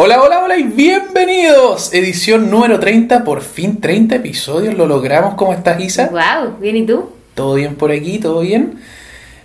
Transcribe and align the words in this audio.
Hola, 0.00 0.22
hola, 0.22 0.44
hola 0.44 0.56
y 0.56 0.62
bienvenidos. 0.62 1.92
Edición 1.92 2.52
número 2.52 2.78
30, 2.78 3.24
por 3.24 3.42
fin 3.42 3.80
30 3.80 4.14
episodios, 4.14 4.74
lo 4.74 4.86
logramos. 4.86 5.34
¿Cómo 5.34 5.52
estás, 5.52 5.80
Isa? 5.80 6.08
Wow, 6.12 6.58
bien 6.60 6.76
y 6.76 6.86
tú? 6.86 7.10
¿Todo 7.34 7.54
bien 7.54 7.74
por 7.74 7.90
aquí? 7.90 8.20
¿Todo 8.20 8.42
bien? 8.42 8.78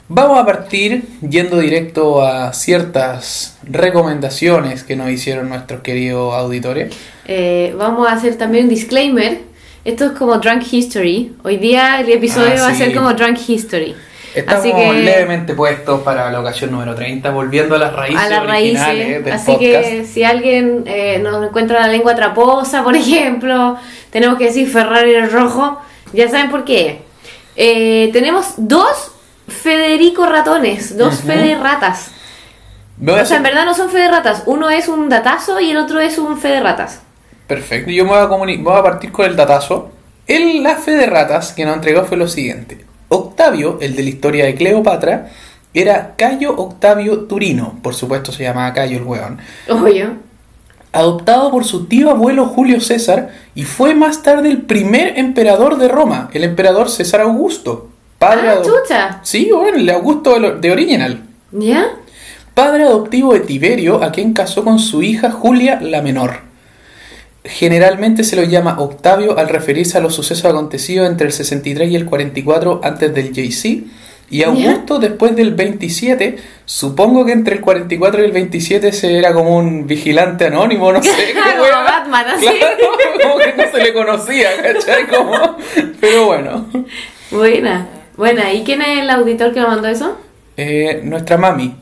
Vamos 0.10 0.38
a 0.38 0.46
partir 0.46 1.06
yendo 1.28 1.58
directo 1.58 2.24
a 2.24 2.54
ciertas 2.54 3.58
recomendaciones 3.64 4.84
que 4.84 4.96
nos 4.96 5.10
hicieron 5.10 5.50
nuestros 5.50 5.82
queridos 5.82 6.36
auditores. 6.36 6.96
Eh, 7.26 7.74
vamos 7.76 8.08
a 8.08 8.12
hacer 8.12 8.36
también 8.36 8.66
un 8.66 8.70
disclaimer. 8.70 9.40
Esto 9.84 10.06
es 10.06 10.12
como 10.12 10.38
Drunk 10.38 10.72
History. 10.72 11.34
Hoy 11.42 11.58
día 11.58 12.00
el 12.00 12.12
episodio 12.12 12.54
Ah, 12.60 12.66
va 12.66 12.68
a 12.68 12.76
ser 12.76 12.94
como 12.94 13.12
Drunk 13.16 13.40
History. 13.48 13.96
Estamos 14.36 14.62
Así 14.62 14.74
que 14.74 14.94
levemente 14.94 15.54
puestos 15.54 16.02
para 16.02 16.32
la 16.32 16.40
ocasión 16.40 16.72
número 16.72 16.96
30, 16.96 17.30
volviendo 17.32 17.76
a 17.76 17.78
las 17.78 17.94
raíces 17.94 18.20
a 18.22 18.30
las 18.30 18.40
originales 18.40 19.06
raíces. 19.08 19.26
del 19.26 19.34
Así 19.34 19.52
podcast. 19.52 19.62
que 19.90 20.06
si 20.06 20.24
alguien 20.24 20.84
eh, 20.88 21.20
nos 21.20 21.46
encuentra 21.48 21.82
la 21.82 21.88
lengua 21.88 22.16
traposa, 22.16 22.84
por 22.84 22.96
ejemplo, 22.96 23.78
tenemos 24.10 24.38
que 24.38 24.46
decir 24.46 24.68
Ferrari 24.70 25.14
el 25.14 25.32
rojo, 25.32 25.80
ya 26.14 26.28
saben 26.30 26.50
por 26.50 26.64
qué. 26.66 27.02
Eh, 27.56 28.10
tenemos 28.14 28.54
dos 28.58 29.12
Federico 29.48 30.26
ratones, 30.26 30.98
dos 30.98 31.20
Ujú. 31.20 31.28
Fede 31.28 31.56
ratas. 31.56 32.12
Me 32.98 33.12
O 33.12 33.26
sea, 33.26 33.38
en 33.38 33.44
verdad 33.44 33.66
no 33.66 33.74
son 33.74 33.90
Fede 33.90 34.10
ratas. 34.10 34.44
Uno 34.46 34.70
es 34.70 34.88
un 34.88 35.10
datazo 35.10 35.60
y 35.60 35.72
el 35.72 35.78
otro 35.78 36.00
es 36.00 36.18
un 36.18 36.40
Fede 36.40 36.60
ratas. 36.62 37.02
Perfecto, 37.48 37.92
yo 37.92 38.06
me 38.06 38.12
voy 38.12 38.20
a, 38.20 38.26
voy 38.26 38.80
a 38.80 38.84
partir 38.84 39.12
con 39.12 39.26
el 39.26 39.36
datazo. 39.36 39.92
El 40.26 40.64
la 40.64 40.76
fe 40.78 40.92
de 40.92 41.06
ratas 41.06 41.52
que 41.52 41.66
nos 41.66 41.76
entregó 41.76 42.06
fue 42.06 42.18
lo 42.18 42.28
siguiente. 42.28 42.86
Octavio, 43.14 43.78
el 43.82 43.96
de 43.96 44.04
la 44.04 44.10
historia 44.10 44.46
de 44.46 44.56
Cleopatra, 44.56 45.30
era 45.74 46.14
Cayo 46.18 46.56
Octavio 46.56 47.22
Turino, 47.22 47.80
por 47.82 47.94
supuesto 47.96 48.32
se 48.32 48.44
llamaba 48.44 48.74
Cayo 48.74 48.98
el 48.98 49.04
hueón, 49.04 49.40
Oye. 49.70 50.08
adoptado 50.92 51.50
por 51.52 51.66
su 51.66 51.86
tío 51.86 52.12
abuelo 52.12 52.46
Julio 52.46 52.80
César 52.80 53.30
y 53.56 53.64
fue 53.64 53.96
más 53.96 54.22
tarde 54.24 54.50
el 54.50 54.62
primer 54.62 55.18
emperador 55.18 55.78
de 55.78 55.88
Roma, 55.88 56.30
el 56.34 56.44
emperador 56.44 56.90
César 56.90 57.22
Augusto. 57.22 57.90
Padre 58.20 58.50
Ah, 58.50 58.62
chucha. 58.64 59.20
Sí, 59.24 59.50
bueno, 59.54 59.78
el 59.78 59.90
Augusto 59.90 60.40
de, 60.40 60.56
de 60.60 60.72
Original. 60.72 61.24
¿Ya? 61.52 61.88
Padre 62.54 62.84
adoptivo 62.84 63.34
de 63.34 63.42
Tiberio, 63.42 64.04
a 64.04 64.12
quien 64.12 64.34
casó 64.34 64.64
con 64.64 64.80
su 64.80 65.02
hija 65.02 65.32
Julia 65.32 65.80
la 65.82 66.02
menor. 66.02 66.42
Generalmente 67.46 68.24
se 68.24 68.36
lo 68.38 68.44
llama 68.44 68.78
Octavio 68.80 69.38
al 69.38 69.50
referirse 69.50 69.98
a 69.98 70.02
los 70.02 70.16
sucesos 70.16 70.46
acontecidos 70.46 71.08
entre 71.10 71.28
el 71.28 71.34
63 71.34 71.90
y 71.92 71.96
el 71.96 72.06
44 72.06 72.82
antes 72.84 73.14
del 73.14 73.34
JC. 73.34 73.84
Y 74.30 74.42
Augusto 74.44 74.98
después 74.98 75.36
del 75.36 75.54
27, 75.54 76.38
supongo 76.66 77.26
que 77.26 77.34
entre 77.34 77.56
el 77.56 77.62
44 77.62 78.22
y 78.22 78.26
el 78.26 78.32
27 78.32 78.92
se 78.94 79.18
era 79.18 79.34
como 79.34 79.58
un 79.58 79.86
vigilante 79.86 80.46
anónimo, 80.46 80.92
no 80.92 81.04
sé. 81.04 81.12
Como. 81.34 81.64
Batman, 81.84 82.26
así. 82.30 82.46
Claro, 82.48 82.78
como 83.22 83.38
que 83.38 83.54
no 83.58 83.72
se 83.72 83.84
le 83.84 83.94
conocía, 83.94 84.50
¿cachai? 84.62 85.08
Como- 85.08 85.58
Pero 86.00 86.26
bueno, 86.28 86.68
Buena. 87.30 87.88
Buena. 88.16 88.54
¿Y 88.54 88.64
quién 88.64 88.82
es 88.82 89.00
el 89.00 89.10
auditor 89.10 89.54
que 89.54 89.60
nos 89.60 89.70
mandó 89.70 89.88
eso? 89.90 90.18
Eh, 90.56 91.02
nuestra 91.04 91.38
mami, 91.38 91.76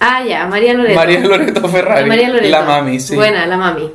Ah, 0.00 0.22
ya, 0.28 0.46
María 0.46 0.74
Loreto. 0.74 0.94
María 0.96 1.20
Loreto 1.20 1.68
Ferrari, 1.68 2.06
María 2.08 2.28
Loreto. 2.28 2.48
la 2.50 2.62
mami, 2.62 3.00
sí. 3.00 3.14
Buena, 3.14 3.46
la 3.46 3.56
mami. 3.56 3.90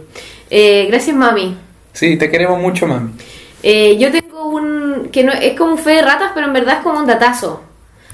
Eh, 0.50 0.88
gracias, 0.90 1.16
mami. 1.16 1.58
Sí, 1.94 2.18
te 2.18 2.30
queremos 2.30 2.60
mucho, 2.60 2.88
mami. 2.88 3.12
Eh, 3.64 3.98
yo 3.98 4.12
tengo 4.12 4.48
un. 4.50 5.10
que 5.12 5.24
no 5.24 5.32
es 5.34 5.54
como 5.58 5.74
un 5.74 5.78
fe 5.78 5.92
de 5.92 6.02
ratas, 6.02 6.32
pero 6.34 6.48
en 6.48 6.54
verdad 6.54 6.78
es 6.78 6.84
como 6.84 7.00
un 7.00 7.08
datazo. 7.08 7.64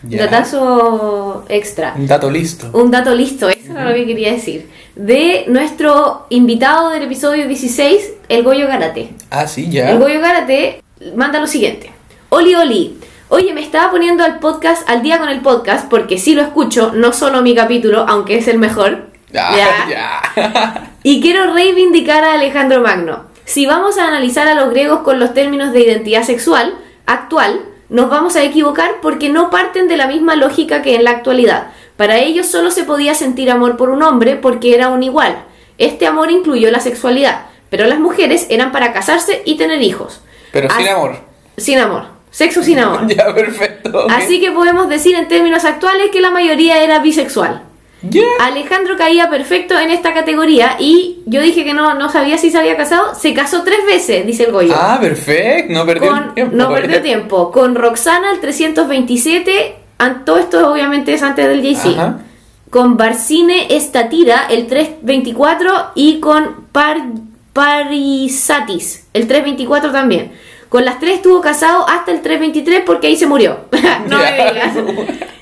Ya. 0.03 0.25
Datazo 0.25 1.45
extra. 1.49 1.93
Un 1.97 2.05
dato 2.07 2.29
listo. 2.29 2.69
Un 2.73 2.91
dato 2.91 3.15
listo, 3.15 3.49
eso 3.49 3.71
era 3.71 3.89
lo 3.89 3.95
que 3.95 4.05
quería 4.05 4.31
decir. 4.33 4.69
De 4.95 5.45
nuestro 5.47 6.27
invitado 6.29 6.89
del 6.91 7.03
episodio 7.03 7.47
16, 7.47 8.13
el 8.29 8.43
Goyo 8.43 8.67
Garate. 8.67 9.09
Ah, 9.31 9.47
sí, 9.47 9.67
ya. 9.69 9.89
El 9.91 9.99
Goyo 9.99 10.19
Garate 10.21 10.83
manda 11.15 11.39
lo 11.39 11.47
siguiente. 11.47 11.91
Oli, 12.29 12.53
oli. 12.53 12.99
Oye, 13.29 13.53
me 13.53 13.61
estaba 13.61 13.89
poniendo 13.89 14.23
al 14.23 14.37
podcast, 14.37 14.87
al 14.87 15.01
día 15.01 15.17
con 15.17 15.29
el 15.29 15.41
podcast, 15.41 15.89
porque 15.89 16.19
sí 16.19 16.35
lo 16.35 16.43
escucho, 16.43 16.91
no 16.93 17.11
solo 17.11 17.41
mi 17.41 17.55
capítulo, 17.55 18.05
aunque 18.07 18.37
es 18.37 18.47
el 18.47 18.59
mejor. 18.59 19.07
Ah, 19.35 19.55
Ya. 19.89 19.89
ya. 20.35 20.91
Y 21.07 21.21
quiero 21.21 21.53
reivindicar 21.53 22.23
a 22.23 22.33
Alejandro 22.33 22.81
Magno. 22.81 23.25
Si 23.43 23.67
vamos 23.67 23.99
a 23.99 24.07
analizar 24.07 24.47
a 24.47 24.55
los 24.55 24.71
griegos 24.71 25.01
con 25.01 25.19
los 25.19 25.35
términos 25.35 25.71
de 25.71 25.81
identidad 25.81 26.23
sexual 26.23 26.73
actual, 27.05 27.61
nos 27.89 28.09
vamos 28.09 28.35
a 28.35 28.43
equivocar 28.43 28.89
porque 29.03 29.29
no 29.29 29.51
parten 29.51 29.87
de 29.87 29.97
la 29.97 30.07
misma 30.07 30.35
lógica 30.35 30.81
que 30.81 30.95
en 30.95 31.03
la 31.03 31.11
actualidad. 31.11 31.67
Para 31.95 32.17
ellos 32.17 32.47
solo 32.47 32.71
se 32.71 32.85
podía 32.85 33.13
sentir 33.13 33.51
amor 33.51 33.77
por 33.77 33.91
un 33.91 34.01
hombre 34.01 34.35
porque 34.35 34.73
era 34.73 34.89
un 34.89 35.03
igual. 35.03 35.43
Este 35.77 36.07
amor 36.07 36.31
incluyó 36.31 36.71
la 36.71 36.79
sexualidad, 36.79 37.49
pero 37.69 37.85
las 37.85 37.99
mujeres 37.99 38.47
eran 38.49 38.71
para 38.71 38.91
casarse 38.91 39.43
y 39.45 39.57
tener 39.57 39.83
hijos. 39.83 40.21
Pero 40.51 40.69
sin 40.71 40.87
amor. 40.87 41.17
Sin 41.55 41.77
amor. 41.77 42.05
Sexo 42.31 42.63
sin 42.63 42.79
amor. 42.79 43.05
Ya, 43.15 43.31
perfecto. 43.31 44.07
Así 44.09 44.41
que 44.41 44.49
podemos 44.49 44.89
decir 44.89 45.13
en 45.13 45.27
términos 45.27 45.65
actuales 45.65 46.09
que 46.11 46.19
la 46.19 46.31
mayoría 46.31 46.81
era 46.81 46.97
bisexual. 46.97 47.61
Alejandro 48.39 48.95
caía 48.97 49.29
perfecto 49.29 49.77
en 49.79 49.89
esta 49.91 50.13
categoría 50.13 50.75
y 50.79 51.19
yo 51.25 51.41
dije 51.41 51.63
que 51.63 51.73
no, 51.73 51.93
no 51.95 52.09
sabía 52.11 52.37
si 52.37 52.51
se 52.51 52.57
había 52.57 52.75
casado. 52.77 53.15
Se 53.15 53.33
casó 53.33 53.63
tres 53.63 53.85
veces, 53.85 54.25
dice 54.25 54.43
el 54.45 54.51
Goyo. 54.51 54.73
Ah, 54.75 54.97
perfecto. 54.99 55.73
No 55.73 55.85
perdió 55.85 56.09
Con- 56.11 56.33
tiempo. 56.33 56.55
no 56.55 56.69
perdió 56.69 57.01
tiempo. 57.01 57.51
Con 57.51 57.75
Roxana 57.75 58.31
el 58.31 58.39
327, 58.39 59.75
an- 59.97 60.25
todo 60.25 60.37
esto 60.37 60.71
obviamente 60.71 61.13
es 61.13 61.23
antes 61.23 61.47
del 61.47 61.61
JC. 61.61 61.97
Ajá. 61.97 62.19
Con 62.69 62.97
Barcine 62.97 63.67
Estatira 63.75 64.47
el 64.49 64.67
324 64.67 65.91
y 65.95 66.19
con 66.19 66.65
Par 66.71 66.97
Parisatis 67.53 69.07
el 69.13 69.27
324 69.27 69.91
también. 69.91 70.31
Con 70.69 70.83
las 70.83 70.99
tres 70.99 71.15
estuvo 71.15 71.39
casado 71.41 71.87
hasta 71.87 72.11
el 72.11 72.21
323 72.21 72.83
porque 72.85 73.07
ahí 73.07 73.15
se 73.15 73.27
murió. 73.27 73.59
no 74.09 74.17
me 74.17 74.23
Ya. 74.23 74.51
digas. 74.51 74.73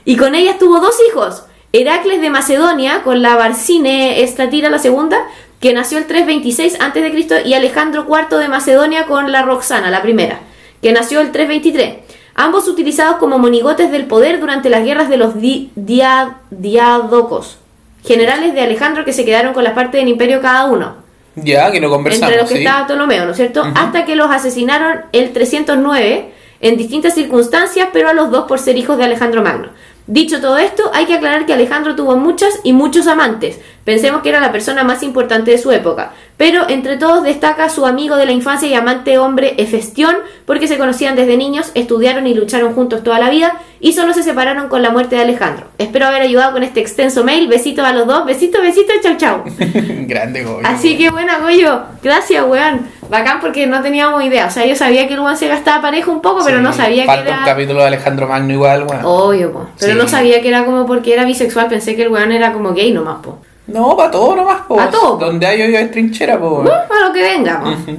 Y 0.05 0.15
con 0.17 0.35
ellas 0.35 0.59
tuvo 0.59 0.79
dos 0.79 0.95
hijos. 1.09 1.43
Heracles 1.77 2.21
de 2.21 2.29
Macedonia 2.29 3.01
con 3.03 3.23
la 3.23 3.35
Barcine 3.35 4.21
Estatira 4.21 4.69
la 4.69 4.77
segunda, 4.77 5.17
que 5.59 5.73
nació 5.73 5.97
el 5.97 6.05
326 6.05 6.77
a.C. 6.79 7.41
y 7.45 7.53
Alejandro 7.55 8.05
IV 8.07 8.37
de 8.37 8.47
Macedonia 8.47 9.05
con 9.07 9.31
la 9.31 9.41
Roxana, 9.41 9.89
la 9.89 10.03
primera, 10.03 10.39
que 10.83 10.91
nació 10.91 11.19
el 11.19 11.31
323. 11.31 11.95
Ambos 12.35 12.67
utilizados 12.67 13.15
como 13.17 13.39
monigotes 13.39 13.91
del 13.91 14.05
poder 14.05 14.39
durante 14.39 14.69
las 14.69 14.83
guerras 14.83 15.09
de 15.09 15.17
los 15.17 15.39
di- 15.41 15.71
dia- 15.75 16.37
diadocos, 16.51 17.57
generales 18.05 18.53
de 18.53 18.61
Alejandro 18.61 19.03
que 19.03 19.13
se 19.13 19.25
quedaron 19.25 19.53
con 19.55 19.63
la 19.63 19.73
parte 19.73 19.97
del 19.97 20.09
imperio 20.09 20.41
cada 20.41 20.65
uno 20.65 20.97
Ya, 21.35 21.71
que 21.71 21.79
lo 21.81 21.89
conversamos. 21.89 22.29
entre 22.29 22.41
los 22.41 22.51
que 22.51 22.57
sí. 22.59 22.65
estaba 22.65 22.85
Ptolomeo, 22.85 23.25
¿no 23.25 23.31
es 23.31 23.37
cierto? 23.37 23.63
Hasta 23.75 24.05
que 24.05 24.15
los 24.15 24.29
asesinaron 24.29 25.01
el 25.11 25.31
309 25.33 26.33
en 26.61 26.77
distintas 26.77 27.15
circunstancias, 27.15 27.89
pero 27.91 28.09
a 28.09 28.13
los 28.13 28.29
dos 28.29 28.45
por 28.45 28.59
ser 28.59 28.77
hijos 28.77 28.97
de 28.97 29.05
Alejandro 29.05 29.41
Magno. 29.41 29.69
Dicho 30.05 30.41
todo 30.41 30.57
esto, 30.57 30.91
hay 30.93 31.05
que 31.05 31.13
aclarar 31.13 31.45
que 31.45 31.53
Alejandro 31.53 31.95
tuvo 31.95 32.17
muchas 32.17 32.59
y 32.63 32.73
muchos 32.73 33.07
amantes. 33.07 33.59
Pensemos 33.85 34.21
que 34.21 34.29
era 34.29 34.41
la 34.41 34.51
persona 34.51 34.83
más 34.83 35.01
importante 35.01 35.51
de 35.51 35.57
su 35.57 35.71
época. 35.71 36.11
Pero 36.35 36.67
entre 36.69 36.97
todos 36.97 37.23
destaca 37.23 37.69
su 37.69 37.85
amigo 37.85 38.17
de 38.17 38.25
la 38.25 38.33
infancia 38.33 38.67
y 38.67 38.73
amante 38.73 39.17
hombre 39.17 39.55
Hefestión, 39.57 40.15
porque 40.45 40.67
se 40.67 40.77
conocían 40.77 41.15
desde 41.15 41.37
niños, 41.37 41.71
estudiaron 41.73 42.27
y 42.27 42.33
lucharon 42.33 42.73
juntos 42.73 43.03
toda 43.03 43.17
la 43.19 43.29
vida 43.29 43.61
y 43.79 43.93
solo 43.93 44.13
se 44.13 44.23
separaron 44.23 44.67
con 44.67 44.81
la 44.81 44.91
muerte 44.91 45.15
de 45.15 45.21
Alejandro. 45.21 45.67
Espero 45.77 46.07
haber 46.07 46.21
ayudado 46.21 46.53
con 46.53 46.63
este 46.63 46.81
extenso 46.81 47.23
mail. 47.23 47.47
Besitos 47.47 47.85
a 47.85 47.93
los 47.93 48.05
dos. 48.05 48.25
Besitos, 48.25 48.61
besitos, 48.61 48.95
chau 49.01 49.17
chau. 49.17 49.43
Grande, 50.07 50.43
Goyo. 50.43 50.67
Así 50.67 50.97
que 50.97 51.09
buena, 51.09 51.39
Goyo. 51.39 51.81
Gracias, 52.01 52.45
weón. 52.45 52.87
Bacán 53.09 53.39
porque 53.41 53.65
no 53.67 53.81
teníamos 53.81 54.23
idea. 54.23 54.47
O 54.47 54.51
sea, 54.51 54.65
yo 54.65 54.75
sabía 54.75 55.07
que 55.07 55.13
el 55.15 55.19
weón 55.19 55.37
se 55.37 55.47
gastaba 55.47 55.81
parejo 55.81 56.11
un 56.11 56.21
poco, 56.21 56.43
pero 56.45 56.57
Sí, 56.57 56.63
no 56.63 56.73
sabía 56.73 57.03
que 57.03 57.07
Falta 57.07 57.29
un 57.31 57.35
era. 57.37 57.45
capítulo 57.45 57.79
de 57.81 57.87
Alejandro 57.87 58.27
Magno 58.27 58.53
igual, 58.53 58.83
bueno. 58.85 59.07
Obvio, 59.09 59.51
po. 59.51 59.67
Pero 59.79 59.93
Sí. 59.93 59.97
no 59.97 60.07
sabía 60.07 60.41
que 60.41 60.47
era 60.49 60.65
como 60.65 60.85
porque 60.85 61.13
era 61.13 61.25
bisexual. 61.25 61.67
Pensé 61.67 61.95
que 61.95 62.03
el 62.03 62.09
weón 62.09 62.31
era 62.31 62.51
como 62.53 62.73
gay 62.73 62.91
nomás, 62.91 63.17
po. 63.23 63.39
No, 63.67 63.95
para 63.95 64.11
todo 64.11 64.35
nomás, 64.35 64.61
po. 64.67 64.75
Pa' 64.75 64.89
todo. 64.89 65.17
Donde 65.17 65.45
hay 65.47 65.61
hoyo 65.61 65.77
hay 65.77 65.87
trinchera, 65.87 66.39
po. 66.39 66.61
Bueno, 66.61 66.71
a 66.71 67.07
lo 67.07 67.13
que 67.13 67.21
venga, 67.21 67.61
po. 67.61 67.69
Ujú. 67.69 67.97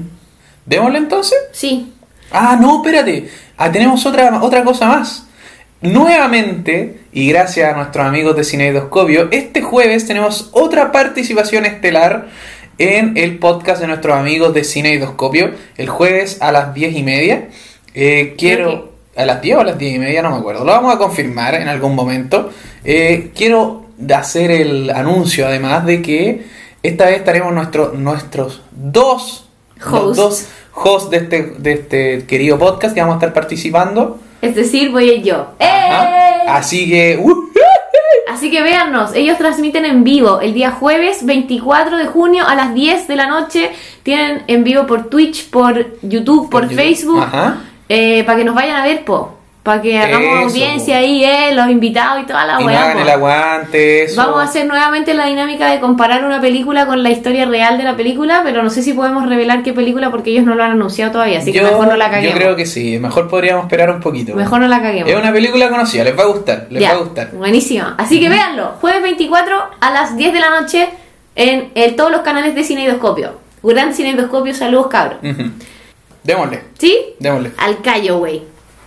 ¿Démosle 0.66 0.98
entonces? 0.98 1.38
Sí. 1.52 1.92
Ah, 2.30 2.56
no, 2.60 2.76
espérate. 2.82 3.30
Ah, 3.56 3.70
tenemos 3.70 4.04
otra, 4.06 4.42
otra 4.42 4.64
cosa 4.64 4.86
más. 4.88 5.26
Nuevamente, 5.80 7.00
y 7.12 7.28
gracias 7.28 7.72
a 7.72 7.76
nuestros 7.76 8.06
amigos 8.06 8.34
de 8.36 8.42
Cineidoscopio, 8.44 9.28
este 9.30 9.62
jueves 9.62 10.06
tenemos 10.06 10.48
otra 10.52 10.90
participación 10.90 11.66
estelar 11.66 12.26
en 12.78 13.16
el 13.16 13.38
podcast 13.38 13.80
de 13.80 13.86
nuestros 13.86 14.16
amigos 14.16 14.54
de 14.54 14.64
Cineidoscopio. 14.64 15.50
El 15.76 15.88
jueves 15.88 16.40
a 16.40 16.52
las 16.52 16.74
diez 16.74 16.96
y 16.96 17.02
media. 17.02 17.48
Eh, 17.94 18.34
quiero. 18.36 18.92
A 19.16 19.24
las 19.24 19.40
10 19.42 19.58
o 19.58 19.60
a 19.60 19.64
las 19.64 19.78
10 19.78 19.94
y 19.94 19.98
media, 20.00 20.22
no 20.22 20.30
me 20.30 20.38
acuerdo. 20.38 20.64
Lo 20.64 20.72
vamos 20.72 20.92
a 20.92 20.98
confirmar 20.98 21.54
en 21.54 21.68
algún 21.68 21.94
momento. 21.94 22.50
Eh, 22.82 23.30
quiero 23.32 23.84
hacer 24.12 24.50
el 24.50 24.90
anuncio, 24.90 25.46
además, 25.46 25.86
de 25.86 26.02
que 26.02 26.44
esta 26.82 27.06
vez 27.06 27.18
estaremos 27.18 27.54
nuestro, 27.54 27.92
nuestros 27.92 28.62
dos 28.72 29.48
Hosts. 29.80 30.16
dos 30.16 30.46
hosts 30.72 31.10
de 31.10 31.16
este, 31.18 31.42
de 31.58 31.72
este 31.72 32.26
querido 32.26 32.58
podcast 32.58 32.92
que 32.92 33.00
vamos 33.00 33.14
a 33.14 33.18
estar 33.18 33.32
participando. 33.32 34.18
Es 34.42 34.54
decir, 34.54 34.90
voy 34.90 35.22
yo. 35.22 35.52
¡Eh! 35.60 35.90
Así 36.48 36.88
que, 36.88 37.18
uh, 37.22 37.52
Así 38.34 38.50
que 38.50 38.62
véannos, 38.62 39.14
ellos 39.14 39.38
transmiten 39.38 39.84
en 39.84 40.02
vivo 40.02 40.40
el 40.40 40.54
día 40.54 40.72
jueves 40.72 41.24
24 41.24 41.96
de 41.96 42.06
junio 42.06 42.44
a 42.44 42.56
las 42.56 42.74
10 42.74 43.06
de 43.06 43.14
la 43.14 43.26
noche. 43.28 43.70
Tienen 44.02 44.42
en 44.48 44.64
vivo 44.64 44.88
por 44.88 45.08
Twitch, 45.08 45.50
por 45.50 45.98
YouTube, 46.02 46.50
por, 46.50 46.62
Por 46.62 46.70
YouTube. 46.70 46.76
Facebook, 46.76 47.22
Ajá. 47.22 47.58
eh, 47.88 48.24
para 48.24 48.38
que 48.38 48.44
nos 48.44 48.56
vayan 48.56 48.74
a 48.76 48.84
ver, 48.84 49.04
po. 49.04 49.38
Para 49.64 49.80
que 49.80 49.98
hagamos 49.98 50.28
Eso, 50.28 50.44
audiencia 50.44 50.96
po. 50.98 51.00
ahí, 51.00 51.24
eh, 51.24 51.54
los 51.54 51.70
invitados 51.70 52.22
y 52.22 52.26
toda 52.26 52.44
la 52.46 52.60
y 52.60 52.64
weá. 52.66 52.92
el 53.00 53.08
aguante, 53.08 54.02
eso. 54.04 54.20
Vamos 54.20 54.40
a 54.40 54.42
hacer 54.44 54.66
nuevamente 54.66 55.14
la 55.14 55.24
dinámica 55.26 55.70
de 55.72 55.80
comparar 55.80 56.22
una 56.22 56.38
película 56.38 56.84
con 56.84 57.02
la 57.02 57.08
historia 57.10 57.46
real 57.46 57.78
de 57.78 57.84
la 57.84 57.96
película, 57.96 58.42
pero 58.44 58.62
no 58.62 58.68
sé 58.68 58.82
si 58.82 58.92
podemos 58.92 59.26
revelar 59.26 59.62
qué 59.62 59.72
película 59.72 60.10
porque 60.10 60.32
ellos 60.32 60.44
no 60.44 60.54
lo 60.54 60.62
han 60.64 60.72
anunciado 60.72 61.12
todavía, 61.12 61.38
así 61.38 61.50
que 61.50 61.60
yo, 61.60 61.64
mejor 61.64 61.86
no 61.88 61.96
la 61.96 62.06
yo 62.08 62.12
caguemos. 62.12 62.38
creo 62.38 62.56
que 62.56 62.66
sí, 62.66 62.98
mejor 62.98 63.26
podríamos 63.30 63.64
esperar 63.64 63.90
un 63.90 64.00
poquito. 64.00 64.34
Mejor 64.34 64.60
no 64.60 64.68
la 64.68 64.82
caguemos. 64.82 65.10
Es 65.10 65.16
una 65.16 65.32
película 65.32 65.70
conocida, 65.70 66.04
les 66.04 66.18
va 66.18 66.24
a 66.24 66.26
gustar, 66.26 66.66
les 66.68 66.82
Ya, 66.82 66.90
va 66.92 66.96
a 66.96 66.98
gustar. 67.02 67.30
Buenísimo. 67.32 67.86
Así 67.96 68.20
que 68.20 68.28
véanlo. 68.28 68.72
Jueves 68.82 69.02
24 69.02 69.56
a 69.80 69.90
las 69.92 70.14
10 70.16 70.34
de 70.34 70.40
la 70.40 70.60
noche 70.60 70.90
en 71.36 71.70
el- 71.74 71.96
todos 71.96 72.10
los 72.12 72.20
canales 72.20 72.54
de 72.54 72.64
Cineidoscopio. 72.64 73.32
Gran 73.62 73.94
Cineidoscopio, 73.94 74.52
saludos 74.52 74.88
cabros. 74.88 75.20
Ujú. 75.22 75.50
Démosle, 76.22 76.60
¿Sí? 76.78 76.98
démosle. 77.18 77.52
Al 77.56 77.80
callo, 77.80 78.18
güey. 78.18 78.42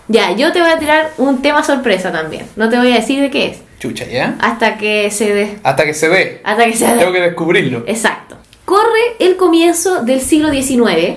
Ya, 0.08 0.32
yo 0.32 0.52
te 0.52 0.60
voy 0.60 0.70
a 0.70 0.78
tirar 0.78 1.10
un 1.18 1.42
tema 1.42 1.62
sorpresa 1.62 2.10
también. 2.10 2.46
No 2.56 2.68
te 2.68 2.76
voy 2.78 2.90
a 2.92 2.96
decir 2.96 3.20
de 3.20 3.30
qué 3.30 3.46
es. 3.48 3.58
Chucha, 3.78 4.06
¿ya? 4.06 4.36
Hasta 4.40 4.76
que 4.78 5.10
se 5.10 5.32
dé. 5.34 5.58
Hasta 5.62 5.84
que 5.84 5.94
se 5.94 6.08
ve. 6.08 6.40
Hasta 6.44 6.64
que 6.64 6.72
se 6.76 6.86
dé. 6.86 6.98
Tengo 6.98 7.12
que 7.12 7.20
descubrirlo. 7.20 7.84
Exacto. 7.86 8.36
Corre 8.64 9.16
el 9.18 9.36
comienzo 9.36 10.02
del 10.02 10.20
siglo 10.20 10.50
XIX 10.50 11.16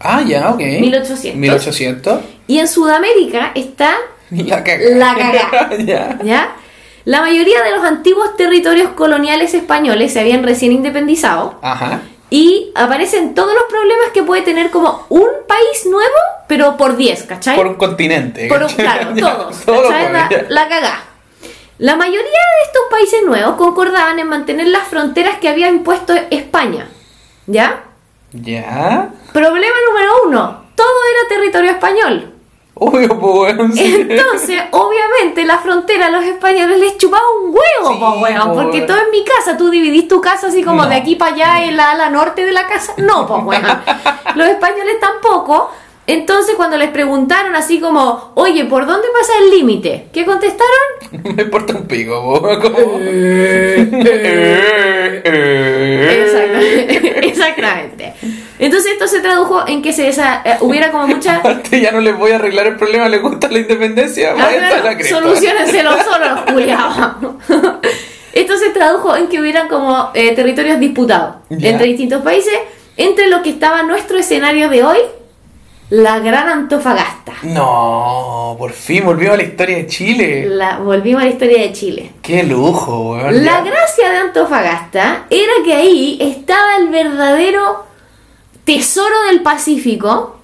Ah, 0.00 0.22
ya, 0.26 0.50
ok. 0.50 0.58
1800. 0.60 1.34
1800. 1.40 2.20
y 2.46 2.58
en 2.60 2.68
Sudamérica 2.68 3.50
está 3.54 3.94
La 4.30 4.62
cagá. 4.62 4.84
La 4.94 5.14
cagá. 5.14 5.76
ya. 5.84 6.18
¿Ya? 6.22 6.56
La 7.04 7.20
mayoría 7.22 7.62
de 7.62 7.70
los 7.72 7.82
antiguos 7.84 8.36
territorios 8.36 8.90
coloniales 8.90 9.54
españoles 9.54 10.12
se 10.12 10.20
habían 10.20 10.42
recién 10.44 10.72
independizado 10.72 11.58
Ajá. 11.62 12.02
y 12.30 12.70
aparecen 12.74 13.34
todos 13.34 13.54
los 13.54 13.62
problemas 13.70 14.08
que 14.12 14.22
puede 14.22 14.42
tener 14.42 14.70
como 14.70 15.06
un 15.08 15.26
país 15.48 15.86
nuevo, 15.90 16.14
pero 16.48 16.76
por 16.76 16.96
10, 16.96 17.22
¿cachai? 17.24 17.56
Por 17.56 17.66
un 17.68 17.74
continente. 17.76 18.48
Por 18.48 18.62
un- 18.62 18.68
claro, 18.72 19.10
todos. 19.18 19.60
todo. 19.64 19.90
La, 19.90 20.28
la 20.48 20.68
cagá. 20.68 21.02
La 21.78 21.94
mayoría 21.94 22.20
de 22.22 22.66
estos 22.66 22.82
países 22.90 23.20
nuevos 23.24 23.54
concordaban 23.56 24.18
en 24.18 24.26
mantener 24.26 24.66
las 24.66 24.88
fronteras 24.88 25.38
que 25.38 25.48
había 25.48 25.68
impuesto 25.68 26.12
España. 26.30 26.88
¿Ya? 27.46 27.84
Ya. 28.32 29.10
Problema 29.32 29.76
número 29.88 30.12
uno. 30.26 30.64
Todo 30.74 30.86
era 31.12 31.28
territorio 31.28 31.70
español. 31.70 32.34
Obvio, 32.74 33.08
pues, 33.18 33.56
weón. 33.56 33.72
sí. 33.72 34.06
Entonces, 34.08 34.60
obviamente, 34.70 35.44
la 35.44 35.58
frontera 35.58 36.06
a 36.06 36.10
los 36.10 36.22
españoles 36.24 36.78
les 36.78 36.96
chupaba 36.96 37.22
un 37.42 37.50
huevo, 37.50 37.92
Sí, 37.94 37.98
po, 37.98 38.10
weón, 38.20 38.48
po, 38.48 38.54
porque 38.54 38.82
todo 38.82 38.98
en 38.98 39.10
mi 39.10 39.24
casa, 39.24 39.56
tú 39.56 39.68
dividís 39.70 40.06
tu 40.08 40.20
casa 40.20 40.46
así 40.48 40.62
como 40.62 40.82
No. 40.84 40.88
de 40.88 40.94
aquí 40.96 41.16
para 41.16 41.34
allá, 41.34 41.64
en 41.64 41.76
la 41.76 41.90
ala 41.92 42.10
norte 42.10 42.44
de 42.44 42.52
la 42.52 42.66
casa. 42.68 42.92
No, 42.98 43.26
pues, 43.26 43.42
weón. 43.44 43.78
Los 44.36 44.48
españoles 44.48 44.98
tampoco. 45.00 45.70
Entonces, 46.08 46.54
cuando 46.56 46.78
les 46.78 46.88
preguntaron 46.88 47.54
así 47.54 47.80
como, 47.80 48.32
oye, 48.34 48.64
¿por 48.64 48.86
dónde 48.86 49.06
pasa 49.12 49.32
el 49.42 49.50
límite? 49.50 50.06
¿Qué 50.10 50.24
contestaron? 50.24 50.64
Me 51.36 51.42
importa 51.42 51.74
un 51.74 51.86
pico, 51.86 52.22
po. 52.22 52.40
Como... 52.60 52.98
Exactamente. 56.18 57.28
Exactamente. 57.28 58.14
Entonces, 58.58 58.92
esto 58.92 59.06
se 59.06 59.20
tradujo 59.20 59.68
en 59.68 59.82
que 59.82 59.92
se 59.92 60.10
desa- 60.10 60.40
eh, 60.46 60.56
hubiera 60.60 60.90
como 60.90 61.08
mucha 61.08 61.36
Aparte, 61.40 61.78
ya 61.78 61.92
no 61.92 62.00
les 62.00 62.16
voy 62.16 62.32
a 62.32 62.36
arreglar 62.36 62.66
el 62.68 62.76
problema, 62.76 63.06
les 63.10 63.20
gusta 63.20 63.48
la 63.50 63.58
independencia. 63.58 64.32
Ah, 64.32 64.48
la 64.50 64.68
claro, 64.80 64.96
cresta. 64.96 65.20
Solucionenselo 65.20 65.90
culiados. 66.52 67.34
Esto 68.32 68.56
se 68.56 68.70
tradujo 68.70 69.14
en 69.14 69.28
que 69.28 69.40
hubieran 69.42 69.68
como 69.68 70.10
eh, 70.14 70.34
territorios 70.34 70.80
disputados 70.80 71.36
entre 71.50 71.86
distintos 71.86 72.22
países, 72.22 72.54
entre 72.96 73.26
los 73.28 73.42
que 73.42 73.50
estaba 73.50 73.82
nuestro 73.82 74.16
escenario 74.16 74.70
de 74.70 74.82
hoy, 74.84 74.98
la 75.90 76.18
gran 76.18 76.48
Antofagasta. 76.48 77.32
No, 77.42 78.56
por 78.58 78.72
fin 78.72 79.04
volvimos 79.04 79.34
a 79.34 79.36
la 79.38 79.42
historia 79.42 79.76
de 79.78 79.86
Chile. 79.86 80.46
La, 80.48 80.78
volvimos 80.78 81.22
a 81.22 81.24
la 81.24 81.30
historia 81.30 81.62
de 81.62 81.72
Chile. 81.72 82.12
Qué 82.22 82.42
lujo, 82.42 83.12
weón. 83.12 83.44
La 83.44 83.62
gracia 83.62 84.10
de 84.10 84.16
Antofagasta 84.18 85.26
era 85.30 85.52
que 85.64 85.74
ahí 85.74 86.18
estaba 86.20 86.76
el 86.76 86.88
verdadero 86.88 87.86
tesoro 88.64 89.14
del 89.30 89.40
Pacífico, 89.40 90.40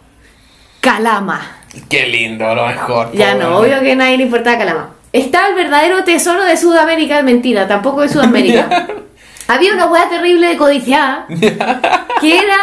Calama. 0.80 1.58
Qué 1.88 2.06
lindo, 2.06 2.54
lo 2.54 2.66
mejor. 2.66 3.12
Ya 3.12 3.34
no, 3.34 3.58
obvio 3.58 3.80
que 3.80 3.92
a 3.92 3.96
nadie 3.96 4.16
le 4.16 4.24
importaba 4.24 4.58
Calama. 4.58 4.90
Estaba 5.12 5.48
el 5.48 5.54
verdadero 5.54 6.04
tesoro 6.04 6.42
de 6.44 6.56
Sudamérica, 6.56 7.22
mentira, 7.22 7.68
tampoco 7.68 8.00
de 8.00 8.08
Sudamérica. 8.08 8.88
Había 9.46 9.74
una 9.74 9.86
hueá 9.86 10.08
terrible 10.08 10.48
de 10.48 10.56
codiciada 10.56 11.26
que 12.20 12.38
era. 12.38 12.56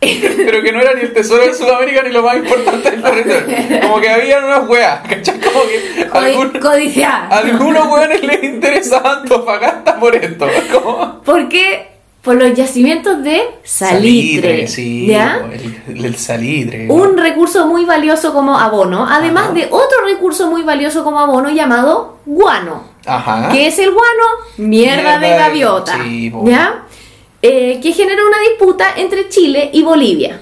Pero 0.00 0.62
que 0.62 0.72
no 0.72 0.80
era 0.80 0.94
ni 0.94 1.00
el 1.02 1.12
tesoro 1.12 1.46
de 1.46 1.54
Sudamérica 1.54 2.02
ni 2.02 2.10
lo 2.10 2.22
más 2.22 2.36
importante 2.36 2.90
del 2.90 3.02
territorio. 3.02 3.80
Como 3.82 4.00
que 4.00 4.08
habían 4.10 4.44
unas 4.44 4.68
weas, 4.68 5.00
¿cachai? 5.08 5.40
Como 5.40 5.60
que 5.66 6.08
codi- 6.10 6.24
algún- 6.26 6.60
codiciada. 6.60 7.28
a 7.28 7.38
algunos 7.38 7.86
weones 7.88 8.22
les 8.22 8.42
interesaba 8.44 9.12
Antofagasta 9.20 9.98
por 9.98 10.14
esto. 10.14 10.46
Como... 10.72 11.20
Porque 11.24 11.88
por 12.22 12.34
los 12.34 12.54
yacimientos 12.54 13.22
de 13.22 13.40
salitre. 13.62 14.66
sí. 14.66 15.06
¿Ya? 15.06 15.40
El, 15.88 16.04
el 16.04 16.16
salitre. 16.16 16.88
Un 16.90 17.16
recurso 17.16 17.66
muy 17.66 17.84
valioso 17.84 18.32
como 18.34 18.58
abono, 18.58 19.06
además 19.08 19.54
de 19.54 19.66
otro 19.70 20.04
recurso 20.04 20.48
muy 20.50 20.62
valioso 20.62 21.04
como 21.04 21.20
abono 21.20 21.50
llamado 21.50 22.18
guano. 22.26 22.82
Ajá. 23.06 23.50
¿Qué 23.52 23.68
es 23.68 23.78
el 23.78 23.92
guano? 23.92 24.22
Mierda, 24.56 24.96
Mierda 24.96 25.18
de 25.20 25.28
de- 25.28 25.36
gaviota. 25.38 25.98
sí, 26.02 26.30
po. 26.30 26.44
¿Ya? 26.48 26.82
Eh, 27.42 27.80
que 27.82 27.92
genera 27.92 28.22
una 28.26 28.38
disputa 28.40 28.94
entre 28.96 29.28
Chile 29.28 29.70
y 29.72 29.82
Bolivia. 29.82 30.40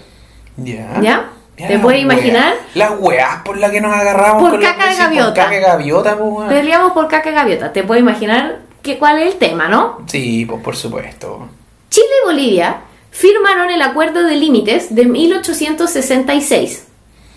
Ya. 0.56 1.00
¿Ya? 1.00 1.30
¿Te 1.56 1.78
puedes 1.78 2.02
imaginar? 2.02 2.54
Las 2.74 2.92
weas 2.98 3.42
por 3.44 3.56
las 3.58 3.70
que 3.70 3.80
nos 3.80 3.94
agarramos 3.94 4.42
Por 4.42 4.52
con 4.52 4.60
caca 4.60 4.90
de 4.90 4.96
gaviota. 4.96 5.26
Por 5.26 5.34
caca 5.34 5.50
de 5.50 5.60
gaviota, 5.60 6.18
pues. 6.18 6.48
Peleamos 6.48 6.92
por 6.92 7.08
caca 7.08 7.30
de 7.30 7.34
gaviota. 7.36 7.72
¿Te 7.72 7.84
puedes 7.84 8.02
imaginar 8.02 8.60
que, 8.82 8.98
cuál 8.98 9.20
es 9.20 9.34
el 9.34 9.38
tema, 9.38 9.68
no? 9.68 9.98
Sí, 10.06 10.46
pues 10.46 10.60
por 10.62 10.76
supuesto. 10.76 11.48
Chile 11.90 12.06
y 12.22 12.26
Bolivia 12.26 12.80
firmaron 13.10 13.70
el 13.70 13.82
acuerdo 13.82 14.24
de 14.24 14.36
límites 14.36 14.94
de 14.94 15.04
1866. 15.04 16.83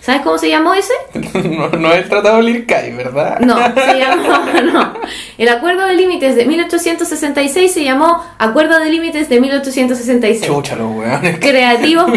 ¿Sabes 0.07 0.21
cómo 0.21 0.37
se 0.37 0.47
llamó 0.47 0.73
ese? 0.73 0.93
no, 1.33 1.67
no 1.67 1.91
es 1.91 2.03
el 2.03 2.09
tratado 2.09 2.41
Lircay, 2.41 2.93
¿verdad? 2.93 3.41
No, 3.41 3.57
se 3.75 3.99
llamó, 3.99 4.39
no. 4.71 4.93
El 5.37 5.49
acuerdo 5.49 5.85
de 5.85 5.95
límites 5.95 6.37
de 6.37 6.45
1866 6.45 7.73
se 7.73 7.83
llamó 7.83 8.23
Acuerdo 8.37 8.79
de 8.79 8.89
límites 8.89 9.27
de 9.27 9.41
1866. 9.41 10.45
Chucha 10.49 10.77
los 10.77 10.95
weones. 10.95 11.39
Creativos 11.39 12.09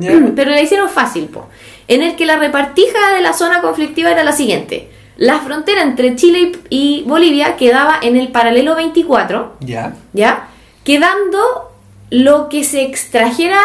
ya. 0.00 0.12
Pero 0.34 0.52
la 0.52 0.62
hicieron 0.62 0.88
fácil, 0.88 1.26
po. 1.26 1.50
En 1.86 2.02
el 2.02 2.16
que 2.16 2.24
la 2.24 2.38
repartija 2.38 3.12
de 3.14 3.20
la 3.20 3.34
zona 3.34 3.60
conflictiva 3.60 4.10
era 4.10 4.24
la 4.24 4.32
siguiente. 4.32 4.88
La 5.18 5.38
frontera 5.40 5.82
entre 5.82 6.16
Chile 6.16 6.52
y 6.70 7.04
Bolivia 7.06 7.56
quedaba 7.58 7.98
en 8.00 8.16
el 8.16 8.28
paralelo 8.28 8.74
24, 8.74 9.56
Ya. 9.60 9.96
¿ya? 10.14 10.48
Quedando 10.82 11.72
lo 12.08 12.48
que 12.48 12.64
se 12.64 12.84
extrajera 12.84 13.60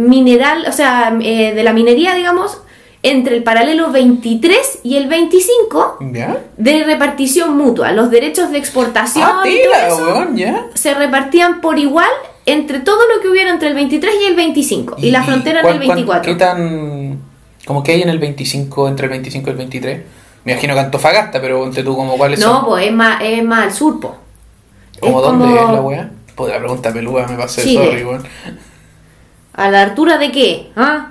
mineral, 0.00 0.64
o 0.68 0.72
sea, 0.72 1.16
eh, 1.22 1.52
de 1.54 1.62
la 1.62 1.72
minería, 1.72 2.14
digamos, 2.14 2.58
entre 3.02 3.36
el 3.36 3.42
paralelo 3.42 3.90
23 3.90 4.80
y 4.82 4.96
el 4.96 5.08
25 5.08 5.98
¿Ya? 6.12 6.38
de 6.56 6.84
repartición 6.84 7.56
mutua. 7.56 7.92
Los 7.92 8.10
derechos 8.10 8.50
de 8.50 8.58
exportación 8.58 9.24
Ah, 9.26 9.42
y 9.46 9.62
todo 9.62 9.72
tira, 9.72 9.88
eso 9.88 10.26
ya. 10.34 10.66
se 10.74 10.92
repartían 10.94 11.60
por 11.60 11.78
igual 11.78 12.10
entre 12.46 12.80
todo 12.80 12.98
lo 13.14 13.22
que 13.22 13.28
hubiera 13.28 13.50
entre 13.50 13.68
el 13.68 13.74
23 13.74 14.14
y 14.22 14.24
el 14.26 14.34
25. 14.36 14.96
Y, 14.98 15.10
la 15.10 15.22
frontera 15.22 15.60
en 15.60 15.66
el 15.66 15.72
cuán- 15.76 15.86
cuán- 15.86 15.96
24. 15.96 16.32
¿Qué 16.32 16.38
tan. 16.38 17.18
como 17.66 17.82
que 17.82 17.92
hay 17.92 18.02
en 18.02 18.08
el 18.08 18.18
25, 18.18 18.88
entre 18.88 19.04
el 19.06 19.10
25 19.10 19.48
y 19.48 19.52
el 19.52 19.56
23? 19.58 20.00
Me 20.44 20.52
imagino 20.52 20.74
que 20.74 20.80
Antofagasta, 20.80 21.40
pero 21.40 21.60
ponte 21.60 21.82
tú 21.82 21.94
como 21.96 22.16
cuáles 22.16 22.40
No, 22.40 22.56
son. 22.60 22.64
pues 22.66 22.86
es 22.86 22.92
más, 22.92 23.22
es 23.22 23.44
más 23.44 23.64
al 23.64 23.72
sur, 23.72 24.00
po. 24.00 24.16
¿Cómo 24.98 25.20
es 25.20 25.26
dónde 25.26 25.44
como- 25.44 25.56
es 25.68 25.72
la 25.72 25.80
weá? 25.80 26.10
Pues 26.34 26.52
la 26.52 26.58
pregunta 26.58 26.92
peluda 26.92 27.26
me 27.28 27.36
pasé, 27.36 27.62
sorry, 27.62 28.04
weón. 28.04 28.22
¿A 29.60 29.70
la 29.70 29.82
altura 29.82 30.16
de 30.16 30.32
qué? 30.32 30.70
¿Ah? 30.74 31.08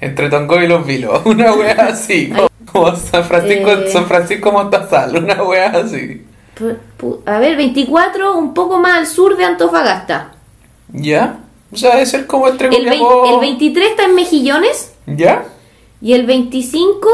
Entre 0.00 0.30
Tongo 0.30 0.58
y 0.62 0.66
Los 0.66 0.86
Vilos, 0.86 1.20
una 1.26 1.52
weá 1.52 1.88
así. 1.88 2.30
Como, 2.30 2.48
como 2.72 2.96
San 2.96 3.24
Francisco, 3.24 3.70
Eh. 3.72 3.90
San 3.92 4.06
Francisco 4.06 4.50
Montazal, 4.50 5.14
una 5.14 5.42
weá 5.42 5.66
así. 5.66 6.24
A 7.26 7.38
ver, 7.40 7.58
24, 7.58 8.38
un 8.38 8.54
poco 8.54 8.78
más 8.78 8.96
al 9.00 9.06
sur 9.06 9.36
de 9.36 9.44
Antofagasta. 9.44 10.32
¿Ya? 10.94 11.40
O 11.70 11.76
sea, 11.76 11.90
debe 11.90 12.06
ser 12.06 12.26
como 12.26 12.48
entre 12.48 12.68
El, 12.68 12.86
el 12.88 13.40
23 13.40 13.90
está 13.90 14.04
en 14.04 14.14
Mejillones 14.14 14.94
¿Ya? 15.06 15.44
y 16.00 16.14
el 16.14 16.24
25... 16.24 17.06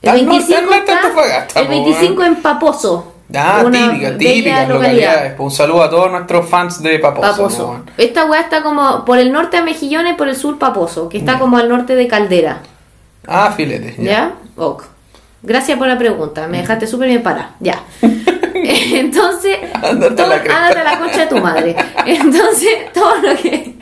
El 0.00 0.08
Al 0.10 0.26
norte, 0.26 0.54
25, 0.54 0.58
al 0.58 0.64
norte 0.64 0.76
de 0.76 0.92
está, 0.94 1.08
Antofagasta, 1.08 1.60
el 1.60 1.66
po, 1.66 1.72
25 1.72 2.22
en 2.24 2.36
Paposo. 2.36 3.12
Ah, 3.34 3.62
una 3.64 3.90
típica, 3.90 4.18
típicas 4.18 4.68
localidad. 4.68 4.74
localidades. 4.74 5.40
Un 5.40 5.50
saludo 5.50 5.82
a 5.82 5.90
todos 5.90 6.10
nuestros 6.10 6.48
fans 6.48 6.82
de 6.82 6.98
Paposo. 6.98 7.82
Esta 7.96 8.24
weá 8.26 8.40
está 8.40 8.62
como 8.62 9.04
por 9.04 9.18
el 9.18 9.32
norte 9.32 9.56
a 9.56 9.62
Mejillones, 9.62 10.14
por 10.16 10.28
el 10.28 10.36
sur 10.36 10.58
Paposo, 10.58 11.08
que 11.08 11.18
está 11.18 11.38
como 11.38 11.58
al 11.58 11.68
norte 11.68 11.96
de 11.96 12.06
Caldera. 12.06 12.60
Ah, 13.26 13.52
filetes. 13.56 13.96
¿Ya? 13.98 14.34
Ok. 14.56 14.84
Gracias 15.42 15.78
por 15.78 15.86
la 15.86 15.98
pregunta, 15.98 16.46
me 16.48 16.58
dejaste 16.58 16.86
súper 16.86 17.08
bien 17.08 17.22
parada. 17.22 17.54
Ya. 17.60 17.82
Entonces, 18.54 19.58
Ándate 19.74 20.22
a 20.22 20.26
la 20.26 20.84
la 20.84 20.98
concha 20.98 21.20
de 21.20 21.26
tu 21.26 21.38
madre. 21.38 21.76
Entonces, 22.06 22.92
todo 22.92 23.16
lo 23.16 23.36
que 23.36 23.74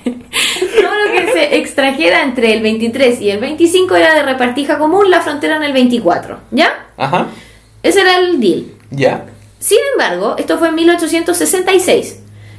todo 0.80 0.94
lo 1.06 1.12
que 1.12 1.32
se 1.32 1.56
extrajera 1.56 2.22
entre 2.22 2.52
el 2.52 2.62
23 2.62 3.20
y 3.20 3.30
el 3.30 3.40
25 3.40 3.94
era 3.96 4.14
de 4.14 4.22
repartija 4.22 4.78
común, 4.78 5.10
la 5.10 5.20
frontera 5.20 5.56
en 5.56 5.62
el 5.62 5.72
24. 5.72 6.38
¿Ya? 6.50 6.86
Ajá. 6.96 7.26
Ese 7.82 8.00
era 8.00 8.18
el 8.18 8.40
deal. 8.40 8.64
Ya. 8.90 9.24
Sin 9.64 9.78
embargo, 9.94 10.35
esto 10.37 10.59
fue 10.59 10.68
en 10.68 10.75
1866. 10.75 12.18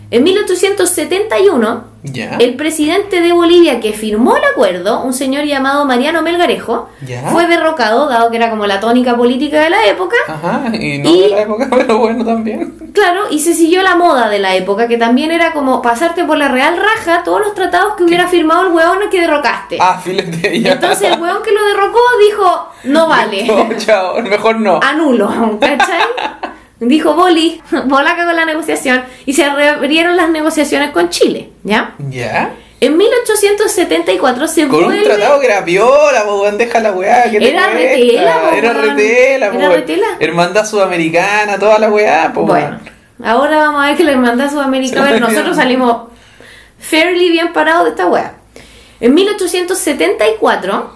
En 0.10 0.24
1871, 0.24 1.84
Ya. 2.04 2.38
el 2.40 2.56
presidente 2.56 3.22
de 3.22 3.32
Bolivia 3.32 3.80
que 3.80 3.94
firmó 3.94 4.38
el 4.38 4.44
acuerdo, 4.44 5.02
un 5.02 5.14
señor 5.14 5.44
llamado 5.46 5.86
Mariano 5.86 6.24
Melgarejo, 6.24 6.90
fue 7.32 7.46
derrocado, 7.46 8.08
dado 8.08 8.32
que 8.32 8.38
era 8.38 8.50
como 8.50 8.66
la 8.66 8.80
tónica 8.80 9.16
política 9.16 9.60
de 9.62 9.70
la 9.70 9.86
época. 9.86 10.16
Ajá. 10.28 10.64
Y 10.74 10.98
no 10.98 11.10
Y- 11.12 11.22
de 11.22 11.30
la 11.30 11.42
época, 11.42 11.68
pero 11.76 12.00
bueno 12.00 12.26
también. 12.26 12.74
Claro, 12.94 13.22
y 13.30 13.40
se 13.40 13.54
siguió 13.54 13.84
la 13.84 13.96
moda 13.96 14.28
de 14.30 14.40
la 14.40 14.56
época, 14.56 14.88
que 14.88 14.98
también 14.98 15.30
era 15.32 15.54
como 15.54 15.82
pasarte 15.84 16.24
por 16.24 16.38
la 16.40 16.48
real 16.48 16.76
raja 16.78 17.22
todos 17.24 17.42
los 17.42 17.54
tratados 17.54 17.96
que 17.98 18.04
hubiera 18.04 18.28
firmado 18.28 18.66
el 18.66 18.74
hueón 18.74 18.98
que 19.12 19.22
derrocaste. 19.22 19.78
Ah, 19.80 20.00
filete 20.04 20.60
ya. 20.60 20.72
Entonces 20.74 21.12
el 21.12 21.22
hueón 21.22 21.44
que 21.44 21.52
lo 21.52 21.64
derrocó 21.66 22.00
dijo, 22.28 22.70
no 22.86 23.08
vale. 23.16 23.44
No, 23.46 23.70
chao. 23.78 24.22
Mejor 24.24 24.60
no. 24.60 24.80
anulo, 24.82 25.30
¿cachai? 25.60 26.00
Dijo 26.80 27.14
Boli, 27.14 27.62
bola 27.86 28.16
con 28.16 28.36
la 28.36 28.46
negociación 28.46 29.04
y 29.26 29.34
se 29.34 29.50
reabrieron 29.50 30.18
las 30.18 30.30
negociaciones 30.30 30.92
con 30.92 31.10
Chile, 31.10 31.52
¿ya? 31.64 31.96
Ya. 32.10 32.54
En 32.82 32.98
1874 32.98 34.48
se 34.50 34.68
Con 34.68 34.80
un 34.80 34.86
vuelve... 34.86 35.04
tratado 35.06 35.40
que 35.40 35.46
era 35.48 35.64
piola, 35.64 36.26
po, 36.26 36.42
weón, 36.42 36.58
deja 36.58 36.80
la 36.82 36.92
weá. 36.92 37.32
¿qué 37.32 37.40
te 37.40 37.50
Era 37.50 37.68
retela, 37.70 38.42
po, 38.50 38.56
Era 38.56 38.72
weón. 38.72 38.82
retela, 38.98 39.46
Era 39.48 39.58
weón. 39.58 39.72
retela. 39.72 40.08
Hermandad 40.20 40.66
sudamericana, 40.66 41.58
toda 41.58 41.80
la 41.80 41.90
weá, 41.90 42.34
po, 42.34 42.42
Bueno, 42.44 42.80
weón. 43.18 43.28
ahora 43.28 43.58
vamos 43.60 43.82
a 43.84 43.88
ver 43.88 43.98
que 43.98 44.04
la 44.04 44.12
hermandad 44.12 44.52
sudamericana, 44.52 45.08
a 45.08 45.12
ver, 45.14 45.22
nosotros 45.22 45.56
salimos 45.56 46.10
fairly 46.78 47.30
bien 47.32 47.54
parados 47.54 47.86
de 47.86 47.92
esta 47.92 48.08
wea. 48.08 48.36
En 49.00 49.14
1874, 49.14 50.92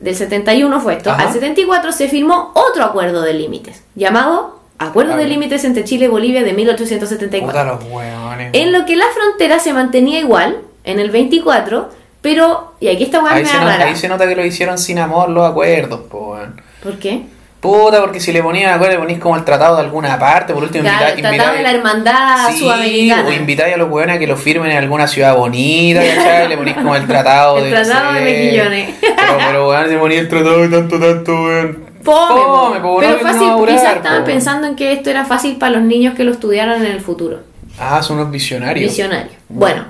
del 0.00 0.14
71 0.14 0.80
fue 0.80 0.94
esto, 0.94 1.10
Ajá. 1.10 1.24
al 1.26 1.32
74 1.32 1.90
se 1.92 2.08
firmó 2.08 2.52
otro 2.54 2.84
acuerdo 2.84 3.22
de 3.22 3.34
límites, 3.34 3.82
llamado 3.96 4.57
Acuerdo 4.78 5.16
de. 5.16 5.26
Límites 5.26 5.64
entre 5.64 5.84
Chile 5.84 6.04
y 6.06 6.08
Bolivia 6.08 6.42
de 6.44 6.52
1874. 6.52 7.46
Puta 7.46 7.64
los 7.64 7.84
weones. 7.92 8.50
En 8.52 8.72
lo 8.72 8.86
que 8.86 8.96
la 8.96 9.06
frontera 9.14 9.58
se 9.58 9.72
mantenía 9.72 10.20
igual, 10.20 10.58
en 10.84 11.00
el 11.00 11.10
24, 11.10 11.90
pero, 12.20 12.74
y 12.80 12.88
aquí 12.88 13.04
esta 13.04 13.22
weá 13.22 13.34
Ahí 13.34 13.44
se, 13.44 13.52
da 13.54 13.60
nota, 13.60 13.72
rara. 13.76 13.84
ahí 13.90 13.96
se 13.96 14.08
nota 14.08 14.26
que 14.28 14.36
lo 14.36 14.44
hicieron 14.44 14.78
sin 14.78 14.98
amor 14.98 15.28
los 15.30 15.48
acuerdos, 15.50 16.00
po, 16.10 16.32
weón. 16.34 16.60
¿Por 16.82 16.98
qué? 16.98 17.22
Puta, 17.60 18.00
porque 18.00 18.20
si 18.20 18.32
le 18.32 18.40
ponían 18.40 18.72
acuerdo, 18.72 18.92
le 18.94 19.00
ponís 19.00 19.18
como 19.18 19.34
el 19.36 19.42
tratado 19.44 19.74
de 19.76 19.82
alguna 19.82 20.16
parte, 20.16 20.54
por 20.54 20.62
último 20.62 20.84
Claro, 20.84 21.08
invita- 21.10 21.28
el 21.30 21.36
tratado 21.36 21.56
de 21.56 21.62
la 21.64 21.70
hermandad 21.72 22.48
Sí, 22.52 22.58
sudamericana. 22.60 23.28
o 23.28 23.32
invitáis 23.32 23.74
a 23.74 23.76
los 23.78 23.90
weones 23.90 24.14
a 24.14 24.18
que 24.20 24.28
lo 24.28 24.36
firmen 24.36 24.70
en 24.70 24.76
alguna 24.78 25.08
ciudad 25.08 25.34
bonita, 25.36 26.00
¿cachai? 26.00 26.48
Le 26.48 26.56
ponís 26.56 26.74
como 26.74 26.94
el 26.94 27.04
tratado 27.08 27.58
El 27.58 27.64
de. 27.64 27.70
tratado 27.70 28.12
de 28.14 28.20
mejillones. 28.20 28.94
Pero, 29.00 29.38
pero 29.44 29.68
weón, 29.70 29.88
se 29.88 29.98
ponía 29.98 30.20
el 30.20 30.28
tratado 30.28 30.58
de 30.60 30.68
tanto, 30.68 31.00
tanto, 31.00 31.32
weón. 31.34 31.87
Po. 32.10 33.00
pero 33.00 33.12
no, 33.12 33.18
fácil, 33.18 33.48
durar, 33.48 33.76
quizás 33.76 33.96
estaban 33.96 34.20
po. 34.20 34.26
pensando 34.26 34.66
en 34.66 34.76
que 34.76 34.92
esto 34.92 35.10
era 35.10 35.24
fácil 35.24 35.56
para 35.56 35.72
los 35.76 35.82
niños 35.82 36.14
que 36.14 36.24
lo 36.24 36.32
estudiaran 36.32 36.84
en 36.84 36.92
el 36.92 37.00
futuro. 37.00 37.40
Ah, 37.78 38.02
son 38.02 38.18
unos 38.18 38.30
visionarios. 38.30 38.90
Visionario. 38.90 39.32
Bueno, 39.48 39.84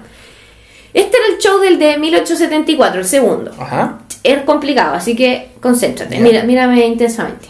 este 0.93 1.17
era 1.17 1.27
el 1.35 1.39
show 1.39 1.59
del 1.61 1.79
de 1.79 1.97
1874, 1.97 3.01
el 3.01 3.07
segundo. 3.07 3.53
Ajá. 3.59 3.99
Es 4.23 4.43
complicado, 4.43 4.95
así 4.95 5.15
que 5.15 5.51
concéntrate. 5.61 6.19
Mira, 6.19 6.43
mírame 6.43 6.85
intensamente. 6.87 7.49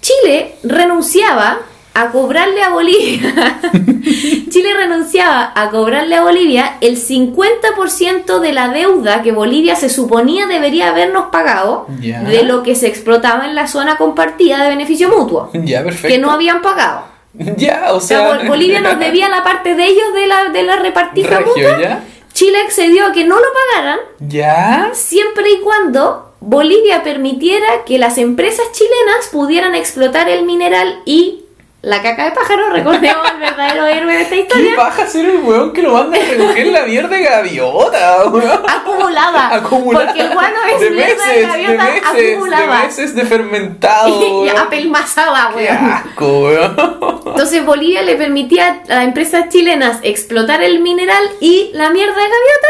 Chile 0.00 0.54
renunciaba 0.62 1.58
a 1.98 2.10
cobrarle 2.10 2.62
a 2.62 2.68
Bolivia. 2.70 3.58
Chile 4.50 4.74
renunciaba 4.74 5.52
a 5.54 5.70
cobrarle 5.70 6.14
a 6.16 6.22
Bolivia 6.22 6.76
el 6.80 6.96
50% 6.98 8.38
de 8.40 8.52
la 8.52 8.68
deuda 8.68 9.22
que 9.22 9.32
Bolivia 9.32 9.76
se 9.76 9.88
suponía 9.88 10.46
debería 10.46 10.90
habernos 10.90 11.26
pagado 11.32 11.86
de 11.88 12.42
lo 12.44 12.62
que 12.62 12.74
se 12.74 12.86
explotaba 12.86 13.46
en 13.46 13.54
la 13.54 13.66
zona 13.66 13.96
compartida 13.96 14.62
de 14.62 14.68
beneficio 14.68 15.08
mutuo, 15.08 15.50
Ya, 15.54 15.82
perfecto. 15.82 16.08
que 16.08 16.18
no 16.18 16.30
habían 16.30 16.62
pagado. 16.62 17.04
Ya, 17.34 17.86
o 17.92 17.96
O 17.96 18.00
sea, 18.00 18.18
sea. 18.20 18.28
Bol- 18.28 18.46
Bolivia 18.48 18.80
nos 18.80 18.98
debía 19.06 19.28
la 19.28 19.42
parte 19.42 19.74
de 19.74 19.84
ellos 19.86 20.12
de 20.14 20.26
la, 20.26 20.44
de 20.50 20.62
la 20.62 20.76
repartija 20.76 21.38
Regio, 21.40 21.52
mutua. 21.70 22.00
Chile 22.32 22.58
accedió 22.64 23.06
a 23.06 23.12
que 23.12 23.24
no 23.24 23.36
lo 23.36 23.46
pagaran 23.72 23.98
Ya. 24.20 24.90
siempre 24.92 25.50
y 25.50 25.60
cuando 25.60 26.34
Bolivia 26.40 27.02
permitiera 27.02 27.66
que 27.86 27.98
las 27.98 28.18
empresas 28.18 28.66
chilenas 28.72 29.28
pudieran 29.32 29.74
explotar 29.74 30.28
el 30.28 30.44
mineral 30.44 31.00
y 31.06 31.42
la 31.86 32.02
caca 32.02 32.24
de 32.24 32.32
pájaro, 32.32 32.70
recordemos 32.70 33.30
al 33.30 33.38
verdadero 33.38 33.86
héroe 33.86 34.12
de 34.16 34.22
esta 34.22 34.34
¿Qué 34.34 34.40
historia, 34.40 34.76
baja 34.76 35.06
ser 35.06 35.24
el 35.26 35.36
weón 35.38 35.72
que 35.72 35.82
lo 35.82 35.92
manda 35.92 36.18
a 36.18 36.20
recoger 36.20 36.66
la 36.66 36.82
mierda 36.82 37.16
de 37.16 37.22
gaviota, 37.22 38.24
weón? 38.26 38.60
acumulada. 38.68 39.54
Acumulada. 39.54 40.06
Porque 40.06 40.20
el 40.22 40.32
guano 40.32 40.56
es 40.74 40.80
de 40.80 40.90
mierda 40.90 41.14
meses, 41.26 41.34
de 41.36 41.42
gaviota 41.42 41.84
de 41.84 41.92
meses, 41.92 42.02
acumulada. 42.32 42.80
De 42.80 42.86
meses 42.86 43.14
de 43.14 43.24
fermentado, 43.24 44.08
y 44.26 44.30
weón. 44.48 44.58
apelmazada, 44.58 45.52
Qué 45.56 45.62
weón. 45.62 45.76
asco, 45.92 46.38
weón. 46.40 47.20
Entonces 47.26 47.64
Bolivia 47.64 48.02
le 48.02 48.16
permitía 48.16 48.82
a 48.88 49.04
empresas 49.04 49.48
chilenas 49.48 49.98
explotar 50.02 50.62
el 50.64 50.80
mineral 50.80 51.22
y 51.40 51.70
la 51.72 51.90
mierda 51.90 52.14
de 52.14 52.20
gaviota 52.22 52.68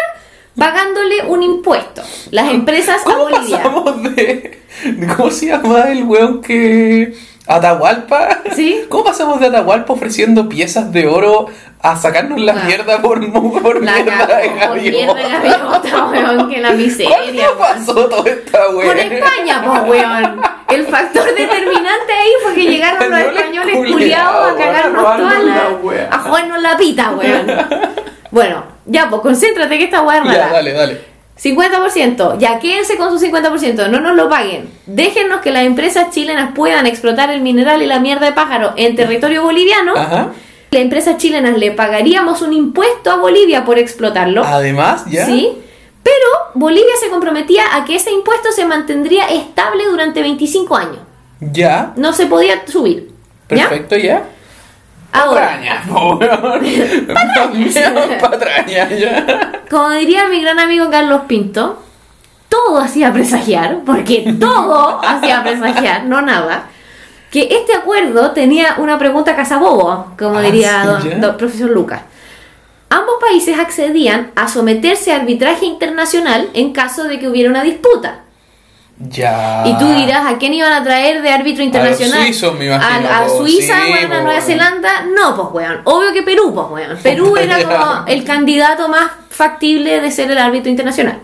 pagándole 0.58 1.22
un 1.26 1.42
impuesto. 1.42 2.02
Las 2.32 2.50
empresas 2.50 3.00
a 3.00 3.04
¿Cómo 3.04 3.24
Bolivia. 3.30 3.56
pasamos 3.62 4.02
de, 4.02 4.60
de- 4.84 5.06
¿Cómo 5.16 5.30
se 5.30 5.46
llama 5.46 5.90
el 5.90 6.04
weón 6.04 6.42
que... 6.42 7.14
Atahualpa? 7.46 8.40
¿Sí? 8.54 8.84
¿Cómo 8.88 9.04
pasamos 9.04 9.40
de 9.40 9.46
Atahualpa 9.46 9.92
ofreciendo 9.92 10.48
piezas 10.48 10.92
de 10.92 11.06
oro 11.06 11.46
a 11.80 11.96
sacarnos 11.96 12.40
la 12.40 12.54
mierda 12.54 13.00
por, 13.00 13.20
por 13.32 13.82
La 13.84 13.92
mierda 14.02 14.26
de 14.26 14.48
gaviota? 14.48 16.06
weón, 16.06 16.48
que 16.50 16.60
la 16.60 16.72
miseria. 16.72 17.16
¿Cuándo 17.56 17.58
pasó 17.58 17.94
toda 18.08 18.30
esta 18.30 18.68
weón? 18.70 18.88
Con 18.88 18.98
España, 18.98 19.62
pues, 19.64 19.80
weón. 19.88 20.40
El 20.68 20.86
factor 20.86 21.24
determinante 21.26 22.12
ahí 22.12 22.30
fue 22.42 22.54
que 22.54 22.62
llegaron 22.64 23.10
los 23.10 23.20
españoles 23.20 23.76
culiados 23.92 24.52
a 24.52 24.56
cagarnos 24.56 25.06
a 25.06 25.16
toda 25.16 25.38
la... 25.38 26.06
a 26.10 26.18
jugarnos 26.18 26.62
la 26.62 26.76
pita, 26.76 27.10
weón. 27.12 27.46
Bueno, 28.32 28.64
ya, 28.84 29.08
pues, 29.08 29.22
concéntrate 29.22 29.78
que 29.78 29.84
esta 29.84 30.02
weá 30.02 30.18
es 30.18 30.24
Ya, 30.24 30.30
rara. 30.32 30.52
dale, 30.52 30.72
dale. 30.72 31.15
50%, 31.42 32.38
ya 32.38 32.58
quédense 32.58 32.96
con 32.96 33.16
su 33.18 33.24
50%, 33.24 33.90
no 33.90 34.00
nos 34.00 34.16
lo 34.16 34.28
paguen. 34.28 34.70
Déjennos 34.86 35.40
que 35.40 35.50
las 35.50 35.64
empresas 35.64 36.10
chilenas 36.10 36.52
puedan 36.54 36.86
explotar 36.86 37.30
el 37.30 37.42
mineral 37.42 37.82
y 37.82 37.86
la 37.86 38.00
mierda 38.00 38.26
de 38.26 38.32
pájaro 38.32 38.72
en 38.76 38.96
territorio 38.96 39.42
boliviano. 39.42 39.94
Ajá. 39.96 40.32
Las 40.70 40.82
empresas 40.82 41.18
chilenas 41.18 41.58
le 41.58 41.72
pagaríamos 41.72 42.42
un 42.42 42.52
impuesto 42.52 43.10
a 43.10 43.16
Bolivia 43.16 43.64
por 43.64 43.78
explotarlo. 43.78 44.44
Además, 44.44 45.04
ya. 45.06 45.26
Sí, 45.26 45.58
pero 46.02 46.14
Bolivia 46.54 46.94
se 47.00 47.10
comprometía 47.10 47.76
a 47.76 47.84
que 47.84 47.96
ese 47.96 48.12
impuesto 48.12 48.50
se 48.52 48.64
mantendría 48.64 49.26
estable 49.26 49.84
durante 49.84 50.22
25 50.22 50.76
años. 50.76 50.98
Ya. 51.40 51.92
No 51.96 52.12
se 52.12 52.26
podía 52.26 52.66
subir. 52.66 53.10
¿Ya? 53.50 53.68
Perfecto, 53.68 53.96
ya. 53.96 54.24
Ahora, 55.22 55.40
Patraña. 55.48 55.82
Patraña, 58.20 58.88
ya. 58.90 59.52
como 59.70 59.90
diría 59.90 60.28
mi 60.28 60.40
gran 60.42 60.58
amigo 60.58 60.90
Carlos 60.90 61.22
Pinto, 61.26 61.82
todo 62.48 62.78
hacía 62.78 63.12
presagiar, 63.12 63.78
porque 63.84 64.34
todo 64.38 65.00
hacía 65.04 65.42
presagiar, 65.42 66.04
no 66.04 66.22
nada, 66.22 66.66
que 67.30 67.48
este 67.50 67.74
acuerdo 67.74 68.30
tenía 68.32 68.76
una 68.78 68.98
pregunta 68.98 69.34
cazabobo, 69.36 70.12
como 70.18 70.38
Ah, 70.38 70.42
diría 70.42 70.80
sí, 70.82 70.86
don, 70.86 71.02
ya. 71.10 71.18
don 71.18 71.36
profesor 71.36 71.70
Lucas. 71.70 72.02
Ambos 72.88 73.16
países 73.20 73.58
accedían 73.58 74.30
a 74.36 74.46
someterse 74.48 75.12
a 75.12 75.16
arbitraje 75.16 75.66
internacional 75.66 76.48
en 76.54 76.72
caso 76.72 77.04
de 77.04 77.18
que 77.18 77.28
hubiera 77.28 77.50
una 77.50 77.64
disputa. 77.64 78.20
Ya. 78.98 79.62
Y 79.66 79.76
tú 79.78 79.86
dirás, 79.92 80.26
¿a 80.26 80.38
quién 80.38 80.54
iban 80.54 80.72
a 80.72 80.82
traer 80.82 81.20
de 81.20 81.30
árbitro 81.30 81.62
internacional? 81.62 82.20
me 82.58 82.66
imagino, 82.66 83.08
A, 83.08 83.24
a. 83.24 83.28
Suiza, 83.28 83.74
Sí, 83.86 83.92
a 83.92 84.08
Nueva. 84.08 84.40
Zelanda. 84.40 85.04
No, 85.14 85.36
pues, 85.36 85.66
weón. 85.68 85.80
Obvio 85.84 86.12
que 86.12 86.22
Perú, 86.22 86.52
pues, 86.54 86.66
weón. 86.70 86.98
Perú 87.02 87.36
era 87.36 87.62
como 87.62 88.06
el 88.06 88.24
candidato 88.24 88.88
más 88.88 89.10
factible 89.28 90.00
de 90.00 90.10
ser 90.10 90.30
el 90.30 90.38
árbitro 90.38 90.70
internacional. 90.70 91.18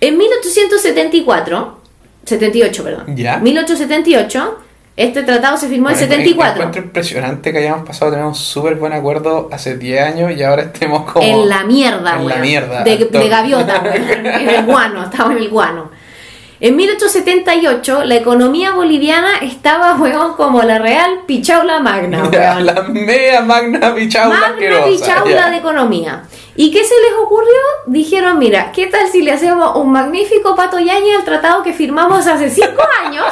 En 0.00 0.16
1874, 0.16 1.80
78, 2.24 2.84
perdón. 2.84 3.16
Ya. 3.16 3.38
1878, 3.38 4.58
este 4.96 5.22
tratado 5.24 5.56
se 5.56 5.68
firmó 5.68 5.90
en 5.90 5.96
Bueno, 5.96 6.08
74. 6.12 6.54
Encuentro 6.54 6.82
impresionante 6.82 7.52
que 7.52 7.58
hayamos 7.58 7.86
pasado, 7.86 8.12
tenemos 8.12 8.38
un 8.38 8.44
súper 8.44 8.76
buen 8.76 8.92
acuerdo 8.92 9.48
hace 9.50 9.76
10 9.76 10.02
años 10.02 10.32
y 10.36 10.42
ahora 10.44 10.62
estemos 10.62 11.10
como. 11.10 11.26
En 11.26 11.48
la 11.48 11.64
mierda, 11.64 12.16
En 12.16 12.28
la 12.28 12.36
mierda. 12.36 12.84
De, 12.84 13.28
gaviota, 13.28 13.80
weón. 13.84 14.26
En 14.26 14.48
el 14.48 14.64
guano, 14.64 15.02
estaba 15.02 15.32
en 15.32 15.38
el 15.38 15.48
guano. 15.48 15.90
En 16.58 16.74
1878, 16.74 18.04
la 18.04 18.14
economía 18.16 18.72
boliviana 18.72 19.38
estaba, 19.42 19.94
weón, 20.00 20.34
como 20.34 20.62
la 20.62 20.78
real 20.78 21.20
pichaula 21.26 21.80
magna, 21.80 22.24
weón. 22.24 22.66
la 22.66 22.82
mea 22.82 23.42
magna 23.42 23.94
pichaula 23.94 24.40
Magna 24.40 24.84
pichaula 24.84 25.50
de 25.50 25.56
economía. 25.58 26.24
¿Y 26.58 26.70
qué 26.70 26.82
se 26.82 26.94
les 26.94 27.12
ocurrió? 27.22 27.50
Dijeron, 27.86 28.38
mira, 28.38 28.72
¿qué 28.72 28.86
tal 28.86 29.08
si 29.10 29.20
le 29.20 29.32
hacemos 29.32 29.76
un 29.76 29.92
magnífico 29.92 30.56
pato 30.56 30.78
yaña 30.78 31.18
al 31.18 31.24
tratado 31.24 31.62
que 31.62 31.74
firmamos 31.74 32.26
hace 32.26 32.48
cinco 32.48 32.82
años? 33.04 33.26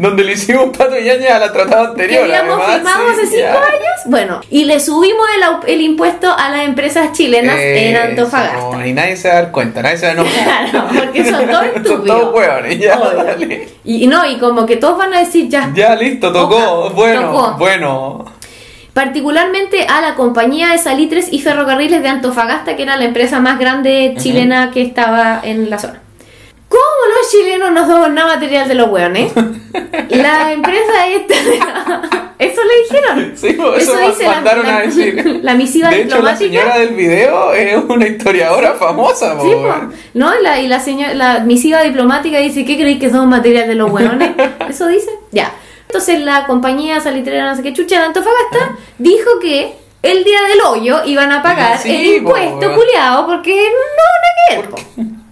Donde 0.00 0.24
le 0.24 0.32
hicimos 0.32 0.76
pato 0.76 0.98
y 0.98 1.04
ñaña 1.04 1.36
a 1.36 1.38
la 1.40 1.52
tratado 1.52 1.94
que 1.94 2.02
anterior. 2.02 2.22
habíamos 2.24 2.64
firmado 2.64 3.08
hace 3.08 3.26
cinco 3.26 3.36
ya. 3.38 3.52
años. 3.54 4.00
Bueno, 4.06 4.40
y 4.50 4.64
le 4.64 4.80
subimos 4.80 5.26
el, 5.36 5.74
el 5.74 5.80
impuesto 5.82 6.32
a 6.36 6.48
las 6.48 6.64
empresas 6.64 7.12
chilenas 7.12 7.56
en 7.58 7.96
Antofagasta. 7.96 8.86
Y 8.86 8.92
nadie 8.94 9.16
se 9.16 9.28
va 9.28 9.34
a 9.34 9.42
dar 9.42 9.50
cuenta, 9.52 9.82
nadie 9.82 9.98
se 9.98 10.06
va 10.06 10.12
a 10.12 10.14
enojar. 10.14 10.70
Claro, 10.70 10.88
porque 10.94 11.24
son 11.24 11.46
todos 11.46 11.58
Son 11.60 11.76
estúpidos. 11.76 12.06
todos 12.06 12.34
hueones, 12.34 12.78
ya, 12.78 12.98
dale. 12.98 13.68
Y, 13.84 14.06
no, 14.06 14.24
y 14.24 14.38
como 14.38 14.64
que 14.64 14.76
todos 14.76 14.96
van 14.96 15.12
a 15.12 15.18
decir 15.20 15.48
ya. 15.48 15.70
Ya, 15.74 15.94
listo, 15.94 16.32
tocó. 16.32 16.90
Bueno, 16.94 17.20
tocó. 17.32 17.56
bueno. 17.58 18.24
Particularmente 18.94 19.86
a 19.86 20.00
la 20.00 20.14
compañía 20.14 20.70
de 20.70 20.78
salitres 20.78 21.28
y 21.32 21.40
ferrocarriles 21.40 22.02
de 22.02 22.08
Antofagasta, 22.08 22.74
que 22.76 22.82
era 22.82 22.96
la 22.96 23.04
empresa 23.04 23.38
más 23.38 23.58
grande 23.58 24.14
chilena 24.18 24.70
que 24.72 24.82
estaba 24.82 25.40
en 25.44 25.70
la 25.70 25.78
zona. 25.78 26.00
¿Cómo 27.00 27.14
los 27.18 27.30
chilenos 27.30 27.72
no 27.72 27.86
somos 27.86 28.10
nada 28.10 28.34
material 28.34 28.68
de 28.68 28.74
los 28.74 28.90
hueones? 28.90 29.32
La 30.10 30.52
empresa 30.52 31.06
esta. 31.08 31.34
Eso 32.38 32.60
le 32.64 32.82
dijeron. 32.82 33.32
Sí, 33.36 33.52
pues, 33.52 33.82
eso, 33.82 33.96
dice 33.98 34.24
la- 34.24 34.30
mandaron 34.32 34.66
la, 34.66 34.76
a 34.78 34.80
decir. 34.82 35.40
la 35.42 35.54
misiva 35.54 35.88
de 35.90 35.96
hecho, 36.02 36.22
la 36.22 36.32
diplomática. 36.34 36.44
señora 36.50 36.78
del 36.78 36.94
video 36.94 37.52
es 37.54 37.76
una 37.88 38.06
historiadora 38.06 38.74
famosa, 38.74 39.36
po, 39.36 39.44
Sí, 39.44 39.50
po. 39.52 39.74
¿no? 40.14 40.38
Y 40.38 40.42
la, 40.42 40.60
y 40.60 40.66
la, 40.68 40.80
señora, 40.80 41.14
la 41.14 41.38
misiva 41.40 41.82
diplomática 41.82 42.38
dice, 42.38 42.64
¿qué 42.64 42.76
creéis 42.76 42.98
que 42.98 43.10
somos 43.10 43.26
material 43.28 43.68
de 43.68 43.74
los 43.74 43.90
hueones? 43.90 44.30
Eso 44.68 44.86
dice. 44.88 45.10
Ya. 45.32 45.52
Entonces 45.86 46.20
la 46.20 46.46
compañía 46.46 47.00
salitrera, 47.00 47.48
no 47.50 47.56
sé 47.56 47.62
qué 47.62 47.72
chucha 47.72 47.98
de 48.00 48.06
Antofagasta, 48.06 48.76
dijo 48.98 49.38
que 49.40 49.74
el 50.02 50.24
día 50.24 50.42
del 50.42 50.60
hoyo 50.62 51.04
iban 51.04 51.30
a 51.32 51.42
pagar 51.42 51.78
Sí, 51.78 51.90
el 51.94 52.06
impuesto 52.18 52.74
culiado 52.74 53.26
porque 53.26 53.50
no, 53.54 53.56
no 53.56 54.30
que 54.48 54.56
ver, 54.56 54.70
po. 54.70 54.76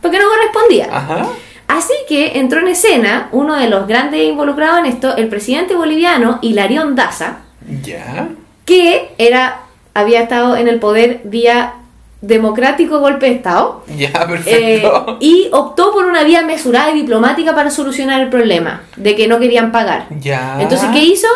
porque 0.03 0.19
no 0.19 0.25
correspondía. 0.29 0.89
Ajá. 0.93 1.27
Así 1.69 1.93
que 2.09 2.39
entró 2.39 2.61
en 2.61 2.69
escena 2.69 3.29
uno 3.33 3.55
de 3.55 3.69
los 3.69 3.87
grandes 3.87 4.23
involucrados 4.25 4.79
en 4.81 4.87
esto, 4.87 5.17
el 5.17 5.29
presidente 5.29 5.75
boliviano 5.75 6.39
Hilarión 6.43 6.95
Daza, 6.97 7.39
Ya. 7.83 8.29
que 8.65 9.11
era 9.19 9.61
había 9.95 10.23
estado 10.23 10.57
en 10.57 10.67
el 10.69 10.79
poder 10.81 11.21
vía 11.25 11.75
democrático 12.21 12.99
golpe 13.01 13.27
de 13.27 13.33
Estado. 13.33 13.85
Ya, 13.97 14.09
Eh, 14.09 14.27
perfecto. 14.29 15.17
y 15.21 15.49
optó 15.53 15.93
por 15.93 16.05
una 16.07 16.25
vía 16.25 16.43
mesurada 16.43 16.91
y 16.91 16.95
diplomática 16.95 17.55
para 17.55 17.71
solucionar 17.71 18.21
el 18.21 18.29
problema 18.29 18.83
de 18.97 19.15
que 19.15 19.29
no 19.29 19.39
querían 19.39 19.71
pagar. 19.73 20.07
ya. 20.21 20.57
Entonces, 20.61 20.89
¿qué 20.93 20.99
hizo? 21.01 21.29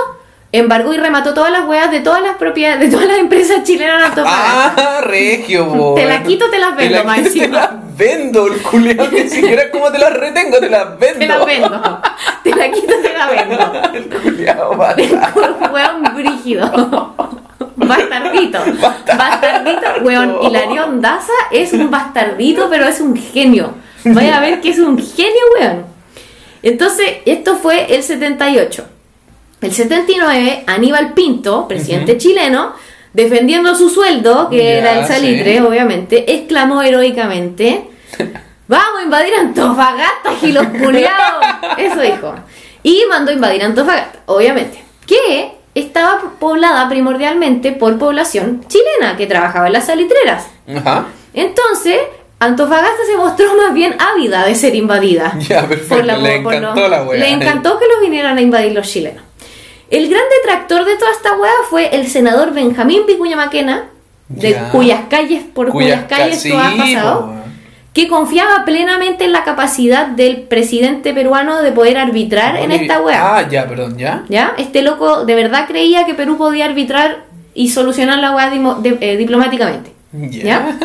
Embargó 0.51 0.93
y 0.93 0.99
remató 0.99 1.33
todas 1.35 1.51
las 1.51 1.67
huevas 1.67 1.91
de 1.91 2.01
todas 2.01 2.21
las 2.23 2.37
propiedades, 2.37 2.81
de 2.81 2.89
todas 2.91 3.07
las 3.07 3.19
empresas 3.19 3.63
chilenas 3.65 3.99
en 4.01 4.05
Antofagasta. 4.07 4.99
Ah, 4.99 5.01
regio, 5.03 5.69
po, 5.73 5.95
Te 5.97 6.05
la 6.05 6.23
quito, 6.23 6.51
te 6.51 6.59
las 6.59 6.77
vendo, 6.77 6.97
la 6.99 7.05
más 7.05 7.19
encima. 7.21 7.82
Las 7.93 7.97
vendo, 7.97 8.47
el 8.47 8.63
culiao, 8.63 9.09
ni 9.11 9.29
siquiera 9.29 9.71
como 9.71 9.91
te 9.91 9.99
las 9.99 10.13
retengo, 10.13 10.59
te 10.59 10.71
las 10.71 10.99
vendo. 10.99 11.19
Te 11.19 11.27
la 11.27 11.45
vendo. 11.45 12.01
Te 12.43 12.55
la 12.55 12.71
quito, 12.71 12.95
te 13.03 13.13
la 13.13 13.27
vendo. 13.31 13.73
el 13.95 14.09
culiao, 14.09 14.77
basta. 14.77 15.35
Weón 15.73 16.03
brígido. 16.15 17.15
Bastardito. 17.77 18.59
Bastardito. 18.81 19.87
Weón, 20.03 20.37
Hilarión 20.43 21.01
Daza 21.01 21.33
es 21.51 21.73
un 21.73 21.91
bastardito, 21.91 22.69
pero 22.71 22.87
es 22.87 23.01
un 23.01 23.17
genio. 23.17 23.75
Vaya 24.05 24.39
a 24.39 24.41
ver 24.41 24.61
que 24.61 24.71
es 24.71 24.79
un 24.79 24.99
genio, 24.99 25.43
weón. 25.59 25.85
Entonces, 26.63 27.19
esto 27.25 27.57
fue 27.57 27.95
el 27.95 28.03
78. 28.03 28.85
El 29.61 29.73
79, 29.73 30.65
Aníbal 30.67 31.13
Pinto, 31.13 31.69
presidente 31.69 32.19
chileno, 32.19 32.75
defendiendo 33.13 33.75
su 33.75 33.89
sueldo, 33.91 34.49
que 34.51 34.57
Ya, 34.59 34.63
era 34.79 34.99
el 35.01 35.07
salitre, 35.07 35.55
sí. 35.59 35.61
obviamente, 35.61 36.33
exclamó 36.35 36.83
heroicamente: 36.83 37.85
¡Vamos 38.69 39.01
a 39.01 39.03
invadir 39.05 39.35
Antofagasta, 39.39 40.35
gilos 40.41 40.67
culiados! 40.67 41.45
Eso 41.79 42.01
dijo. 42.01 42.35
Y 42.83 43.03
mandó 43.09 43.31
a 43.31 43.35
invadir 43.35 43.63
Antofagasta, 43.65 44.21
obviamente. 44.27 44.83
Que 45.07 45.53
estaba 45.75 46.21
poblada 46.39 46.89
primordialmente 46.89 47.73
por 47.73 47.99
población 47.99 48.65
chilena 48.69 49.17
que 49.17 49.27
trabajaba 49.27 49.67
en 49.67 49.73
las 49.75 49.87
salitreras. 49.87 50.47
Ajá. 50.75 51.07
Entonces, 51.35 51.99
Antofagasta 52.41 53.05
se 53.11 53.17
mostró 53.17 53.55
más 53.57 53.73
bien 53.73 53.95
ávida 54.01 54.45
de 54.47 54.55
ser 54.55 54.75
invadida. 54.75 55.33
Ya, 55.49 55.67
perfecto. 55.69 56.03
le 56.03 56.41
por 56.41 56.53
encantó 56.55 56.81
los- 56.81 56.91
la 56.91 57.03
wea. 57.05 57.21
Le 57.21 57.29
encantó 57.31 57.79
que 57.79 57.87
los 57.87 58.01
vinieran 58.01 58.37
a 58.37 58.41
invadir 58.41 58.73
los 58.73 58.89
chilenos. 58.91 59.23
El 59.93 60.09
gran 60.09 60.23
detractor 60.43 60.85
de 60.87 60.97
toda 60.97 61.11
esta 61.13 61.35
wea 61.37 61.53
fue 61.69 61.95
el 61.95 62.07
senador 62.09 62.53
Benjamín 62.55 63.03
Vicuña 63.07 63.37
Maquena, 63.37 63.85
de 64.29 64.53
Ya. 64.53 64.71
cuyas 64.71 65.01
calles, 65.11 65.43
por 65.55 65.69
cuyas, 65.69 66.05
calles 66.09 66.43
ca- 66.43 66.49
esto 66.49 66.59
ha 66.59 66.71
sí, 66.73 66.79
pasado, 66.79 67.35
que 67.93 68.09
confiaba 68.09 68.65
plenamente 68.65 69.25
en 69.25 69.33
la 69.33 69.45
capacidad 69.45 70.07
del 70.07 70.43
presidente 70.45 71.13
peruano 71.13 71.61
de 71.61 71.73
poder 71.73 71.99
arbitrar 71.99 72.57
en 72.57 72.73
esta 72.73 73.01
wea. 73.03 73.37
Ah, 73.37 73.49
ya, 73.49 73.69
perdón, 73.69 73.99
ya. 73.99 74.25
¿Ya? 74.31 74.55
Este 74.57 74.81
loco 74.81 75.27
de 75.27 75.35
verdad 75.35 75.67
creía 75.69 76.07
que 76.07 76.15
Perú 76.15 76.39
podía 76.39 76.65
arbitrar 76.65 77.25
y 77.53 77.69
solucionar 77.69 78.19
la 78.19 78.31
de- 78.81 78.97
eh, 79.03 79.17
diplomáticamente. 79.19 79.93
Ya. 80.13 80.43
¿Ya? 80.43 80.79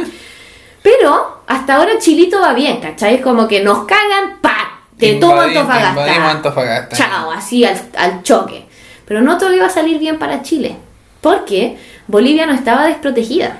Pero 0.84 1.42
hasta 1.48 1.76
ahora 1.76 1.94
Chilito 2.00 2.42
va 2.42 2.54
bien, 2.54 2.82
¿cachai? 2.82 3.16
Es 3.16 3.22
como 3.22 3.48
que 3.48 3.62
nos 3.62 3.86
cagan, 3.86 4.38
¡pa! 4.42 4.82
Te 5.00 5.14
tomo 5.14 5.40
Antofagasta. 5.40 6.32
Antofagasta. 6.32 6.96
Chao, 6.98 7.32
así 7.32 7.64
al, 7.64 7.80
al 7.98 8.24
choque. 8.24 8.67
Pero 9.08 9.22
no 9.22 9.38
todo 9.38 9.54
iba 9.54 9.66
a 9.66 9.70
salir 9.70 10.00
bien 10.00 10.20
para 10.20 10.42
Chile. 10.42 10.76
Porque 11.22 11.78
Bolivia 12.08 12.46
no 12.46 12.54
estaba 12.54 12.88
desprotegida. 12.88 13.58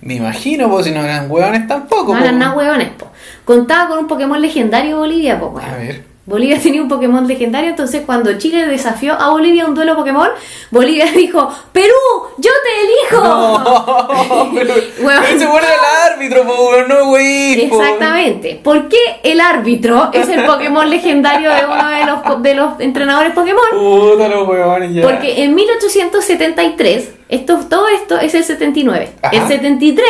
Me 0.00 0.14
imagino, 0.14 0.70
pues 0.70 0.86
si 0.86 0.92
no 0.92 1.02
eran 1.02 1.30
hueones 1.30 1.66
tampoco. 1.66 2.12
No 2.12 2.18
po. 2.18 2.24
eran 2.24 2.38
nada 2.38 2.56
hueones, 2.56 2.90
po. 2.90 3.08
Contaba 3.44 3.88
con 3.88 3.98
un 3.98 4.06
Pokémon 4.06 4.40
legendario 4.40 4.98
Bolivia, 4.98 5.36
weón. 5.36 5.60
A 5.64 5.76
ver. 5.76 6.04
Bolivia 6.28 6.58
tenía 6.62 6.82
un 6.82 6.88
Pokémon 6.88 7.26
legendario, 7.26 7.70
entonces 7.70 8.02
cuando 8.04 8.36
Chile 8.36 8.66
desafió 8.66 9.14
a 9.14 9.30
Bolivia 9.30 9.64
un 9.64 9.74
duelo 9.74 9.96
Pokémon, 9.96 10.28
Bolivia 10.70 11.06
dijo, 11.16 11.50
Perú, 11.72 11.94
yo 12.36 12.50
te 12.62 13.16
elijo. 13.16 13.26
No, 13.26 14.50
pero, 14.54 14.74
Weón. 15.00 15.22
pero 15.26 15.38
se 15.38 15.46
pone 15.46 15.66
el 15.66 16.12
árbitro, 16.12 16.44
po, 16.44 16.70
weón, 16.70 16.88
no, 16.88 17.06
güey. 17.06 17.62
Exactamente. 17.62 18.60
¿Por 18.62 18.88
qué 18.88 18.98
el 19.22 19.40
árbitro 19.40 20.10
es 20.12 20.28
el 20.28 20.44
Pokémon 20.44 20.88
legendario 20.90 21.50
de 21.50 21.64
uno 21.64 21.88
de 21.88 22.04
los, 22.04 22.42
de 22.42 22.54
los 22.54 22.80
entrenadores 22.80 23.32
Pokémon? 23.32 23.64
Puta 23.70 24.28
los 24.28 24.46
hueones 24.46 24.92
ya. 24.92 25.02
Porque 25.02 25.44
en 25.44 25.54
1873, 25.54 27.10
esto, 27.30 27.58
todo 27.70 27.88
esto 27.88 28.18
es 28.18 28.34
el 28.34 28.44
79. 28.44 29.12
Ajá. 29.22 29.34
El 29.34 29.48
73, 29.48 30.06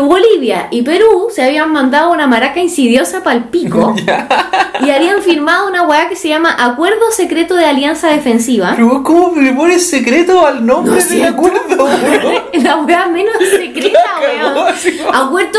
Bolivia 0.00 0.68
y 0.70 0.80
Perú 0.82 1.28
se 1.30 1.42
habían 1.42 1.70
mandado 1.70 2.10
una 2.12 2.26
maraca 2.26 2.60
insidiosa 2.60 3.22
para 3.22 3.36
el 3.36 3.44
pico 3.44 3.94
y 4.80 4.90
habían 4.90 5.20
firmado 5.20 5.68
una 5.68 5.82
weá 5.82 6.08
que 6.08 6.16
se 6.16 6.28
llama 6.28 6.56
Acuerdo 6.58 7.10
Secreto 7.10 7.54
de 7.56 7.66
Alianza 7.66 8.08
Defensiva. 8.08 8.72
Pero 8.74 8.88
vos, 8.88 9.02
¿cómo 9.04 9.38
le 9.40 9.52
pones 9.52 9.86
secreto 9.88 10.46
al 10.46 10.64
nombre 10.64 10.92
No 10.92 10.96
del 10.98 11.06
siento. 11.06 11.28
acuerdo, 11.34 11.84
weón? 11.84 12.42
La 12.64 12.76
weá 12.78 13.06
menos 13.08 13.34
secreta, 13.50 13.98
weón. 14.20 15.14
Acuerdo. 15.14 15.58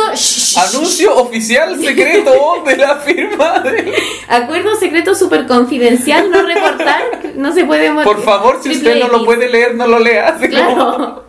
Anuncio 0.58 1.15
oficial 1.15 1.80
secreto 1.80 2.63
de 2.65 2.78
la 2.78 2.96
firma 2.98 3.60
de... 3.60 3.93
Acuerdo 4.28 4.76
secreto 4.76 5.13
súper 5.13 5.46
confidencial, 5.46 6.32
no 6.32 6.41
reportar, 6.41 7.02
no 7.36 7.54
se 7.54 7.65
puede 7.65 7.91
Por 8.04 8.24
favor, 8.24 8.60
si 8.63 8.72
usted 8.72 9.00
no 9.00 9.08
lo 9.10 9.26
puede 9.26 9.48
leer, 9.48 9.76
no 9.76 9.86
lo 9.86 10.00
lea. 10.00 10.38
X. 10.41 10.50
como- 10.60 10.76
Claro. 10.76 11.24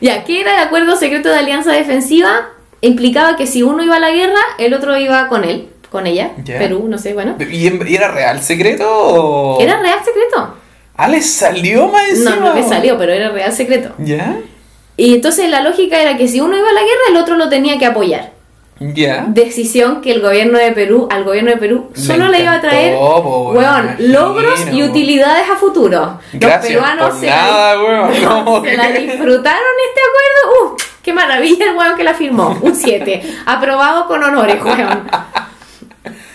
Ya, 0.00 0.24
¿qué 0.24 0.40
era 0.40 0.56
el 0.60 0.66
acuerdo 0.66 0.96
secreto 0.96 1.28
de 1.28 1.38
alianza 1.38 1.72
defensiva? 1.72 2.48
Implicaba 2.80 3.36
que 3.36 3.46
si 3.46 3.62
uno 3.62 3.82
iba 3.82 3.96
a 3.96 4.00
la 4.00 4.10
guerra, 4.10 4.40
el 4.58 4.74
otro 4.74 4.96
iba 4.98 5.28
con 5.28 5.44
él, 5.44 5.68
con 5.90 6.06
ella. 6.06 6.32
Perú, 6.44 6.86
no 6.88 6.98
sé, 6.98 7.14
bueno. 7.14 7.36
¿Y 7.50 7.94
era 7.94 8.08
real 8.08 8.42
secreto 8.42 8.86
o...? 8.88 9.60
Era 9.60 9.80
real 9.80 9.98
secreto. 10.04 10.54
Ah, 10.94 11.08
¿le 11.08 11.22
salió 11.22 11.88
más? 11.88 12.18
No, 12.18 12.36
no 12.36 12.54
le 12.54 12.62
salió, 12.62 12.96
pero 12.98 13.12
era 13.12 13.30
real 13.30 13.52
secreto. 13.52 13.94
¿Ya? 13.98 14.38
Y 14.96 15.14
entonces 15.14 15.50
la 15.50 15.62
lógica 15.62 16.00
era 16.00 16.16
que 16.16 16.28
si 16.28 16.40
uno 16.40 16.56
iba 16.56 16.68
a 16.68 16.72
la 16.72 16.80
guerra, 16.80 17.00
el 17.10 17.16
otro 17.16 17.36
lo 17.36 17.48
tenía 17.48 17.78
que 17.78 17.86
apoyar. 17.86 18.32
¿Ya? 18.78 19.24
Decisión 19.28 20.02
que 20.02 20.12
el 20.12 20.20
gobierno 20.20 20.58
de 20.58 20.72
Perú, 20.72 21.08
al 21.10 21.24
gobierno 21.24 21.50
de 21.50 21.56
Perú, 21.56 21.90
Le 21.94 22.00
solo 22.02 22.28
le 22.28 22.42
iba 22.42 22.52
a 22.52 22.60
traer, 22.60 22.94
weón, 22.94 23.96
logros 23.98 24.66
y 24.70 24.82
utilidades 24.82 25.48
a 25.48 25.56
futuro. 25.56 26.18
Los 26.32 26.40
Gracias 26.40 26.74
peruanos 26.74 27.10
por 27.10 27.18
se 27.20 27.26
nada, 27.26 27.82
weón. 27.82 28.10
Como 28.44 28.64
se 28.64 28.76
la 28.76 28.88
disfrutaron 28.90 29.62
este 29.88 30.00
acuerdo. 30.02 30.72
¡Uh! 30.72 30.76
¡Qué 31.02 31.12
maravilla 31.14 31.70
el 31.70 31.76
weón 31.76 31.96
que 31.96 32.04
la 32.04 32.12
firmó! 32.14 32.58
Un 32.60 32.74
7. 32.74 33.22
Aprobado 33.46 34.06
con 34.06 34.22
honores, 34.22 34.62
weón. 34.62 35.08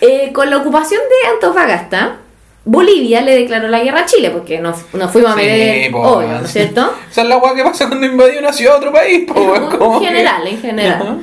Eh, 0.04 0.32
con 0.32 0.50
la 0.50 0.56
ocupación 0.56 1.00
de 1.00 1.30
Antofagasta, 1.30 2.16
Bolivia 2.64 3.20
le 3.20 3.36
declaró 3.38 3.68
la 3.68 3.78
guerra 3.84 4.00
a 4.00 4.04
Chile, 4.06 4.30
porque 4.30 4.58
nos, 4.58 4.92
nos 4.94 5.12
fuimos 5.12 5.30
a 5.30 5.34
Sí, 5.34 5.40
meter, 5.42 5.94
obvio, 5.94 6.18
weón. 6.18 6.38
¿no 6.40 6.44
es 6.44 6.50
cierto? 6.52 6.94
Esa 7.08 7.22
es 7.22 7.28
la 7.28 7.36
weá 7.36 7.54
que 7.54 7.62
pasa 7.62 7.86
cuando 7.86 8.04
invadió 8.06 8.40
una 8.40 8.52
ciudad 8.52 8.74
a 8.74 8.78
otro 8.78 8.92
país, 8.92 9.30
po, 9.32 9.54
en 9.56 9.68
que- 10.00 10.06
general, 10.06 10.46
en 10.48 10.60
general. 10.60 11.20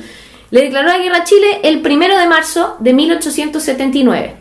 Le 0.52 0.62
declaró 0.62 0.88
la 0.88 0.98
guerra 0.98 1.18
a 1.18 1.24
Chile 1.24 1.60
el 1.64 1.82
primero 1.82 2.18
de 2.18 2.28
marzo 2.28 2.76
de 2.80 2.94
1879. 2.94 4.36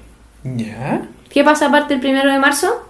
¿Ya? 0.45 1.03
¿Qué 1.31 1.45
pasa 1.45 1.67
aparte 1.67 1.95
del 1.95 2.01
primero 2.01 2.33
de 2.33 2.39
marzo? 2.39 2.85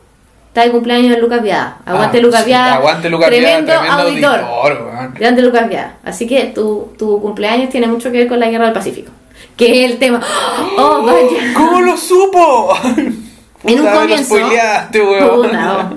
Está 0.48 0.62
de 0.62 0.70
cumpleaños 0.70 1.10
de 1.14 1.20
Lucas 1.20 1.42
Viada. 1.42 1.78
Aguante 1.84 2.18
Ah, 2.18 2.22
Lucas 2.22 2.46
Viada. 2.46 2.74
Aguante 2.76 3.10
Lucas 3.10 3.28
tremendo, 3.28 3.66
Viada, 3.66 3.80
tremendo 4.06 4.28
auditor. 4.28 4.40
auditor. 4.40 5.14
Grande 5.18 5.42
Lucas 5.42 5.68
Viada. 5.68 5.96
Así 6.04 6.26
que 6.26 6.44
tu, 6.54 6.92
tu 6.98 7.20
cumpleaños 7.20 7.68
tiene 7.70 7.86
mucho 7.86 8.10
que 8.10 8.18
ver 8.18 8.28
con 8.28 8.40
la 8.40 8.48
guerra 8.48 8.64
del 8.66 8.74
Pacífico. 8.74 9.10
Que 9.56 9.84
es 9.84 9.90
el 9.90 9.98
tema. 9.98 10.20
¡Oh, 10.78 11.02
vaya! 11.06 11.52
¿Cómo 11.54 11.80
lo 11.80 11.96
supo? 11.96 12.74
En 13.64 13.80
un 13.80 13.86
comienzo. 13.88 14.36
Puta, 14.36 14.88
oh. 15.90 15.94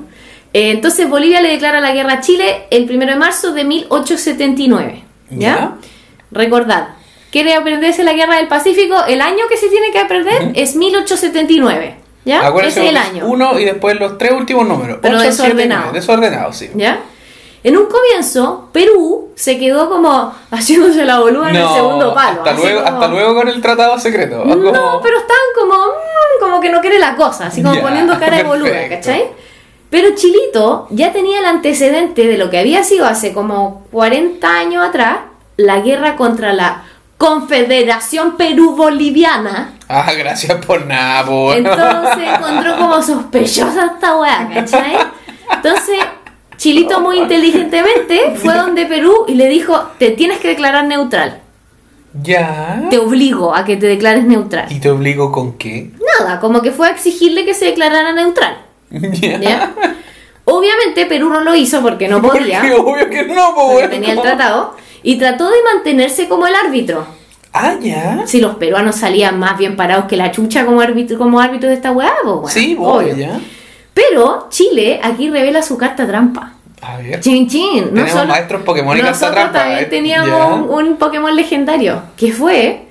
Eh, 0.51 0.71
entonces 0.71 1.07
Bolivia 1.07 1.41
le 1.41 1.49
declara 1.49 1.79
la 1.79 1.91
guerra 1.91 2.13
a 2.13 2.19
Chile 2.19 2.63
el 2.71 2.89
1 2.89 3.05
de 3.05 3.15
marzo 3.15 3.53
de 3.53 3.63
1879. 3.63 5.03
¿Ya? 5.29 5.37
Ya. 5.37 5.71
Recordad, 6.31 6.87
¿quiere 7.31 7.53
aprenderse 7.55 8.03
la 8.03 8.13
guerra 8.13 8.35
del 8.37 8.47
Pacífico? 8.47 8.95
El 9.07 9.21
año 9.21 9.45
que 9.49 9.57
se 9.57 9.67
tiene 9.69 9.91
que 9.91 9.99
aprender 9.99 10.51
es 10.55 10.75
1879. 10.75 11.95
¿Ya? 12.23 12.45
Acuérdense 12.45 12.83
es 12.83 12.89
el 12.89 12.97
año. 12.97 13.25
Uno 13.25 13.59
y 13.59 13.65
después 13.65 13.99
los 13.99 14.17
tres 14.19 14.31
últimos 14.33 14.67
números. 14.67 14.99
Pero 15.01 15.17
Ocho, 15.17 15.25
desordenado. 15.25 15.91
Desordenado, 15.91 16.53
sí. 16.53 16.69
¿Ya? 16.75 16.99
En 17.63 17.77
un 17.77 17.85
comienzo, 17.87 18.69
Perú 18.71 19.29
se 19.35 19.57
quedó 19.59 19.87
como 19.89 20.33
haciéndose 20.51 21.03
la 21.05 21.19
boluda 21.19 21.49
en 21.51 21.55
el 21.57 21.67
segundo 21.69 22.13
palo. 22.13 22.39
hasta, 22.43 22.53
luego, 22.53 22.83
como- 22.83 22.95
hasta 22.95 23.07
luego 23.07 23.35
con 23.35 23.47
el 23.49 23.61
tratado 23.61 23.99
secreto. 23.99 24.43
No, 24.45 24.53
Como- 24.55 25.01
pero 25.01 25.17
están 25.17 25.37
como, 25.59 25.73
mm, 25.75 26.39
como 26.39 26.59
que 26.59 26.69
no 26.69 26.81
quiere 26.81 26.97
la 26.99 27.15
cosa, 27.15 27.47
así 27.47 27.61
como 27.61 27.75
Ya, 27.75 27.81
poniendo 27.81 28.19
cara 28.19 28.37
de 28.37 28.43
boluda, 28.43 28.69
perfecto. 28.71 28.95
¿cachai? 28.95 29.25
Pero 29.91 30.15
Chilito 30.15 30.87
ya 30.89 31.11
tenía 31.11 31.39
el 31.39 31.45
antecedente 31.45 32.25
de 32.27 32.37
lo 32.37 32.49
que 32.49 32.57
había 32.59 32.83
sido 32.83 33.05
hace 33.05 33.33
como 33.33 33.85
40 33.91 34.57
años 34.57 34.83
atrás, 34.83 35.17
la 35.57 35.81
guerra 35.81 36.15
contra 36.15 36.53
la 36.53 36.83
Confederación 37.21 38.35
Perú-Boliviana. 38.35 39.75
Ah, 39.87 40.11
gracias 40.17 40.65
por 40.65 40.87
nada. 40.87 41.55
Entonces 41.55 42.27
encontró 42.35 42.77
como 42.77 43.03
sospechosa 43.03 43.91
esta 43.93 44.17
weá, 44.17 44.49
¿cachai? 44.51 44.97
Entonces, 45.53 45.99
Chilito 46.57 46.99
muy 46.99 47.19
inteligentemente 47.19 48.33
fue 48.37 48.55
donde 48.55 48.87
Perú 48.87 49.25
y 49.27 49.35
le 49.35 49.49
dijo, 49.49 49.79
te 49.99 50.09
tienes 50.09 50.39
que 50.39 50.47
declarar 50.47 50.85
neutral. 50.85 51.41
Ya. 52.23 52.87
Te 52.89 52.97
obligo 52.97 53.53
a 53.53 53.65
que 53.65 53.77
te 53.77 53.85
declares 53.85 54.23
neutral. 54.23 54.71
¿Y 54.71 54.79
te 54.79 54.89
obligo 54.89 55.31
con 55.31 55.59
qué? 55.59 55.91
Nada, 56.19 56.39
como 56.39 56.63
que 56.63 56.71
fue 56.71 56.87
a 56.87 56.91
exigirle 56.91 57.45
que 57.45 57.53
se 57.53 57.65
declarara 57.65 58.13
neutral. 58.13 58.57
Ya. 58.89 59.39
¿ya? 59.39 59.73
Obviamente 60.45 61.05
Perú 61.05 61.29
no 61.29 61.41
lo 61.41 61.53
hizo 61.53 61.83
porque 61.83 62.07
no 62.07 62.19
podía, 62.21 62.61
Porque 62.61 62.73
obvio 62.73 63.09
que 63.11 63.23
no, 63.25 63.53
po, 63.53 63.73
porque 63.73 63.89
tenía 63.89 64.13
el 64.13 64.21
tratado, 64.21 64.75
y 65.03 65.17
trató 65.17 65.49
de 65.49 65.57
mantenerse 65.73 66.27
como 66.27 66.47
el 66.47 66.55
árbitro. 66.55 67.05
Ah, 67.53 67.75
ya. 67.81 68.23
Si 68.25 68.39
los 68.39 68.55
peruanos 68.55 68.95
salían 68.95 69.37
más 69.39 69.57
bien 69.57 69.75
parados 69.75 70.05
que 70.05 70.15
la 70.15 70.31
chucha 70.31 70.65
como 70.65 70.79
árbitro, 70.81 71.17
como 71.17 71.39
árbitro 71.39 71.69
de 71.69 71.75
esta 71.75 71.91
weá, 71.91 72.13
pues, 72.23 72.35
bueno, 72.35 72.47
sí, 72.49 72.75
po, 72.75 72.93
obvio. 72.93 73.15
ya. 73.15 73.39
Pero 73.93 74.47
Chile 74.49 74.99
aquí 75.03 75.29
revela 75.29 75.61
su 75.61 75.77
carta 75.77 76.07
trampa. 76.07 76.53
A 76.81 76.97
ver. 76.97 77.19
Chin 77.19 77.47
chin. 77.47 77.89
No 77.91 78.03
Tenemos 78.03 78.27
maestros 78.27 78.61
Pokémon 78.63 78.97
y 78.97 79.01
carta 79.01 79.31
trampa, 79.31 79.59
también 79.59 79.79
¿eh? 79.79 79.85
teníamos 79.85 80.69
un, 80.69 80.87
un 80.87 80.97
Pokémon 80.97 81.35
legendario. 81.35 82.01
Que 82.17 82.31
fue 82.31 82.87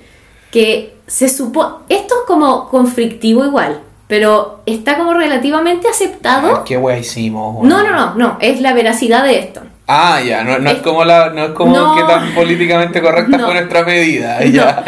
que 0.51 0.95
se 1.07 1.27
supo. 1.27 1.81
Esto 1.89 2.13
es 2.21 2.27
como 2.27 2.69
conflictivo 2.69 3.43
igual. 3.43 3.81
Pero 4.07 4.61
está 4.65 4.97
como 4.97 5.13
relativamente 5.13 5.87
aceptado. 5.87 6.55
Ah, 6.57 6.63
¿Qué 6.65 6.77
wea 6.77 6.99
hicimos? 6.99 7.63
No, 7.65 7.81
no, 7.81 7.91
no, 7.91 8.13
no. 8.15 8.37
Es 8.41 8.61
la 8.61 8.73
veracidad 8.73 9.23
de 9.23 9.39
esto. 9.39 9.61
Ah, 9.93 10.21
ya, 10.21 10.43
no, 10.43 10.57
no 10.59 10.69
es, 10.69 10.77
Es- 10.77 10.81
como 10.83 11.03
la, 11.03 11.29
no 11.31 11.45
es 11.45 11.51
como 11.51 11.75
No. 11.75 11.95
que 11.95 12.03
tan 12.03 12.33
políticamente 12.33 13.01
correcta 13.01 13.37
No. 13.37 13.45
fue 13.45 13.53
nuestra 13.55 13.83
medida, 13.83 14.43
ya. 14.45 14.85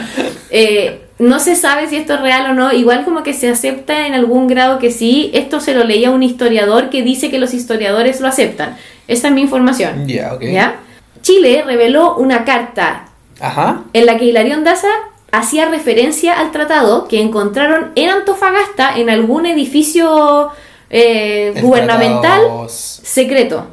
Eh, 0.50 1.02
no 1.20 1.40
se 1.40 1.56
sabe 1.56 1.88
si 1.90 1.96
esto 1.98 2.14
es 2.16 2.22
real 2.22 2.52
o 2.52 2.54
no. 2.54 2.72
Igual 2.72 3.04
como 3.06 3.22
que 3.24 3.34
se 3.34 3.50
acepta 3.50 4.08
en 4.08 4.14
algún 4.14 4.48
grado 4.48 4.80
que 4.80 4.92
sí. 4.92 5.30
Esto 5.34 5.60
se 5.60 5.74
lo 5.74 5.84
leía 5.84 6.10
un 6.12 6.24
historiador 6.24 6.90
que 6.90 7.02
dice 7.04 7.30
que 7.30 7.38
los 7.40 7.54
historiadores 7.54 8.20
lo 8.22 8.28
aceptan. 8.28 8.78
Esa 9.08 9.28
es 9.28 9.34
mi 9.34 9.42
información. 9.42 10.08
Ya. 10.08 10.76
Chile 11.22 11.64
reveló 11.66 12.16
una 12.16 12.44
carta 12.46 13.06
Ajá. 13.40 13.82
en 13.94 14.06
la 14.06 14.18
que 14.18 14.26
Hilarión 14.26 14.64
Daza 14.64 14.88
hacía 15.32 15.68
referencia 15.70 16.40
al 16.40 16.52
tratado 16.52 17.08
que 17.08 17.22
encontraron 17.22 17.92
en 17.96 18.10
Antofagasta 18.10 18.98
en 18.98 19.10
algún 19.10 19.46
edificio 19.46 20.50
eh, 20.90 21.54
gubernamental 21.62 22.40
tratado 22.42 22.68
secreto. 22.70 23.68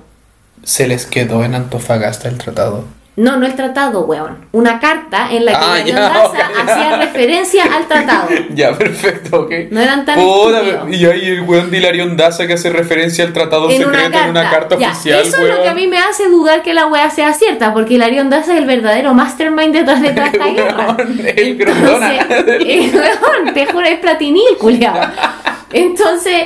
Se 0.63 0.87
les 0.87 1.07
quedó 1.07 1.45
en 1.45 1.55
Antofagasta 1.55 2.29
el 2.29 2.39
tratado. 2.39 2.85
No, 3.17 3.37
no 3.37 3.45
el 3.45 3.55
tratado, 3.55 4.03
weón. 4.07 4.39
Una 4.53 4.79
carta 4.81 5.31
en 5.31 5.45
la 5.45 5.53
que 5.53 5.59
Ah, 5.61 5.79
ya, 5.85 6.01
Daza 6.01 6.25
ok, 6.27 6.35
ya. 6.39 6.63
hacía 6.73 6.97
referencia 6.97 7.65
al 7.77 7.87
tratado. 7.87 8.29
Ya, 8.55 8.73
perfecto, 8.79 9.41
ok. 9.43 9.53
No 9.71 9.81
eran 9.81 10.05
tan 10.07 10.19
Puta. 10.19 10.63
Y 10.91 11.05
hay 11.05 11.29
el 11.29 11.41
weón 11.43 11.71
de 11.71 11.79
Hilarión 11.79 12.17
Daza 12.17 12.47
que 12.47 12.55
hace 12.55 12.71
referencia 12.71 13.25
al 13.25 13.33
tratado 13.35 13.69
En 13.69 13.79
secreto 13.83 14.09
una 14.09 14.25
en 14.25 14.31
una 14.31 14.51
carta 14.51 14.79
Ya, 14.79 14.93
oficial, 14.93 15.21
Eso 15.21 15.37
es 15.37 15.43
lo 15.43 15.57
que 15.57 15.61
a 15.69 15.73
weón. 15.73 15.77
mí 15.77 15.87
me 15.89 15.99
hace 15.99 16.29
dudar 16.29 16.63
que 16.63 16.73
la 16.73 16.87
wea 16.87 17.11
sea 17.11 17.35
cierta, 17.35 17.75
porque 17.75 17.95
Hilarión 17.95 18.31
Daza 18.31 18.55
es 18.55 18.61
el 18.61 18.67
verdadero 18.67 19.13
mastermind 19.13 19.75
detrás 19.75 20.01
de 20.01 20.11
toda 20.11 20.27
esta 20.29 20.47
guerra. 20.47 20.97
Weón, 20.97 21.21
el. 21.21 21.61
Entonces, 21.61 22.21
eh, 22.61 22.91
weón, 22.95 23.53
te 23.55 23.67
juro, 23.67 23.85
es 23.87 23.99
platinil, 23.99 24.57
culiado. 24.59 25.01
Entonces, 25.73 26.45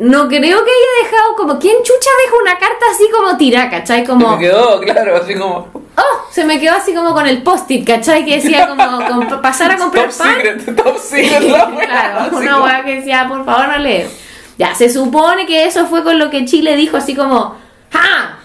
no 0.00 0.28
creo 0.28 0.40
que 0.40 0.70
haya 0.70 1.04
dejado 1.10 1.36
como. 1.36 1.58
¿Quién 1.58 1.76
chucha 1.82 2.10
deja 2.24 2.36
una 2.42 2.58
carta 2.58 2.86
así 2.90 3.04
como 3.10 3.36
tira, 3.36 3.68
cachai? 3.70 4.04
Como. 4.04 4.36
Me 4.36 4.38
quedó, 4.38 4.80
claro, 4.80 5.16
así 5.16 5.34
como. 5.34 5.68
Oh, 5.74 6.26
se 6.30 6.44
me 6.44 6.58
quedó 6.58 6.74
así 6.76 6.94
como 6.94 7.12
con 7.12 7.26
el 7.26 7.42
post-it, 7.42 7.86
cachai? 7.86 8.24
Que 8.24 8.36
decía 8.36 8.66
como 8.66 9.40
pasar 9.42 9.72
a 9.72 9.76
comprar 9.76 10.08
Top 10.08 10.18
pan. 10.18 10.34
secret, 10.34 10.76
top 10.76 10.98
secret 10.98 11.42
la 11.42 11.66
claro, 11.86 12.36
una 12.36 12.62
weá 12.62 12.84
que 12.84 12.96
decía, 12.96 13.26
por 13.28 13.44
favor, 13.44 13.68
no 13.68 13.78
leer. 13.78 14.08
Ya, 14.56 14.74
se 14.74 14.88
supone 14.90 15.46
que 15.46 15.64
eso 15.66 15.86
fue 15.86 16.02
con 16.02 16.18
lo 16.18 16.30
que 16.30 16.44
Chile 16.46 16.76
dijo, 16.76 16.96
así 16.96 17.14
como. 17.14 17.56
¡Ja! 17.92 18.38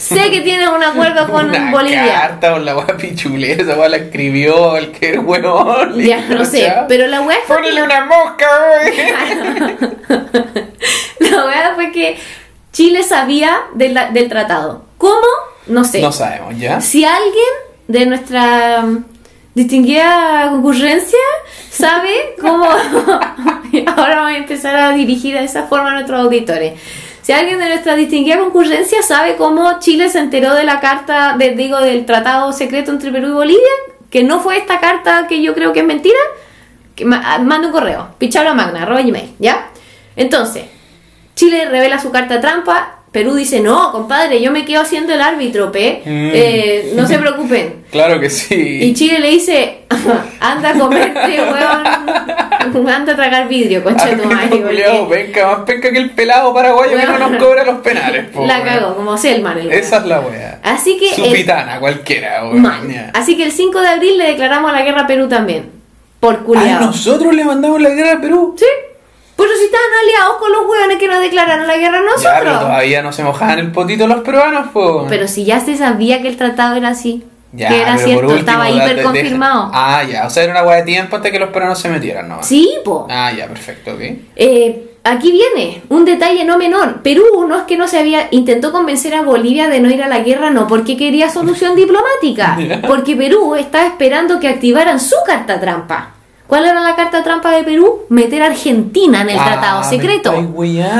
Sé 0.00 0.30
que 0.30 0.40
tienen 0.40 0.68
un 0.68 0.82
acuerdo 0.82 1.28
con 1.30 1.48
una 1.48 1.70
Bolivia. 1.70 2.04
carta 2.12 2.52
con 2.52 2.64
la 2.64 2.76
weá 2.76 2.96
pichulera, 2.96 3.62
esa 3.62 3.76
weá 3.78 3.88
la 3.88 3.96
escribió 3.98 4.70
cualquier 4.70 5.20
weón. 5.20 5.98
Ya, 6.00 6.20
no 6.28 6.44
sé, 6.44 6.72
pero 6.88 7.06
la 7.06 7.20
weá 7.20 7.38
fue 7.46 7.56
Ponele 7.56 7.82
una 7.82 8.04
mosca. 8.06 8.46
La 11.20 11.44
verdad 11.44 11.74
fue 11.74 11.92
que 11.92 12.18
Chile 12.72 13.02
sabía 13.02 13.58
de 13.74 13.90
la- 13.90 14.10
del 14.10 14.28
tratado. 14.28 14.84
¿Cómo? 14.98 15.26
No 15.66 15.84
sé. 15.84 16.00
No 16.00 16.12
sabemos, 16.12 16.56
¿ya? 16.58 16.80
Si 16.80 17.04
alguien 17.04 17.44
de 17.88 18.06
nuestra 18.06 18.82
mm, 18.82 19.04
distinguida 19.54 20.48
concurrencia 20.50 21.18
sabe 21.70 22.34
cómo... 22.40 22.64
Ahora 23.96 24.22
voy 24.22 24.34
a 24.34 24.38
empezar 24.38 24.74
a 24.76 24.92
dirigir 24.92 25.34
de 25.36 25.44
esa 25.44 25.64
forma 25.64 25.90
a 25.90 25.94
nuestros 25.94 26.20
auditores. 26.20 26.72
Si 27.30 27.34
alguien 27.34 27.60
de 27.60 27.68
nuestra 27.68 27.94
distinguida 27.94 28.38
concurrencia 28.40 29.02
sabe 29.04 29.36
cómo 29.36 29.78
Chile 29.78 30.08
se 30.08 30.18
enteró 30.18 30.52
de 30.56 30.64
la 30.64 30.80
carta, 30.80 31.36
de, 31.38 31.50
digo, 31.54 31.78
del 31.78 32.04
tratado 32.04 32.52
secreto 32.52 32.90
entre 32.90 33.12
Perú 33.12 33.28
y 33.28 33.32
Bolivia, 33.32 33.70
que 34.10 34.24
no 34.24 34.40
fue 34.40 34.56
esta 34.56 34.80
carta 34.80 35.26
que 35.28 35.40
yo 35.40 35.54
creo 35.54 35.72
que 35.72 35.78
es 35.78 35.86
mentira, 35.86 36.18
que 36.96 37.04
ma- 37.04 37.38
manda 37.38 37.68
un 37.68 37.72
correo, 37.72 38.08
magna 38.56 38.82
arroba 38.82 39.02
gmail, 39.02 39.30
¿ya? 39.38 39.68
Entonces, 40.16 40.64
Chile 41.36 41.66
revela 41.66 42.00
su 42.00 42.10
carta 42.10 42.40
trampa, 42.40 42.96
Perú 43.12 43.34
dice, 43.36 43.60
no, 43.60 43.92
compadre, 43.92 44.42
yo 44.42 44.50
me 44.50 44.64
quedo 44.64 44.80
haciendo 44.82 45.14
el 45.14 45.20
árbitro, 45.20 45.70
pe, 45.70 46.02
Mm. 46.04 46.30
Eh, 46.34 46.92
no 46.96 47.06
se 47.06 47.16
preocupen. 47.16 47.84
Claro 47.92 48.18
que 48.18 48.28
sí. 48.28 48.80
Y 48.82 48.92
Chile 48.94 49.20
le 49.20 49.30
dice, 49.30 49.82
anda 50.40 50.70
a 50.70 50.74
comerte, 50.74 51.40
weón, 51.40 51.84
anda 52.90 53.12
a 53.12 53.16
tragar 53.16 53.48
vidrio, 53.48 53.82
concha 53.84 54.06
de 54.06 54.16
tu 54.16 54.28
madre, 54.28 54.62
penca, 55.08 55.46
más 55.46 55.58
penca 55.66 55.90
que 55.90 55.98
el 55.98 56.10
pelado 56.10 56.52
paraguayo 56.54 56.96
que 56.96 57.06
no 57.06 57.18
nos 57.18 57.42
cobra 57.42 57.64
los 57.64 57.78
penales, 57.78 58.26
po, 58.28 58.46
la 58.46 58.62
cagó, 58.62 58.94
como 58.96 59.16
Selman. 59.16 59.58
el. 59.58 59.72
Esa 59.72 59.98
es 59.98 60.06
la 60.06 60.20
wea. 60.20 60.60
Así 60.62 60.96
que... 60.98 61.14
Su 61.14 61.24
el- 61.24 61.32
pitana, 61.32 61.78
cualquiera. 61.80 62.42
Ya. 62.88 63.10
Así 63.14 63.36
que 63.36 63.44
el 63.44 63.52
5 63.52 63.80
de 63.80 63.88
abril 63.88 64.18
le 64.18 64.28
declaramos 64.28 64.72
la 64.72 64.82
guerra 64.82 65.02
a 65.02 65.06
Perú 65.06 65.28
también. 65.28 65.70
Por 66.20 66.44
culiado. 66.44 66.86
nosotros 66.86 67.34
le 67.34 67.44
mandamos 67.44 67.80
la 67.80 67.90
guerra 67.90 68.12
a 68.18 68.20
Perú. 68.20 68.54
Sí. 68.58 68.66
Pero 69.36 69.50
si 69.58 69.64
estaban 69.64 69.86
aliados 70.02 70.36
con 70.38 70.52
los 70.52 70.66
hueones 70.68 70.98
que 70.98 71.08
nos 71.08 71.20
declararon 71.20 71.66
la 71.66 71.76
guerra 71.78 71.98
a 71.98 72.02
Ya, 72.20 72.38
pero 72.38 72.44
nosotros. 72.50 72.60
todavía 72.60 73.02
no 73.02 73.10
se 73.10 73.24
mojaban 73.24 73.58
el 73.58 73.72
potito 73.72 74.06
los 74.06 74.20
peruanos, 74.20 74.68
po. 74.68 75.06
Pero 75.08 75.26
si 75.28 75.46
ya 75.46 75.60
se 75.60 75.78
sabía 75.78 76.20
que 76.20 76.28
el 76.28 76.36
tratado 76.36 76.76
era 76.76 76.88
así. 76.90 77.24
Ya, 77.52 77.68
que 77.68 77.82
era 77.82 77.98
cierto, 77.98 78.20
último, 78.26 78.38
estaba 78.38 78.70
hiper 78.70 78.96
de- 78.96 79.02
confirmado. 79.02 79.70
Ah, 79.74 80.04
ya, 80.04 80.26
o 80.26 80.30
sea, 80.30 80.44
era 80.44 80.52
una 80.52 80.62
wea 80.62 80.76
de 80.76 80.82
tiempo 80.84 81.16
antes 81.16 81.32
que 81.32 81.38
los 81.38 81.50
peruanos 81.50 81.78
se 81.80 81.88
metieran, 81.88 82.28
¿no? 82.28 82.42
Sí, 82.42 82.68
po. 82.84 83.06
Ah, 83.10 83.32
ya, 83.36 83.46
perfecto, 83.48 83.92
ok. 83.94 84.00
Eh, 84.36 84.86
aquí 85.02 85.32
viene 85.32 85.82
un 85.88 86.04
detalle 86.04 86.44
no 86.44 86.58
menor. 86.58 87.02
Perú 87.02 87.24
no 87.48 87.56
es 87.56 87.62
que 87.64 87.76
no 87.76 87.88
se 87.88 87.98
había 87.98 88.28
intentó 88.30 88.70
convencer 88.70 89.14
a 89.14 89.22
Bolivia 89.22 89.68
de 89.68 89.80
no 89.80 89.90
ir 89.90 90.02
a 90.02 90.08
la 90.08 90.20
guerra, 90.20 90.50
no 90.50 90.66
porque 90.68 90.96
quería 90.96 91.28
solución 91.28 91.74
diplomática, 91.74 92.56
porque 92.86 93.16
Perú 93.16 93.56
estaba 93.56 93.86
esperando 93.86 94.38
que 94.38 94.46
activaran 94.48 95.00
su 95.00 95.16
carta 95.26 95.58
trampa. 95.60 96.14
¿Cuál 96.50 96.66
era 96.66 96.80
la 96.80 96.94
carta 96.96 97.22
trampa 97.22 97.52
de 97.52 97.62
Perú? 97.64 98.00
Meter 98.08 98.42
a 98.42 98.46
Argentina 98.46 99.22
en 99.22 99.30
el 99.30 99.38
Ah, 99.38 99.44
tratado 99.46 99.84
secreto 99.84 100.34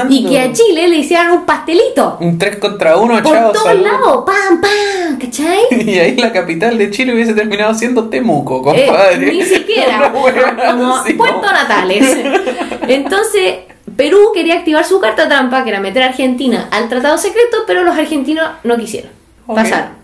y 0.08 0.24
que 0.24 0.40
a 0.40 0.52
Chile 0.52 0.88
le 0.88 0.96
hicieran 0.98 1.32
un 1.32 1.44
pastelito 1.44 2.16
Un 2.20 2.38
3 2.38 2.56
contra 2.56 2.96
1, 2.96 3.22
por 3.22 3.32
chao, 3.34 3.52
todos 3.52 3.74
lados, 3.80 4.24
pam 4.24 4.60
pam, 4.60 5.18
¿cachai? 5.18 5.58
Y 5.84 5.98
ahí 5.98 6.16
la 6.16 6.32
capital 6.32 6.78
de 6.78 6.90
Chile 6.90 7.12
hubiese 7.12 7.34
terminado 7.34 7.74
siendo 7.74 8.08
Temuco, 8.08 8.72
Eh, 8.74 8.86
compadre. 8.86 9.32
ni 9.32 9.42
siquiera, 9.42 10.12
wea 10.14 10.56
como 10.70 10.94
Puerto. 11.18 11.52
Natales. 11.52 12.16
Entonces, 12.88 13.54
Perú 13.96 14.18
quería 14.32 14.54
activar 14.54 14.84
su 14.84 15.00
carta 15.00 15.28
trampa, 15.28 15.64
que 15.64 15.70
era 15.70 15.80
meter 15.80 16.04
a 16.04 16.06
Argentina 16.06 16.68
al 16.70 16.88
tratado 16.88 17.18
secreto, 17.18 17.58
pero 17.66 17.82
los 17.82 17.96
argentinos 17.98 18.48
no 18.64 18.76
quisieron. 18.76 19.10
Ok. 19.46 19.56
Pasaron. 19.56 19.99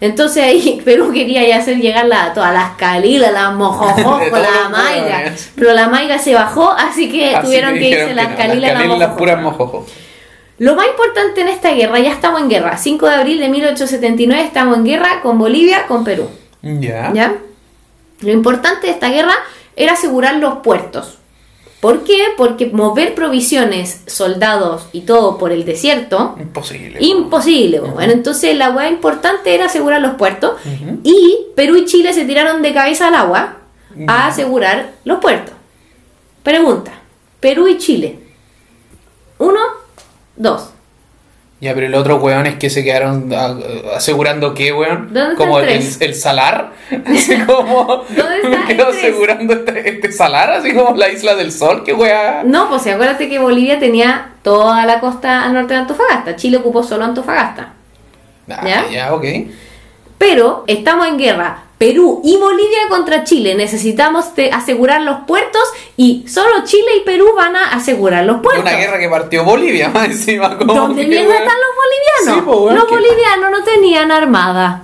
Entonces 0.00 0.42
ahí 0.42 0.80
Perú 0.84 1.12
quería 1.12 1.46
ya 1.46 1.58
hacer 1.58 1.78
llegar 1.78 2.06
la, 2.06 2.26
a 2.26 2.34
todas 2.34 2.52
las 2.52 2.70
calilas, 2.76 3.32
las 3.32 3.52
mojojojo, 3.54 4.26
la 4.36 4.68
maiga. 4.70 5.34
Pero 5.54 5.72
la 5.74 5.88
maiga 5.88 6.18
se 6.18 6.34
bajó, 6.34 6.70
así 6.70 7.10
que 7.10 7.34
Así 7.34 7.46
tuvieron 7.46 7.74
que, 7.74 7.80
dijeron 7.80 8.10
irse 8.10 8.14
las 8.14 8.36
calilas 8.36 8.88
las 8.88 8.98
las 8.98 9.16
puras 9.16 9.40
mojojo. 9.40 9.86
Lo 10.58 10.74
más 10.74 10.88
importante 10.88 11.40
en 11.40 11.48
esta 11.48 11.72
guerra, 11.72 11.98
ya 12.00 12.12
estamos 12.12 12.40
en 12.40 12.50
guerra. 12.50 12.76
5 12.76 13.08
de 13.08 13.14
abril 13.14 13.40
de 13.40 13.48
1879 13.48 14.42
estamos 14.42 14.76
en 14.76 14.84
guerra 14.84 15.20
con 15.22 15.38
Bolivia, 15.38 15.86
con 15.86 16.04
Perú. 16.04 16.28
Ya. 16.62 17.10
¿Ya? 17.14 17.34
Lo 18.20 18.30
importante 18.30 18.86
de 18.86 18.92
esta 18.92 19.08
guerra 19.08 19.34
era 19.74 19.94
asegurar 19.94 20.34
los 20.36 20.58
puertos. 20.58 21.19
¿Por 21.80 22.04
qué? 22.04 22.18
Porque 22.36 22.66
mover 22.66 23.14
provisiones, 23.14 24.02
soldados 24.06 24.86
y 24.92 25.02
todo 25.02 25.38
por 25.38 25.50
el 25.50 25.64
desierto, 25.64 26.36
Imposible. 26.38 26.98
imposible. 27.00 27.80
Bueno, 27.80 28.12
entonces 28.12 28.54
la 28.56 28.70
hueá 28.70 28.90
importante 28.90 29.54
era 29.54 29.64
asegurar 29.66 30.02
los 30.02 30.14
puertos. 30.16 30.60
Y 31.02 31.38
Perú 31.56 31.76
y 31.76 31.86
Chile 31.86 32.12
se 32.12 32.26
tiraron 32.26 32.60
de 32.60 32.74
cabeza 32.74 33.08
al 33.08 33.14
agua 33.14 33.56
a 34.06 34.26
asegurar 34.26 34.92
los 35.04 35.20
puertos. 35.20 35.54
Pregunta: 36.42 36.92
Perú 37.40 37.66
y 37.66 37.78
Chile. 37.78 38.18
Uno, 39.38 39.60
dos. 40.36 40.70
Ya, 41.60 41.74
pero 41.74 41.86
el 41.86 41.94
otro 41.94 42.16
weón 42.16 42.46
es 42.46 42.54
que 42.54 42.70
se 42.70 42.82
quedaron 42.82 43.30
ah, 43.34 43.54
asegurando 43.94 44.54
que, 44.54 44.72
weón. 44.72 45.12
¿Dónde 45.12 45.32
está 45.32 45.36
como 45.36 45.60
el 45.60 45.68
el, 45.68 45.84
el 46.00 46.14
salar. 46.14 46.72
Así 47.06 47.38
como. 47.40 48.04
¿Dónde 48.08 48.36
está 48.36 48.48
me 48.48 48.56
el 48.56 48.66
quedo 48.66 48.88
asegurando 48.88 49.52
este, 49.52 49.90
este 49.90 50.12
salar, 50.12 50.50
así 50.50 50.72
como 50.72 50.96
la 50.96 51.10
isla 51.10 51.34
del 51.34 51.52
sol, 51.52 51.84
que 51.84 51.92
weá. 51.92 52.42
No, 52.44 52.68
pues 52.70 52.86
acuérdate 52.86 53.28
que 53.28 53.38
Bolivia 53.38 53.78
tenía 53.78 54.30
toda 54.42 54.86
la 54.86 55.00
costa 55.00 55.44
al 55.44 55.52
norte 55.52 55.74
de 55.74 55.80
Antofagasta. 55.80 56.36
Chile 56.36 56.56
ocupó 56.56 56.82
solo 56.82 57.04
Antofagasta. 57.04 57.74
Ah, 58.48 58.62
¿Ya? 58.66 58.90
ya, 58.90 59.14
ok. 59.14 59.24
Pero 60.20 60.64
estamos 60.66 61.08
en 61.08 61.16
guerra. 61.16 61.62
Perú 61.78 62.20
y 62.22 62.36
Bolivia 62.36 62.80
contra 62.90 63.24
Chile. 63.24 63.54
Necesitamos 63.54 64.26
asegurar 64.52 65.00
los 65.00 65.20
puertos 65.26 65.62
y 65.96 66.26
solo 66.28 66.62
Chile 66.64 66.98
y 66.98 67.04
Perú 67.06 67.28
van 67.34 67.56
a 67.56 67.70
asegurar 67.72 68.26
los 68.26 68.42
puertos. 68.42 68.62
Una 68.62 68.76
guerra 68.76 68.98
que 68.98 69.08
partió 69.08 69.44
Bolivia, 69.44 69.88
más 69.94 70.08
encima. 70.08 70.58
Como 70.58 70.74
¿Dónde 70.74 71.06
mierda 71.06 71.32
están 71.38 71.56
los 71.56 72.34
bolivianos? 72.34 72.44
Sí, 72.44 72.50
pues, 72.66 72.74
los 72.74 72.84
que- 72.84 72.94
bolivianos 72.96 73.50
no 73.50 73.64
tenían 73.64 74.12
armada 74.12 74.82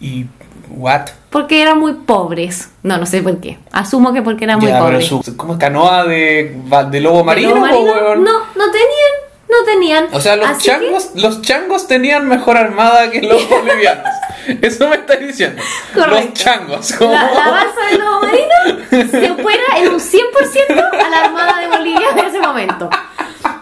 ¿Y 0.00 0.24
what? 0.70 1.02
porque 1.28 1.60
eran 1.60 1.78
muy 1.78 1.92
pobres. 1.92 2.70
No, 2.82 2.96
no 2.96 3.04
sé 3.04 3.20
por 3.20 3.38
qué. 3.38 3.58
Asumo 3.70 4.14
que 4.14 4.22
porque 4.22 4.44
eran 4.44 4.58
muy 4.58 4.68
pero 4.72 4.84
pobres. 4.84 5.06
su, 5.06 5.36
¿cómo 5.36 5.52
es 5.52 5.58
canoa 5.58 6.04
de, 6.04 6.56
de 6.90 7.00
lobo 7.00 7.18
¿De 7.18 7.24
marino, 7.24 7.50
lobo 7.50 7.60
marino? 7.60 7.82
weón? 7.92 8.24
No, 8.24 8.38
no 8.38 8.64
tenían, 8.70 9.12
no 9.50 9.64
tenían. 9.66 10.06
O 10.12 10.20
sea, 10.22 10.36
los 10.36 10.48
Así 10.48 10.62
que- 10.62 10.68
changos, 10.70 11.10
los 11.14 11.42
changos 11.42 11.86
tenían 11.86 12.26
mejor 12.26 12.56
armada 12.56 13.10
que 13.10 13.20
los 13.20 13.46
bolivianos. 13.50 14.06
Eso 14.62 14.88
me 14.88 14.96
está 14.96 15.16
diciendo. 15.16 15.62
Correcto. 15.94 16.20
Los 16.24 16.32
changos. 16.34 16.92
como- 16.92 17.12
La, 17.12 17.30
la 17.32 17.50
balsa 17.50 17.80
del 17.90 17.98
lobo 18.00 18.20
marino 18.20 19.10
se 19.10 19.30
opera 19.30 19.62
en 19.78 19.88
un 19.88 20.00
100% 20.00 21.04
a 21.04 21.08
la 21.10 21.24
Armada 21.24 21.60
de 21.60 21.68
Bolivia 21.68 22.08
en 22.16 22.18
ese 22.26 22.40
momento. 22.40 22.88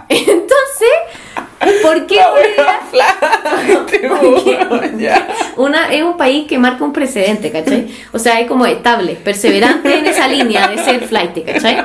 Entonces, 0.09 0.89
¿por 1.83 2.07
qué 2.07 2.21
Bolivia? 4.69 5.27
Una, 5.57 5.93
es 5.93 6.03
un 6.03 6.17
país 6.17 6.47
que 6.49 6.59
marca 6.59 6.85
un 6.85 6.93
precedente, 6.93 7.51
¿cachai? 7.51 7.95
O 8.13 8.19
sea, 8.19 8.41
es 8.41 8.49
como 8.49 8.67
estable, 8.67 9.15
perseverante 9.15 9.99
en 9.99 10.07
esa 10.07 10.29
línea 10.29 10.69
de 10.69 10.79
ser 10.79 11.01
flight, 11.07 11.45
¿cachai? 11.45 11.85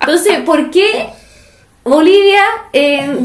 Entonces, 0.00 0.38
¿por 0.40 0.70
qué 0.70 1.06
Bolivia 1.84 2.42
eh, 2.72 3.16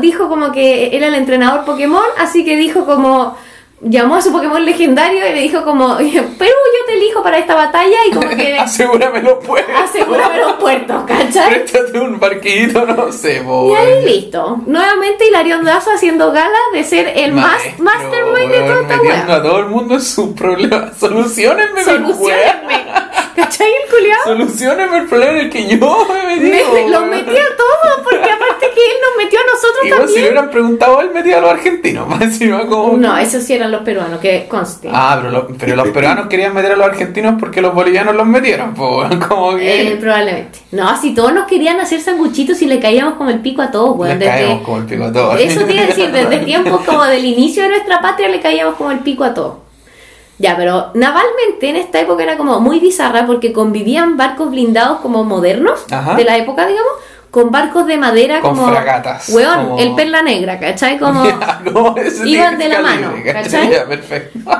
dijo 0.00 0.28
como 0.28 0.50
que 0.52 0.96
era 0.96 1.06
el 1.08 1.14
entrenador 1.14 1.64
Pokémon? 1.64 2.02
Así 2.18 2.44
que 2.44 2.56
dijo 2.56 2.84
como, 2.84 3.36
llamó 3.80 4.16
a 4.16 4.22
su 4.22 4.32
Pokémon 4.32 4.64
legendario 4.64 5.18
y 5.28 5.32
le 5.34 5.40
dijo 5.42 5.62
como, 5.64 5.96
Perú, 5.98 6.10
yo 6.38 6.86
te 6.86 6.94
elijo 6.94 7.22
para 7.22 7.38
esta 7.38 7.54
batalla 7.54 7.96
y 8.08 8.12
como 8.14 8.28
que 8.30 8.58
Asegúrame 8.58 9.22
los 9.22 9.44
puertos. 9.44 9.74
asegúrame 9.84 10.38
los 10.38 10.52
puertos, 10.54 11.02
¿cachai? 11.06 11.50
Préstate 11.50 12.00
un 12.00 12.18
barquito, 12.18 12.84
no 12.86 13.12
sé, 13.12 13.42
po, 13.44 13.70
Y 13.70 13.74
ahí 13.76 13.86
weón. 13.92 14.04
listo. 14.04 14.60
Nuevamente 14.66 15.26
Hilarión 15.26 15.64
Dazo 15.64 15.90
haciendo 15.92 16.32
gala 16.32 16.58
de 16.72 16.84
ser 16.84 17.12
el 17.16 17.32
más 17.32 17.60
Maestro, 17.78 17.84
mastermind 17.84 18.52
de 18.52 18.60
toda 18.60 18.80
esta 18.82 19.00
wea. 19.00 19.34
a 19.36 19.42
todo 19.42 19.58
el 19.60 19.66
mundo 19.66 19.94
en 19.94 20.02
sus 20.02 20.30
problemas. 20.34 20.96
Solucionenme. 20.98 21.84
Solucionenme. 21.84 23.07
¿Cachai 23.42 23.68
el 23.68 23.90
culiao? 23.90 24.24
Solucionenme 24.24 24.98
el 24.98 25.06
problema 25.06 25.32
en 25.32 25.38
el 25.38 25.50
que 25.50 25.66
yo 25.66 26.06
me 26.08 26.36
metido. 26.36 26.72
Me- 26.72 26.88
los 26.90 27.06
metí 27.06 27.30
a 27.36 27.56
todos, 27.56 28.00
porque 28.02 28.30
aparte 28.30 28.66
que 28.74 28.80
él 28.80 28.96
nos 29.02 29.24
metió 29.24 29.38
a 29.38 29.42
nosotros 29.54 29.84
Igual 29.84 30.00
si 30.00 30.06
le 30.06 30.06
también. 30.14 30.24
hubieran 30.32 30.50
preguntado 30.50 31.00
él, 31.00 31.10
metía 31.12 31.38
a 31.38 31.40
los 31.40 31.50
argentinos. 31.50 32.08
Más 32.08 32.20
encima 32.22 32.66
como... 32.66 32.96
No, 32.96 33.16
esos 33.18 33.42
sí 33.44 33.54
eran 33.54 33.70
los 33.70 33.82
peruanos, 33.82 34.20
que 34.20 34.46
conste. 34.48 34.88
Ah, 34.92 35.18
pero, 35.20 35.30
lo- 35.32 35.48
pero 35.58 35.76
los 35.76 35.88
peruanos 35.88 36.26
querían 36.28 36.54
meter 36.54 36.72
a 36.72 36.76
los 36.76 36.86
argentinos 36.86 37.34
porque 37.38 37.60
los 37.62 37.74
bolivianos 37.74 38.14
los 38.16 38.26
metieron, 38.26 38.74
pues, 38.74 39.08
como 39.28 39.56
que... 39.56 39.92
Eh, 39.92 39.96
probablemente. 40.00 40.58
No, 40.72 41.00
si 41.00 41.14
todos 41.14 41.32
nos 41.32 41.46
querían 41.46 41.78
hacer 41.80 42.00
sanguchitos 42.00 42.60
y 42.62 42.66
le 42.66 42.80
caíamos 42.80 43.14
como 43.14 43.30
el 43.30 43.40
pico 43.40 43.62
a 43.62 43.70
todos, 43.70 43.96
weón. 43.96 44.18
Desde- 44.18 44.30
caemos 44.32 44.62
como 44.62 44.78
el 44.78 44.84
pico 44.84 45.04
a 45.04 45.12
todos. 45.12 45.40
Eso 45.40 45.60
iba 45.70 45.82
a 45.82 45.86
decir, 45.86 46.10
desde 46.10 46.38
tiempos 46.44 46.80
como 46.84 47.04
del 47.04 47.24
inicio 47.24 47.62
de 47.62 47.68
nuestra 47.70 48.00
patria 48.00 48.28
le 48.28 48.40
caíamos 48.40 48.74
como 48.74 48.90
el 48.90 48.98
pico 49.00 49.24
a 49.24 49.32
todos. 49.34 49.54
Ya, 50.38 50.56
pero 50.56 50.90
navalmente 50.94 51.68
en 51.68 51.76
esta 51.76 52.00
época 52.00 52.22
era 52.22 52.36
como 52.36 52.60
muy 52.60 52.78
bizarra 52.80 53.26
porque 53.26 53.52
convivían 53.52 54.16
barcos 54.16 54.50
blindados 54.50 55.00
como 55.00 55.24
modernos 55.24 55.84
Ajá. 55.90 56.14
de 56.14 56.24
la 56.24 56.36
época, 56.36 56.66
digamos, 56.66 56.92
con 57.30 57.50
barcos 57.50 57.86
de 57.86 57.96
madera 57.98 58.40
Con 58.40 58.56
como. 58.56 58.68
fragatas, 58.70 59.28
Weón, 59.30 59.64
como- 59.66 59.78
el 59.80 59.94
perla 59.94 60.22
negra, 60.22 60.58
¿cachai? 60.60 60.98
Como. 60.98 61.24
Iban 62.24 62.56
de 62.58 62.68
la 62.68 62.80
mano, 62.80 63.12
¿cachai? 63.24 63.68
Perfecto. 63.88 64.38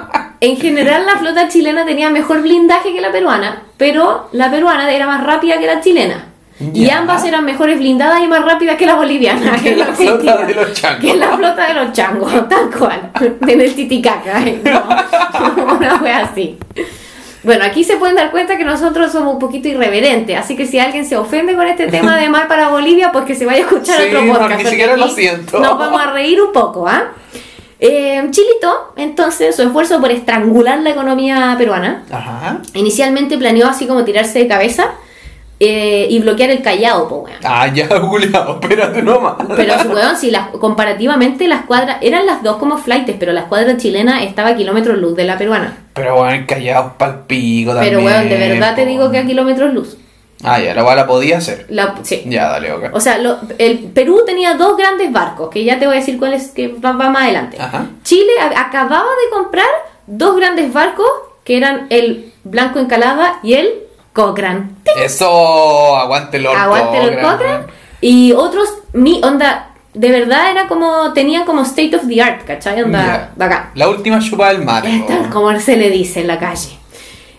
En 0.40 0.56
general 0.56 1.04
la 1.04 1.16
flota 1.16 1.48
chilena 1.48 1.84
tenía 1.84 2.10
mejor 2.10 2.42
blindaje 2.42 2.92
que 2.92 3.00
la 3.00 3.10
peruana, 3.10 3.62
pero 3.76 4.28
la 4.30 4.48
peruana 4.48 4.88
era 4.88 5.04
más 5.04 5.24
rápida 5.24 5.58
que 5.58 5.66
la 5.66 5.80
chilena. 5.80 6.26
Y 6.74 6.90
ambas 6.90 7.24
eran 7.24 7.44
mejores 7.44 7.78
blindadas 7.78 8.20
y 8.20 8.26
más 8.26 8.44
rápidas 8.44 8.76
que 8.76 8.86
la 8.86 8.96
boliviana. 8.96 9.56
Que 9.62 9.76
la 9.76 9.84
es 9.84 10.00
lo 10.00 10.18
flota 10.18 10.44
de 10.46 10.54
los 10.54 10.72
changos. 10.72 11.00
Que 11.00 11.16
la 11.16 11.36
flota 11.36 11.68
de 11.68 11.74
los 11.74 11.92
changos, 11.92 12.48
tal 12.48 12.70
cual. 12.76 13.10
En 13.46 13.60
el 13.60 13.74
Titicaca. 13.74 14.42
¿eh? 14.44 14.60
No, 14.64 15.74
una 15.76 15.96
wea 15.96 16.18
así. 16.24 16.58
Bueno, 17.44 17.64
aquí 17.64 17.84
se 17.84 17.96
pueden 17.96 18.16
dar 18.16 18.32
cuenta 18.32 18.58
que 18.58 18.64
nosotros 18.64 19.12
somos 19.12 19.34
un 19.34 19.38
poquito 19.38 19.68
irreverentes, 19.68 20.36
así 20.36 20.56
que 20.56 20.66
si 20.66 20.78
alguien 20.80 21.06
se 21.06 21.16
ofende 21.16 21.54
con 21.54 21.66
este 21.68 21.86
tema 21.86 22.16
de 22.16 22.28
mar 22.28 22.48
para 22.48 22.68
Bolivia, 22.68 23.12
pues 23.12 23.24
que 23.24 23.34
se 23.36 23.46
vaya 23.46 23.58
a 23.58 23.60
escuchar 23.62 24.00
Sí, 24.00 24.08
otro 24.14 24.26
podcast. 24.34 24.62
ni 24.64 24.70
siquiera 24.70 24.96
lo 24.96 25.08
siento. 25.08 25.60
Nos 25.60 25.78
vamos 25.78 26.00
a 26.00 26.10
reír 26.10 26.42
un 26.42 26.52
poco, 26.52 26.86
¿ah? 26.88 27.04
Eh, 27.80 28.26
Chilito, 28.32 28.92
entonces, 28.96 29.54
su 29.54 29.62
esfuerzo 29.62 30.00
por 30.00 30.10
estrangular 30.10 30.80
la 30.80 30.90
economía 30.90 31.54
peruana, 31.56 32.02
Ajá. 32.10 32.58
inicialmente 32.74 33.38
planeó 33.38 33.68
así 33.68 33.86
como 33.86 34.04
tirarse 34.04 34.40
de 34.40 34.48
cabeza 34.48 34.90
eh, 35.60 36.06
y 36.08 36.18
bloquear 36.20 36.50
el 36.50 36.62
Callao, 36.62 37.08
pues, 37.08 37.22
weón. 37.24 37.38
Ah, 37.44 37.66
ya, 37.72 37.86
Julián, 38.00 38.44
espérate 38.60 39.02
nomás. 39.02 39.34
Pero 39.56 39.74
weón, 39.92 40.16
si 40.20 40.30
las, 40.30 40.48
comparativamente 40.48 41.48
las 41.48 41.64
cuadras, 41.64 41.98
eran 42.00 42.26
las 42.26 42.42
dos 42.42 42.56
como 42.58 42.78
flights, 42.78 43.14
pero 43.18 43.32
la 43.32 43.40
escuadra 43.40 43.76
chilena 43.76 44.22
estaba 44.22 44.50
a 44.50 44.56
kilómetros 44.56 44.98
luz 44.98 45.16
de 45.16 45.24
la 45.24 45.36
peruana. 45.36 45.76
Pero 45.94 46.16
bueno, 46.16 46.44
callados 46.46 46.92
pa'l 46.98 47.20
pico 47.26 47.72
también. 47.72 47.94
Pero 47.94 48.06
weón, 48.06 48.28
de 48.28 48.36
verdad 48.36 48.74
te 48.76 48.82
po. 48.82 48.88
digo 48.88 49.10
que 49.10 49.18
a 49.18 49.26
kilómetros 49.26 49.74
luz. 49.74 49.96
Ah, 50.44 50.60
ya, 50.60 50.72
la 50.72 50.94
la 50.94 51.06
podía 51.06 51.38
hacer. 51.38 51.66
La, 51.68 51.96
sí. 52.02 52.22
Ya, 52.26 52.48
dale, 52.50 52.70
ok. 52.72 52.84
O 52.92 53.00
sea, 53.00 53.18
lo- 53.18 53.38
el 53.58 53.78
Perú 53.92 54.22
tenía 54.24 54.54
dos 54.54 54.76
grandes 54.76 55.10
barcos, 55.10 55.48
que 55.50 55.64
ya 55.64 55.80
te 55.80 55.86
voy 55.86 55.96
a 55.96 55.98
decir 55.98 56.16
cuáles 56.16 56.48
que 56.52 56.68
va, 56.68 56.92
va 56.92 57.10
más 57.10 57.24
adelante. 57.24 57.56
Ajá. 57.60 57.86
Chile 58.04 58.30
a- 58.40 58.60
acababa 58.60 59.02
de 59.24 59.36
comprar 59.36 59.66
dos 60.06 60.36
grandes 60.36 60.72
barcos, 60.72 61.08
que 61.42 61.56
eran 61.56 61.88
el 61.90 62.32
Blanco 62.44 62.78
Encalada 62.78 63.40
y 63.42 63.54
el 63.54 63.68
Cochrane. 64.12 64.68
Eso, 65.04 65.96
aguante 65.96 66.38
Aguante 66.38 66.98
los 66.98 67.10
Cochrane, 67.10 67.22
Cochrane. 67.22 67.56
weón. 67.58 67.66
Y 68.00 68.32
otros, 68.32 68.68
mi 68.92 69.20
onda, 69.24 69.70
de 69.94 70.10
verdad 70.10 70.50
era 70.50 70.68
como, 70.68 71.12
tenían 71.12 71.44
como 71.44 71.62
state 71.62 71.96
of 71.96 72.02
the 72.08 72.22
art, 72.22 72.44
¿cachai? 72.46 72.82
Onda, 72.82 73.32
bacán. 73.36 73.70
La 73.74 73.88
última 73.88 74.18
chupa 74.20 74.48
del 74.52 74.64
mar. 74.64 74.84
Tal 75.06 75.30
como 75.30 75.58
se 75.58 75.76
le 75.76 75.90
dice 75.90 76.20
en 76.20 76.26
la 76.28 76.38
calle. 76.38 76.78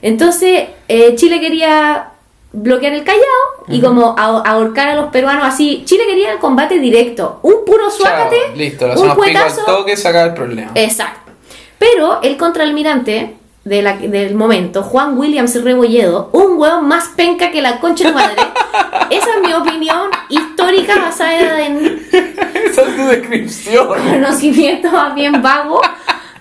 Entonces, 0.02 0.68
eh, 0.88 1.16
Chile 1.16 1.40
quería 1.40 2.10
bloquear 2.52 2.94
el 2.94 3.04
Callao 3.04 3.22
y 3.68 3.80
como 3.80 4.16
ahor- 4.16 4.42
ahorcar 4.46 4.88
a 4.90 4.96
los 4.96 5.12
peruanos 5.12 5.46
así. 5.46 5.84
Chile 5.86 6.04
quería 6.08 6.32
el 6.32 6.40
combate 6.40 6.80
directo. 6.80 7.40
Un 7.44 7.64
puro 7.66 7.92
suácate, 7.92 8.38
Chao, 8.48 8.56
listo, 8.56 8.88
lo 8.88 8.94
un 8.94 9.00
pico 9.02 9.12
al 9.12 9.16
cuetazo. 9.18 9.66
toque, 9.66 9.96
saca 9.96 10.24
el 10.24 10.34
problema. 10.34 10.72
Exacto. 10.76 11.32
Pero 11.78 12.22
el 12.24 12.36
contraalmirante 12.38 13.36
de 13.66 13.82
la- 13.82 13.98
del 13.98 14.36
momento, 14.36 14.82
Juan 14.84 15.18
Williams 15.18 15.62
Rebolledo, 15.64 16.30
un 16.32 16.58
hueón 16.58 16.88
más 16.88 17.10
penca 17.16 17.52
que 17.52 17.62
la 17.62 17.80
concha 17.80 18.06
de 18.06 18.10
tu 18.12 18.16
madre. 18.18 18.36
Esa 19.10 19.30
es 19.36 19.42
mi 19.46 19.54
opinión 19.54 20.10
histórica 20.30 20.96
basada 20.98 21.66
en 21.66 22.08
Esa 22.12 22.82
es 22.84 22.96
tu 22.96 23.06
descripción. 23.08 23.88
conocimiento 23.88 24.90
más 24.92 25.14
bien 25.14 25.42
vago 25.42 25.82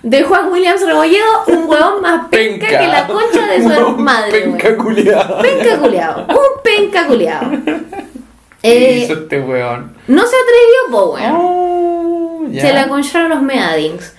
de 0.01 0.23
Juan 0.23 0.49
Williams 0.51 0.81
Rebolledo, 0.85 1.43
un 1.47 1.65
hueón 1.69 2.01
más 2.01 2.27
penca, 2.29 2.67
que 2.67 2.87
la 2.87 3.05
concha 3.05 3.45
de 3.47 3.61
su 3.63 3.97
madre. 3.97 4.31
Penca. 4.31 4.57
Penca 5.41 5.77
culeado, 5.77 6.25
un 6.29 6.61
penca 6.63 7.05
culeado. 7.05 7.51
¿Qué 8.61 8.99
Eh, 8.99 8.99
hizo 9.03 9.13
este 9.13 9.39
weón? 9.41 9.93
no 10.07 10.21
se 10.25 10.35
atrevió, 10.35 10.91
po, 10.91 11.13
weón. 11.15 11.35
Oh, 11.35 11.78
se 12.53 12.73
la 12.73 12.87
concharon 12.87 13.29
los 13.29 13.41
Meadings. 13.41 14.13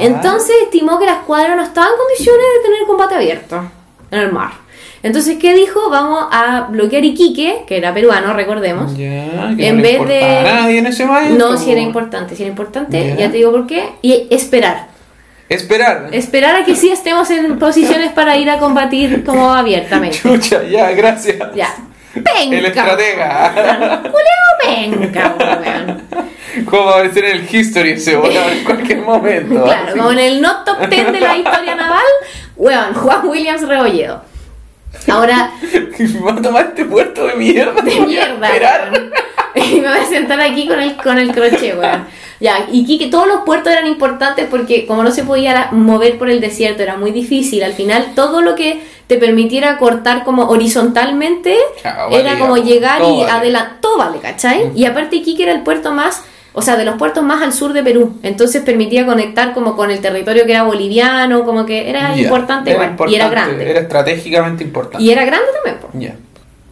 Entonces 0.00 0.54
estimó 0.64 0.98
que 0.98 1.06
la 1.06 1.12
escuadra 1.14 1.54
no 1.56 1.62
estaba 1.62 1.86
en 1.88 1.92
condiciones 1.96 2.42
de 2.56 2.62
tener 2.68 2.86
combate 2.86 3.14
abierto 3.14 3.62
en 4.10 4.18
el 4.20 4.32
mar. 4.32 4.50
Entonces, 5.04 5.36
¿qué 5.40 5.52
dijo? 5.54 5.90
Vamos 5.90 6.26
a 6.30 6.68
bloquear 6.70 7.04
Iquique, 7.04 7.64
que 7.66 7.76
era 7.76 7.92
peruano, 7.92 8.34
recordemos. 8.34 8.96
Ya, 8.96 9.52
que 9.56 9.66
En 9.68 9.78
no 9.78 9.82
vez 9.82 10.06
de- 10.06 10.24
a 10.24 10.42
nadie 10.60 10.78
en 10.78 10.86
ese 10.86 11.04
momento. 11.04 11.34
No, 11.50 11.56
si 11.58 11.72
era 11.72 11.80
importante, 11.80 12.36
si 12.36 12.44
era 12.44 12.50
importante, 12.50 13.08
Ya. 13.08 13.16
ya 13.16 13.30
te 13.30 13.38
digo 13.38 13.50
por 13.50 13.66
qué. 13.66 13.88
Y 14.00 14.28
esperar. 14.30 14.86
Esperar. 15.48 16.08
Esperar 16.12 16.54
a 16.54 16.64
que 16.64 16.76
sí 16.76 16.88
estemos 16.90 17.28
en 17.30 17.58
posiciones 17.58 18.12
para 18.12 18.36
ir 18.36 18.48
a 18.48 18.58
combatir 18.58 19.24
como 19.24 19.52
abiertamente. 19.52 20.18
Chucha, 20.22 20.62
ya, 20.62 20.92
gracias. 20.92 21.36
Ya. 21.54 21.74
Penca. 22.14 22.56
El 22.58 22.66
estratega. 22.66 24.00
Culeo 24.02 24.52
penca, 24.62 25.34
weón. 25.38 26.02
¿Cómo 26.66 26.84
va 26.84 26.90
a 26.90 26.94
aparecer 26.96 27.24
en 27.24 27.36
el 27.40 27.54
history 27.54 27.90
ese 27.92 28.16
weón 28.16 28.52
en 28.52 28.64
cualquier 28.64 28.98
momento? 28.98 29.64
Claro, 29.64 29.88
Así. 29.88 29.98
como 29.98 30.12
en 30.12 30.18
el 30.18 30.40
not 30.42 30.64
top 30.64 30.88
10 30.88 31.12
de 31.12 31.20
la 31.20 31.36
historia 31.36 31.74
naval, 31.74 32.02
weón, 32.56 32.94
Juan 32.94 33.26
Williams 33.28 33.66
Rebolledo. 33.66 34.22
Ahora, 35.10 35.50
Me 35.98 36.20
va 36.20 36.32
a 36.32 36.42
tomar 36.42 36.66
este 36.66 36.84
puerto 36.84 37.26
de 37.26 37.34
mierda. 37.34 37.80
de 37.80 38.00
mierda. 38.00 38.48
Y 39.54 39.80
me 39.80 39.88
voy 39.88 39.98
a 39.98 40.06
sentar 40.06 40.40
aquí 40.40 40.66
con 40.66 40.80
el, 40.80 40.96
con 40.96 41.18
el 41.18 41.30
crochet, 41.30 41.78
weón. 41.78 42.06
Ya, 42.40 42.66
y 42.72 42.98
que 42.98 43.06
todos 43.08 43.28
los 43.28 43.42
puertos 43.42 43.70
eran 43.72 43.86
importantes 43.86 44.46
porque 44.50 44.86
como 44.86 45.02
no 45.04 45.10
se 45.10 45.24
podía 45.24 45.68
mover 45.72 46.16
por 46.18 46.30
el 46.30 46.40
desierto, 46.40 46.82
era 46.82 46.96
muy 46.96 47.12
difícil. 47.12 47.62
Al 47.62 47.74
final, 47.74 48.12
todo 48.16 48.40
lo 48.40 48.54
que 48.54 48.80
te 49.12 49.18
permitiera 49.18 49.76
cortar 49.76 50.24
como 50.24 50.48
horizontalmente 50.48 51.58
era 52.10 52.38
como 52.38 52.56
llegar 52.56 53.00
todo 53.00 53.14
y 53.14 53.20
vale. 53.20 53.30
adelantar. 53.30 53.80
Todo 53.82 53.98
vale, 53.98 54.20
¿cachai? 54.20 54.72
Y 54.74 54.86
aparte, 54.86 55.16
Iquique 55.16 55.42
era 55.42 55.52
el 55.52 55.62
puerto 55.62 55.92
más, 55.92 56.22
o 56.54 56.62
sea, 56.62 56.76
de 56.76 56.86
los 56.86 56.96
puertos 56.96 57.22
más 57.22 57.42
al 57.42 57.52
sur 57.52 57.74
de 57.74 57.82
Perú. 57.82 58.18
Entonces 58.22 58.62
permitía 58.62 59.04
conectar 59.04 59.52
como 59.52 59.76
con 59.76 59.90
el 59.90 60.00
territorio 60.00 60.46
que 60.46 60.52
era 60.52 60.62
boliviano, 60.62 61.44
como 61.44 61.66
que 61.66 61.90
era 61.90 62.16
importante 62.16 62.70
igual. 62.70 62.96
Y 63.08 63.14
era 63.14 63.28
grande. 63.28 63.70
Era 63.70 63.80
estratégicamente 63.80 64.64
importante. 64.64 65.04
Y 65.04 65.10
era 65.10 65.26
grande 65.26 65.48
también. 65.62 66.16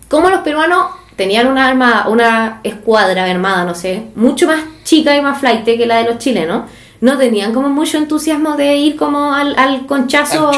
Como 0.09 0.31
los 0.31 0.41
peruanos 0.41 0.87
tenían 1.17 1.47
una 1.47 1.69
arma, 1.69 2.07
una 2.09 2.61
escuadra 2.65 3.25
armada, 3.25 3.65
no 3.65 3.75
sé, 3.75 4.05
mucho 4.15 4.47
más 4.47 4.61
chica 4.83 5.15
y 5.15 5.21
más 5.21 5.39
flight 5.39 5.65
que 5.65 5.87
la 5.87 5.99
de 5.99 6.05
los 6.05 6.17
chilenos, 6.17 6.63
no 7.01 7.19
tenían 7.19 7.53
como 7.53 7.69
mucho 7.69 7.99
entusiasmo 7.99 8.57
de 8.57 8.77
ir 8.77 8.97
como 8.97 9.33
al, 9.35 9.59
al 9.59 9.87
conchazo, 9.87 10.49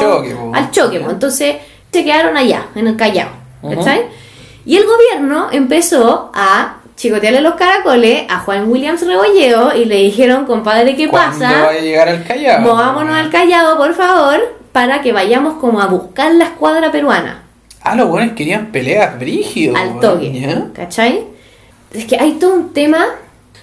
Al 0.53 0.71
choque, 0.71 0.97
al 1.03 1.11
entonces 1.11 1.57
se 1.93 2.03
quedaron 2.03 2.35
allá, 2.35 2.65
en 2.75 2.87
el 2.87 2.95
Callao, 2.97 3.29
Ujú. 3.61 3.75
¿cachai? 3.75 4.01
Y 4.65 4.77
el 4.77 4.83
gobierno 4.85 5.47
empezó 5.51 6.31
a 6.33 6.77
chicotearle 6.95 7.41
los 7.41 7.55
caracoles 7.55 8.23
a 8.29 8.39
Juan 8.39 8.69
Williams 8.69 9.05
Rebolleo 9.05 9.75
y 9.75 9.85
le 9.85 9.97
dijeron, 9.97 10.45
compadre, 10.45 10.95
¿qué 10.95 11.07
¿Cuándo 11.07 11.39
pasa? 11.39 11.65
vaya 11.65 11.79
a 11.79 11.81
llegar 11.83 12.07
al 12.09 12.23
Callao? 12.23 12.61
Movámonos 12.61 13.15
al 13.15 13.29
Callao, 13.29 13.77
por 13.77 13.93
favor, 13.93 14.39
para 14.71 15.01
que 15.01 15.11
vayamos 15.13 15.55
como 15.55 15.81
a 15.81 15.87
buscar 15.87 16.33
la 16.33 16.45
escuadra 16.45 16.91
peruana 16.91 17.43
Ah, 17.81 17.95
los 17.95 18.07
buenos 18.07 18.33
querían 18.35 18.67
peleas 18.67 19.19
brígidos. 19.19 19.77
al 19.77 19.99
toque. 19.99 20.63
¿Cachai? 20.73 21.25
Es 21.93 22.05
que 22.05 22.17
hay 22.17 22.33
todo 22.33 22.53
un 22.55 22.71
tema 22.73 23.05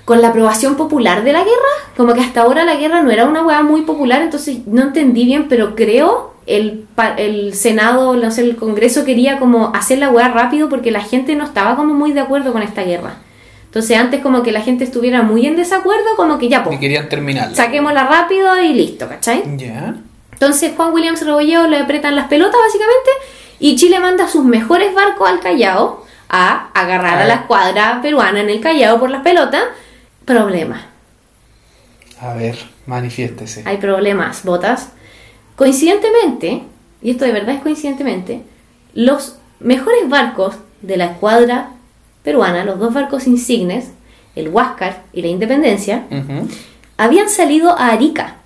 con 0.05 0.21
la 0.21 0.29
aprobación 0.29 0.75
popular 0.77 1.25
de 1.25 1.33
la 1.33 1.39
guerra. 1.41 1.73
Como 1.97 2.13
que 2.13 2.21
hasta 2.21 2.43
ahora 2.43 2.65
la 2.65 2.75
guerra 2.77 3.01
no 3.01 3.11
era 3.11 3.25
una 3.25 3.43
hueá 3.43 3.63
muy 3.63 3.81
popular, 3.83 4.21
entonces 4.21 4.67
no 4.67 4.83
entendí 4.83 5.25
bien, 5.25 5.49
pero 5.49 5.75
creo 5.75 6.35
el, 6.57 6.87
el 7.17 7.55
Senado, 7.55 8.15
no 8.17 8.31
sé, 8.31 8.43
el 8.43 8.57
Congreso 8.57 9.05
quería 9.05 9.39
como 9.39 9.73
hacer 9.75 9.99
la 9.99 10.11
hueá 10.11 10.29
rápido 10.29 10.69
porque 10.69 10.91
la 10.91 11.03
gente 11.03 11.35
no 11.37 11.45
estaba 11.45 11.77
como 11.77 11.95
muy 11.95 12.13
de 12.13 12.21
acuerdo 12.21 12.53
con 12.53 12.63
esta 12.63 12.83
guerra. 12.83 13.17
Entonces 13.65 13.97
antes 13.97 14.21
como 14.21 14.43
que 14.43 14.51
la 14.53 14.61
gente 14.63 14.83
estuviera 14.85 15.23
muy 15.23 15.47
en 15.47 15.57
desacuerdo, 15.57 16.17
como 16.17 16.39
que 16.39 16.49
ya, 16.49 16.61
Y 16.61 16.65
pues, 16.65 16.79
querían 16.81 17.09
terminarla. 17.09 17.55
saquémosla 17.55 18.05
rápido 18.05 18.59
y 18.61 18.73
listo, 18.75 19.09
¿cachai? 19.09 19.43
Ya. 19.57 19.95
Entonces 20.33 20.73
Juan 20.77 20.93
Williams 20.93 21.25
Rebolleo 21.25 21.67
le 21.69 21.79
apretan 21.79 22.17
las 22.17 22.27
pelotas 22.29 22.59
básicamente 22.67 23.11
y 23.61 23.77
Chile 23.77 24.01
manda 24.01 24.27
sus 24.27 24.45
mejores 24.45 24.95
barcos 24.95 25.29
al 25.29 25.41
Callao 25.41 26.05
a 26.29 26.71
agarrar 26.75 27.19
a 27.19 27.27
la 27.27 27.35
escuadra 27.35 28.01
peruana 28.03 28.41
en 28.41 28.51
el 28.51 28.61
Callao 28.61 28.99
por 28.99 29.11
las 29.11 29.23
pelotas. 29.23 29.63
Problema. 30.25 30.87
A 32.21 32.35
ver, 32.35 32.57
manifiéstese. 32.87 33.63
Hay 33.67 33.77
problemas, 33.79 34.45
botas. 34.45 34.91
Coincidentemente, 35.61 36.63
y 37.03 37.11
esto 37.11 37.27
de 37.27 37.33
verdad 37.33 37.55
es 37.57 37.61
coincidentemente, 37.61 38.41
los 38.95 39.37
mejores 39.59 40.09
barcos 40.09 40.55
de 40.81 40.97
la 40.97 41.05
escuadra 41.05 41.73
peruana, 42.23 42.65
los 42.65 42.79
dos 42.79 42.95
barcos 42.95 43.27
insignes, 43.27 43.91
el 44.35 44.49
Huáscar 44.49 45.03
y 45.13 45.21
la 45.21 45.29
Independencia, 45.29 46.05
habían 46.97 47.29
salido 47.29 47.79
a 47.79 47.89
Arica, 47.91 48.37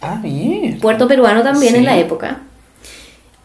Ah, 0.00 0.18
bien. 0.22 0.80
puerto 0.80 1.06
peruano 1.06 1.42
también 1.42 1.72
Sí. 1.74 1.78
en 1.80 1.84
la 1.84 1.98
época, 1.98 2.38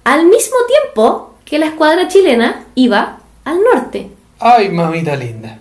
al 0.06 0.26
mismo 0.28 0.56
tiempo 0.66 1.34
que 1.44 1.60
la 1.60 1.66
escuadra 1.66 2.08
chilena 2.08 2.64
iba 2.74 3.18
al 3.44 3.58
norte. 3.74 4.12
Ay, 4.40 4.70
mamita 4.70 5.14
linda. 5.18 5.60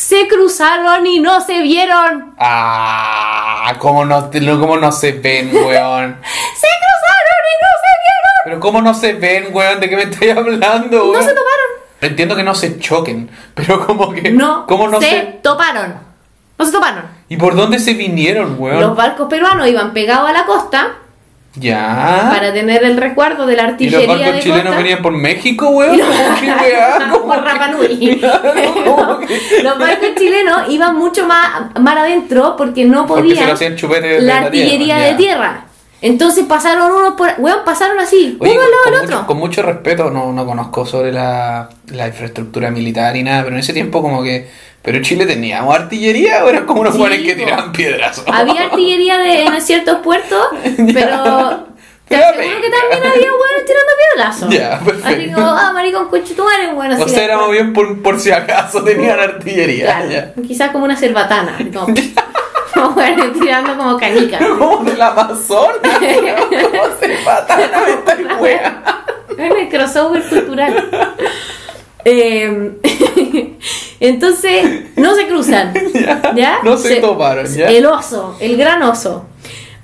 Se 0.00 0.26
cruzaron 0.28 1.06
y 1.06 1.20
no 1.20 1.42
se 1.42 1.60
vieron. 1.60 2.34
Ah, 2.38 3.74
cómo 3.78 4.06
no, 4.06 4.30
no- 4.32 4.58
cómo 4.60 4.78
no 4.78 4.92
se 4.92 5.12
ven, 5.12 5.48
weón. 5.52 6.16
Se 6.22 6.68
cruzaron 6.80 7.42
y 7.44 7.56
no 7.60 7.70
se 7.82 7.90
vieron. 8.00 8.40
Pero 8.44 8.60
cómo 8.60 8.80
no 8.80 8.94
se 8.94 9.12
ven, 9.12 9.48
weón, 9.52 9.78
¿de 9.78 9.90
qué 9.90 9.96
me 9.96 10.04
estoy 10.04 10.30
hablando, 10.30 10.96
No 11.04 11.10
weón? 11.10 11.22
se 11.22 11.30
toparon. 11.34 11.66
Entiendo 12.00 12.34
que 12.34 12.42
no 12.42 12.54
se 12.54 12.78
choquen, 12.78 13.30
pero 13.54 13.86
como 13.86 14.10
que... 14.12 14.30
No, 14.30 14.64
¿Cómo 14.66 14.88
no 14.88 15.00
se, 15.02 15.10
se...? 15.10 15.20
toparon. 15.42 15.96
No 16.58 16.64
se 16.64 16.72
toparon. 16.72 17.04
¿Y 17.28 17.36
por 17.36 17.54
dónde 17.54 17.78
se 17.78 17.92
vinieron, 17.92 18.56
weón? 18.58 18.80
Los 18.80 18.96
barcos 18.96 19.28
peruanos 19.28 19.68
iban 19.68 19.92
pegados 19.92 20.30
a 20.30 20.32
la 20.32 20.46
costa 20.46 20.92
Ya. 21.56 22.30
para 22.32 22.52
tener 22.52 22.84
el 22.84 22.96
resguardo 22.96 23.44
de 23.44 23.56
la 23.56 23.62
¿Y 23.62 23.66
artillería 23.66 23.98
los 24.06 24.18
barcos 24.18 24.34
de 24.34 24.40
chilenos 24.40 24.64
costa. 24.66 24.78
venían 24.78 25.02
por 25.02 25.12
México, 25.12 25.68
weón? 25.70 25.94
Y 25.96 25.98
los- 25.98 26.06
¿Qué 26.40 26.46
weá? 26.46 26.98
Por 27.10 27.20
¿Cómo 27.20 27.32
que- 27.34 27.40
Rapa 27.40 27.68
Nui. 27.68 28.16
Claro, 28.20 28.52
¿cómo 28.84 29.18
que- 29.18 29.62
Los 29.62 29.78
barcos 29.78 30.08
chilenos 30.16 30.62
iban 30.68 30.96
mucho 30.96 31.26
más, 31.26 31.48
más 31.80 31.96
adentro 31.96 32.54
porque 32.56 32.84
no 32.84 33.04
Porque 33.06 33.22
se 33.22 33.28
podían 33.34 33.46
lo 33.48 33.52
hacían 33.54 33.76
chupete 33.76 34.06
desde 34.06 34.22
la 34.26 34.34
la 34.40 34.46
artillería 34.46 34.94
tierra, 34.96 35.08
de 35.10 35.14
tierra. 35.14 35.64
Entonces 36.02 36.44
pasaron 36.46 36.90
unos 36.92 37.14
por... 37.14 37.28
Weón, 37.38 37.60
pasaron 37.64 37.98
así, 38.00 38.36
Oye, 38.40 38.52
uno 38.52 38.62
al 38.62 38.70
lado 38.70 38.84
del 38.84 38.94
mucho, 39.02 39.14
otro. 39.16 39.26
con 39.26 39.36
mucho 39.38 39.62
respeto, 39.62 40.10
no, 40.10 40.32
no 40.32 40.46
conozco 40.46 40.86
sobre 40.86 41.12
la, 41.12 41.68
la 41.88 42.06
infraestructura 42.08 42.70
militar 42.70 43.16
y 43.16 43.22
nada, 43.22 43.42
pero 43.44 43.54
en 43.56 43.60
ese 43.60 43.72
tiempo 43.72 44.00
como 44.02 44.22
que... 44.22 44.48
¿Pero 44.82 45.02
Chile 45.02 45.26
teníamos 45.26 45.74
artillería 45.74 46.42
o 46.42 46.48
eran 46.48 46.64
como 46.64 46.80
unos 46.80 46.94
Sí, 46.94 47.00
buenos 47.00 47.18
que 47.18 47.34
tiraban 47.34 47.70
piedras? 47.70 48.24
Había 48.32 48.62
artillería 48.62 49.18
de, 49.18 49.44
en 49.44 49.60
ciertos 49.60 49.98
puertos, 49.98 50.42
pero... 50.94 51.68
Te 52.08 52.16
aseguro 52.16 52.60
que 52.60 52.70
también 52.70 53.12
había 53.12 53.28
hueones 53.30 53.64
tirando 53.66 53.92
piedrazos. 54.14 54.48
Ya, 54.50 54.80
perfecto. 54.80 55.06
Así 55.06 55.30
como, 55.32 55.46
ah, 55.46 55.72
maricón, 55.72 56.08
conchetumare, 56.08 56.72
bueno, 56.72 56.96
O 57.04 57.06
sea, 57.08 57.22
éramos 57.24 57.52
bien 57.52 57.72
por, 57.72 58.02
por 58.02 58.18
si 58.18 58.32
acaso 58.32 58.82
tenían 58.82 59.20
artillería. 59.20 59.84
Claro, 59.84 60.10
ya. 60.10 60.32
quizás 60.44 60.70
como 60.72 60.86
una 60.86 60.96
cerbatana, 60.96 61.56
como, 61.72 61.86
como 62.82 63.02
tirando 63.40 63.76
como 63.76 63.96
canica. 63.98 64.38
Como 64.58 64.84
del 64.84 65.00
Amazonas, 65.00 65.78
¿cómo 65.82 66.84
se 67.00 67.08
patana 67.24 67.88
esta 67.88 68.36
wea? 68.38 69.04
El 69.36 69.68
crossover 69.68 70.22
cultural. 70.28 70.90
Eh, 72.04 72.72
entonces, 74.00 74.96
no 74.96 75.14
se 75.14 75.26
cruzan. 75.28 75.74
¿Ya? 76.34 76.58
No 76.62 76.76
se 76.76 76.96
toparon, 76.96 77.46
¿ya? 77.46 77.68
El 77.70 77.86
oso, 77.86 78.36
el 78.40 78.56
gran 78.56 78.82
oso. 78.82 79.26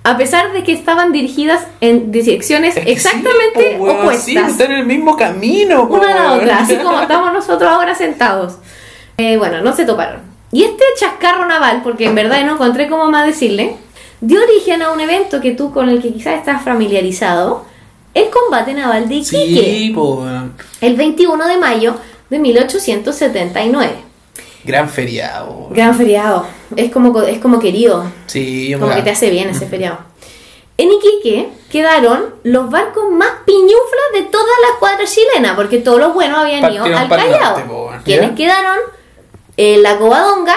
A 0.05 0.17
pesar 0.17 0.53
de 0.53 0.63
que 0.63 0.73
estaban 0.73 1.11
dirigidas 1.11 1.67
en 1.81 2.13
direcciones 2.13 2.77
Es 2.77 2.87
exactamente 2.87 3.71
sí, 3.73 3.77
po, 3.77 3.85
weón, 3.85 3.97
opuestas. 4.03 4.25
Sí, 4.25 4.37
están 4.37 4.71
en 4.71 4.79
el 4.79 4.87
mismo 4.87 5.17
camino, 5.17 5.89
po, 5.89 5.95
una 5.97 6.13
a 6.13 6.15
la 6.15 6.23
weón. 6.31 6.41
otra, 6.43 6.59
así 6.59 6.77
como 6.77 7.01
estamos 7.01 7.33
nosotros 7.33 7.69
ahora 7.69 7.95
sentados. 7.95 8.59
Eh, 9.17 9.37
bueno, 9.37 9.63
no 9.63 9.75
se 9.75 9.85
toparon. 9.85 10.36
Y 10.53 10.63
este 10.65 10.85
chascarro 10.99 11.47
naval, 11.47 11.81
porque 11.83 12.07
en 12.07 12.15
verdad 12.15 12.45
no 12.45 12.55
encontré 12.55 12.89
cómo 12.89 13.11
más 13.11 13.27
decirle, 13.27 13.77
dio 14.21 14.41
origen 14.43 14.83
a 14.83 14.93
un 14.93 15.01
evento 15.01 15.41
que 15.41 15.53
tú 15.53 15.73
con 15.73 15.89
el 15.89 16.01
que 16.01 16.13
quizás 16.13 16.35
estás 16.39 16.63
familiarizado, 16.63 17.65
el 18.15 18.31
combate 18.31 18.73
naval 18.73 19.09
de 19.09 19.17
Iquique, 19.17 19.61
Sí, 19.63 19.90
po, 19.94 20.21
weón. 20.23 20.55
el 20.81 20.97
21 20.97 21.47
de 21.49 21.59
mayo 21.59 21.97
de 22.31 22.38
1879. 22.38 23.92
Gran 24.65 24.88
feriado. 24.88 25.69
Gran 25.71 25.94
feriado, 25.97 26.47
es 26.75 26.90
como, 26.90 27.21
es 27.23 27.38
como 27.38 27.59
querido, 27.61 28.05
Sí, 28.27 28.75
como 28.81 28.94
que 28.94 29.03
te 29.03 29.11
hace 29.11 29.31
bien 29.31 29.49
ese 29.51 29.67
feriado. 29.67 29.99
En 30.79 30.90
Iquique 30.92 31.49
quedaron 31.71 32.35
los 32.42 32.69
barcos 32.71 33.11
más 33.11 33.31
piñuflas 33.47 34.13
de 34.15 34.23
toda 34.23 34.44
la 34.63 34.69
escuadra 34.75 35.05
chilena, 35.07 35.55
porque 35.57 35.79
todos 35.79 36.01
los 36.01 36.15
buenos 36.15 36.38
habían 36.38 36.73
ido 36.73 36.85
al 36.85 37.09
Callao. 37.09 37.40
norte, 37.40 37.63
po, 37.67 37.87
weón. 37.88 38.03
Quienes 38.03 38.31
quedaron 38.33 38.77
en 39.57 39.83
la 39.83 39.96
Covadonga, 39.98 40.57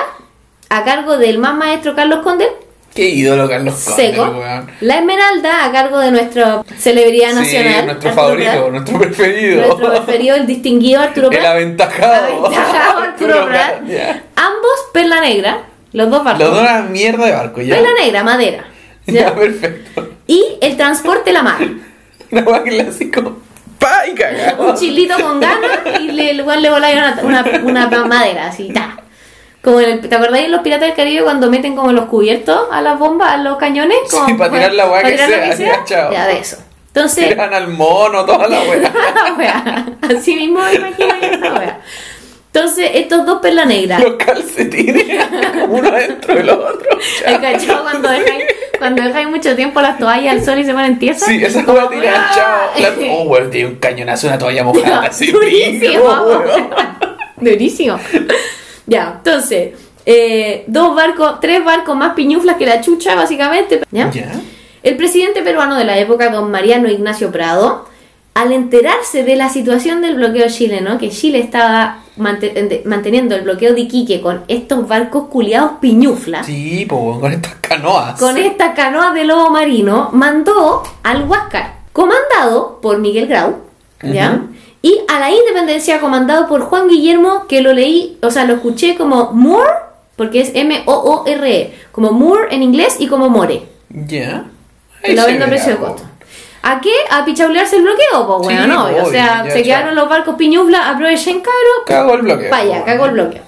a 0.70 0.84
cargo 0.84 1.18
del 1.18 1.38
más 1.40 1.56
maestro 1.56 1.96
Carlos 1.96 2.20
Conde, 2.24 2.48
Qué 2.94 3.08
ídolo 3.10 3.48
Carlos 3.48 3.76
Conde, 3.86 4.02
Seco. 4.12 4.24
weón. 4.24 4.70
La 4.82 4.98
Esmeralda, 4.98 5.64
a 5.66 5.72
cargo 5.72 6.00
de 6.00 6.12
nuestra 6.12 6.64
celebridad 6.78 7.34
nacional. 7.34 7.74
Sí, 7.82 7.86
nuestro 7.86 8.10
Arturo 8.10 8.14
favorito, 8.16 8.52
Prat. 8.52 8.72
nuestro 8.72 9.00
preferido. 9.00 9.62
Nuestro 9.68 9.90
preferido, 9.92 10.36
el 10.36 10.48
distinguido 10.48 11.02
Arturo 11.02 11.30
El 11.32 11.38
Prat. 11.38 11.52
aventajado. 11.52 12.46
Aventajado 12.48 13.00
Arturo 13.04 13.46
Prat. 13.46 13.86
ya. 13.88 14.24
Ambos 14.36 14.72
perla 14.92 15.22
negra, 15.22 15.62
Los 15.94 16.10
dos 16.10 16.24
barcos. 16.24 16.44
Los 16.48 16.54
dos 16.56 16.62
una 16.62 16.82
mierda 16.82 17.26
de 17.28 17.32
barco, 17.32 17.62
ya. 17.62 17.76
Perla 17.76 17.90
negra, 18.04 18.24
madera. 18.24 18.66
Ya, 19.06 19.14
¿ya? 19.22 19.36
perfecto. 19.36 20.10
Y 20.28 20.44
el 20.62 20.76
transporte 20.76 21.32
la 21.32 21.42
mar. 21.44 21.60
Una 22.32 22.42
hueá 22.42 22.64
clásico. 22.64 23.38
¡Pa! 23.80 24.08
Y 24.08 24.14
cagado. 24.14 24.70
Un 24.70 24.76
chilito 24.76 25.16
con 25.20 25.40
ganas 25.40 25.80
y 26.00 26.12
le, 26.12 26.34
igual 26.34 26.62
le 26.62 26.70
voláis 26.70 26.98
una, 27.24 27.44
una, 27.64 27.88
una 27.88 28.06
madera, 28.06 28.48
así, 28.48 28.72
ta. 28.74 28.98
Como 29.62 29.82
en 29.82 29.90
el, 29.90 30.10
¿Te 30.10 30.16
acordáis 30.16 30.46
en 30.46 30.52
los 30.52 30.62
Piratas 30.62 30.88
del 30.88 30.96
Caribe 30.96 31.24
cuando 31.24 31.50
meten 31.50 31.76
como 31.76 31.92
los 31.92 32.06
cubiertos 32.06 32.68
a 32.72 32.82
las 32.82 32.98
bombas, 32.98 33.34
a 33.34 33.38
los 33.38 33.58
cañones? 33.58 33.98
Como, 34.10 34.26
Sí, 34.28 34.34
para 34.36 34.52
tirar 34.52 34.74
la 34.74 34.90
hueá 34.90 35.04
que 35.04 35.12
tirar 35.12 35.30
lo 35.30 35.56
sea, 35.56 35.86
ya, 35.86 36.28
de 36.28 36.40
eso. 36.40 36.58
Entonces, 36.88 37.28
Tiran 37.28 37.54
al 37.54 37.68
mono, 37.68 38.26
toda 38.26 38.48
la 38.48 38.62
hueá. 38.62 39.86
Así 40.18 40.36
mismo 40.36 40.60
me 40.62 40.76
imagino 40.76 41.16
esa. 41.22 41.78
Entonces, 42.52 42.92
estos 42.96 43.26
dos 43.28 43.42
perla 43.42 43.66
negra. 43.66 44.00
Los 44.00 44.14
calcetines, 44.14 45.06
uno 45.68 45.92
dentro 45.92 46.36
del 46.36 46.50
otro. 46.50 46.98
¿Hay 47.28 47.38
cachado 47.38 47.84
cuando 47.84 48.10
dejáis, 48.10 48.46
cuando 48.80 49.04
dejáis 49.04 49.28
mucho 49.30 49.56
tiempo 49.56 49.80
las 49.82 50.00
toallas 50.00 50.34
al 50.34 50.44
sol 50.44 50.58
y 50.60 50.64
se 50.66 50.74
ponen 50.74 50.98
tiesas? 50.98 51.28
Sí, 51.28 51.44
esa 51.44 51.64
Como, 51.64 51.78
¡ah! 51.80 52.32
chao. 52.34 52.82
La- 52.82 53.12
Oh, 53.12 53.24
weón, 53.24 53.52
tiene 53.52 53.70
un 53.70 53.76
cañonazo, 53.76 54.28
una 54.28 54.38
toalla 54.40 54.64
mojada, 54.64 55.02
así. 55.10 55.32
Durísimo. 55.32 56.04
weón. 56.04 56.44
Durísimo. 57.38 58.00
Ya, 58.88 59.14
entonces, 59.18 59.74
eh, 60.06 60.64
dos 60.68 60.96
barcos, 60.96 61.40
tres 61.40 61.64
barcos 61.64 61.96
más 61.96 62.14
piñuflas 62.14 62.56
que 62.58 62.66
la 62.66 62.82
chucha, 62.82 63.14
básicamente. 63.16 63.82
¿ya? 63.92 64.10
Ya. 64.10 64.32
El 64.82 64.96
presidente 64.98 65.42
peruano 65.42 65.76
de 65.78 65.84
la 65.86 65.98
época, 66.00 66.30
don 66.30 66.50
Mariano 66.50 66.90
Ignacio 66.90 67.32
Prado, 67.32 67.88
al 68.34 68.52
enterarse 68.54 69.24
de 69.24 69.36
la 69.36 69.50
situación 69.50 70.02
del 70.02 70.16
bloqueo 70.16 70.48
chileno, 70.48 70.98
que 70.98 71.10
Chile 71.10 71.40
estaba 71.40 72.00
manteniendo 72.16 73.36
el 73.36 73.42
bloqueo 73.42 73.74
de 73.74 73.82
Iquique 73.82 74.22
con 74.22 74.44
estos 74.48 74.88
barcos 74.88 75.26
culiados 75.30 75.74
piñuflas, 75.82 76.46
Sí, 76.46 76.86
con 76.88 77.32
estas 77.32 77.56
canoas. 77.56 78.20
con 78.20 78.38
estas 78.38 78.76
canoas 78.76 79.14
de 79.14 79.24
lobo 79.26 79.50
marino, 79.50 80.10
mandó 80.14 80.84
al 81.04 81.28
Huáscar, 81.28 81.76
comandado 81.94 82.80
por 82.82 83.00
Miguel 83.00 83.28
Grau, 83.28 83.58
¿ya? 84.04 84.42
Y 84.82 85.00
a 85.10 85.20
la 85.20 85.30
Independencia, 85.32 86.00
comandado 86.00 86.48
por 86.48 86.62
Juan 86.62 86.88
Guillermo, 86.88 87.46
que 87.48 87.62
lo 87.62 87.74
leí, 87.74 88.18
o 88.22 88.32
sea, 88.32 88.46
lo 88.46 88.54
escuché 88.56 88.96
como 88.96 89.32
Moore, 89.34 89.70
porque 90.16 90.40
es 90.42 90.52
M-O-O-R-E, 90.54 91.74
como 91.92 92.12
Moore 92.12 92.54
en 92.56 92.64
inglés 92.64 92.96
y 93.00 93.08
como 93.08 93.30
More. 93.30 93.64
Ya. 93.90 94.46
Que 95.04 95.16
lo 95.16 95.26
vendo 95.26 95.46
a 95.46 95.48
precio 95.50 95.74
de 95.74 95.78
costo. 95.80 96.04
¿A 96.62 96.82
qué? 96.82 96.92
A 97.10 97.24
pichaulearse 97.26 97.78
el 97.78 97.84
bloqueo, 97.84 98.28
pues, 98.28 98.48
Sí, 98.50 98.54
bueno, 98.58 98.68
no. 98.74 98.86
obvio, 98.88 99.04
o 99.04 99.10
sea, 99.10 99.46
ya, 99.46 99.52
se 99.52 99.64
quedaron 99.64 99.96
los 99.96 100.10
barcos 100.10 100.36
piñufla, 100.36 100.90
aprovechen 100.90 101.40
caro. 101.42 101.86
Cago 101.86 102.16
el 102.16 102.22
bloqueo. 102.24 102.52
Vaya, 102.52 102.80
po, 102.80 102.86
cagó 102.86 103.06
el 103.06 103.12
bloqueo. 103.12 103.42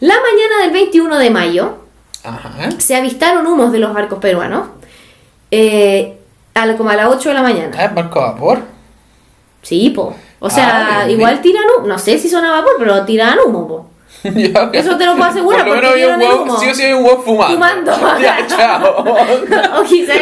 La 0.00 0.14
mañana 0.14 0.62
del 0.62 0.70
21 0.72 1.18
de 1.18 1.30
mayo, 1.30 1.76
Ajá. 2.24 2.70
se 2.78 2.96
avistaron 2.96 3.46
humos 3.46 3.70
de 3.72 3.78
los 3.78 3.94
barcos 3.94 4.18
peruanos, 4.18 4.68
eh, 5.50 6.18
a 6.54 6.66
la- 6.66 6.76
como 6.76 6.90
a 6.90 6.96
las 6.96 7.06
8 7.08 7.28
de 7.28 7.34
la 7.36 7.42
mañana. 7.42 7.76
Ah, 7.78 7.88
barco 7.94 8.20
a 8.20 8.32
vapor. 8.32 8.60
Sí, 9.62 9.90
po. 9.90 10.14
O 10.40 10.50
sea, 10.50 11.02
Ah, 11.02 11.04
bien, 11.06 11.18
igual 11.18 11.40
tiran 11.40 11.62
humo, 11.78 11.86
no 11.86 11.98
sé 11.98 12.18
si 12.18 12.28
son 12.28 12.44
a 12.44 12.50
vapor, 12.50 12.72
pero 12.78 13.04
tiran 13.04 13.38
humo, 13.46 13.68
po. 13.68 13.86
Ya, 14.34 14.70
Eso 14.72 14.96
te 14.96 15.04
lo 15.06 15.16
puedo 15.16 15.30
asegurar, 15.30 15.66
Por 15.66 15.68
lo 15.68 15.74
porque 15.74 15.80
menos 15.80 15.92
había 15.92 16.06
un 16.14 16.18
vieron 16.18 16.22
el 16.22 16.28
huevo, 16.28 16.42
humo. 16.44 16.60
sí 16.60 16.68
o 16.70 16.74
sí 16.74 16.82
hay 16.82 16.92
un 16.92 17.04
huevo 17.04 17.22
fumando. 17.22 17.54
Fumando. 17.54 17.92
Ya, 18.20 18.46
chao. 18.46 19.04
o 19.80 19.82
quizás 19.84 20.16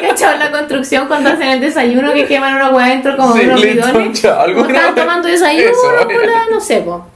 cachado 0.00 0.32
en 0.34 0.38
la 0.40 0.50
construcción 0.50 1.06
cuando 1.06 1.30
hacen 1.30 1.48
el 1.48 1.60
desayuno 1.60 2.12
que 2.12 2.26
queman 2.26 2.54
una 2.56 2.70
hueá 2.70 2.86
dentro 2.88 3.16
como 3.16 3.34
Sí, 3.34 3.40
unos 3.44 3.60
listo, 3.60 3.86
bidones. 3.88 4.20
chao, 4.20 4.40
alguna 4.40 4.66
estaban 4.68 4.94
tomando 4.94 5.28
desayuno, 5.28 5.70
Eso, 5.70 6.08
no 6.50 6.60
sé, 6.60 6.78
po. 6.80 7.06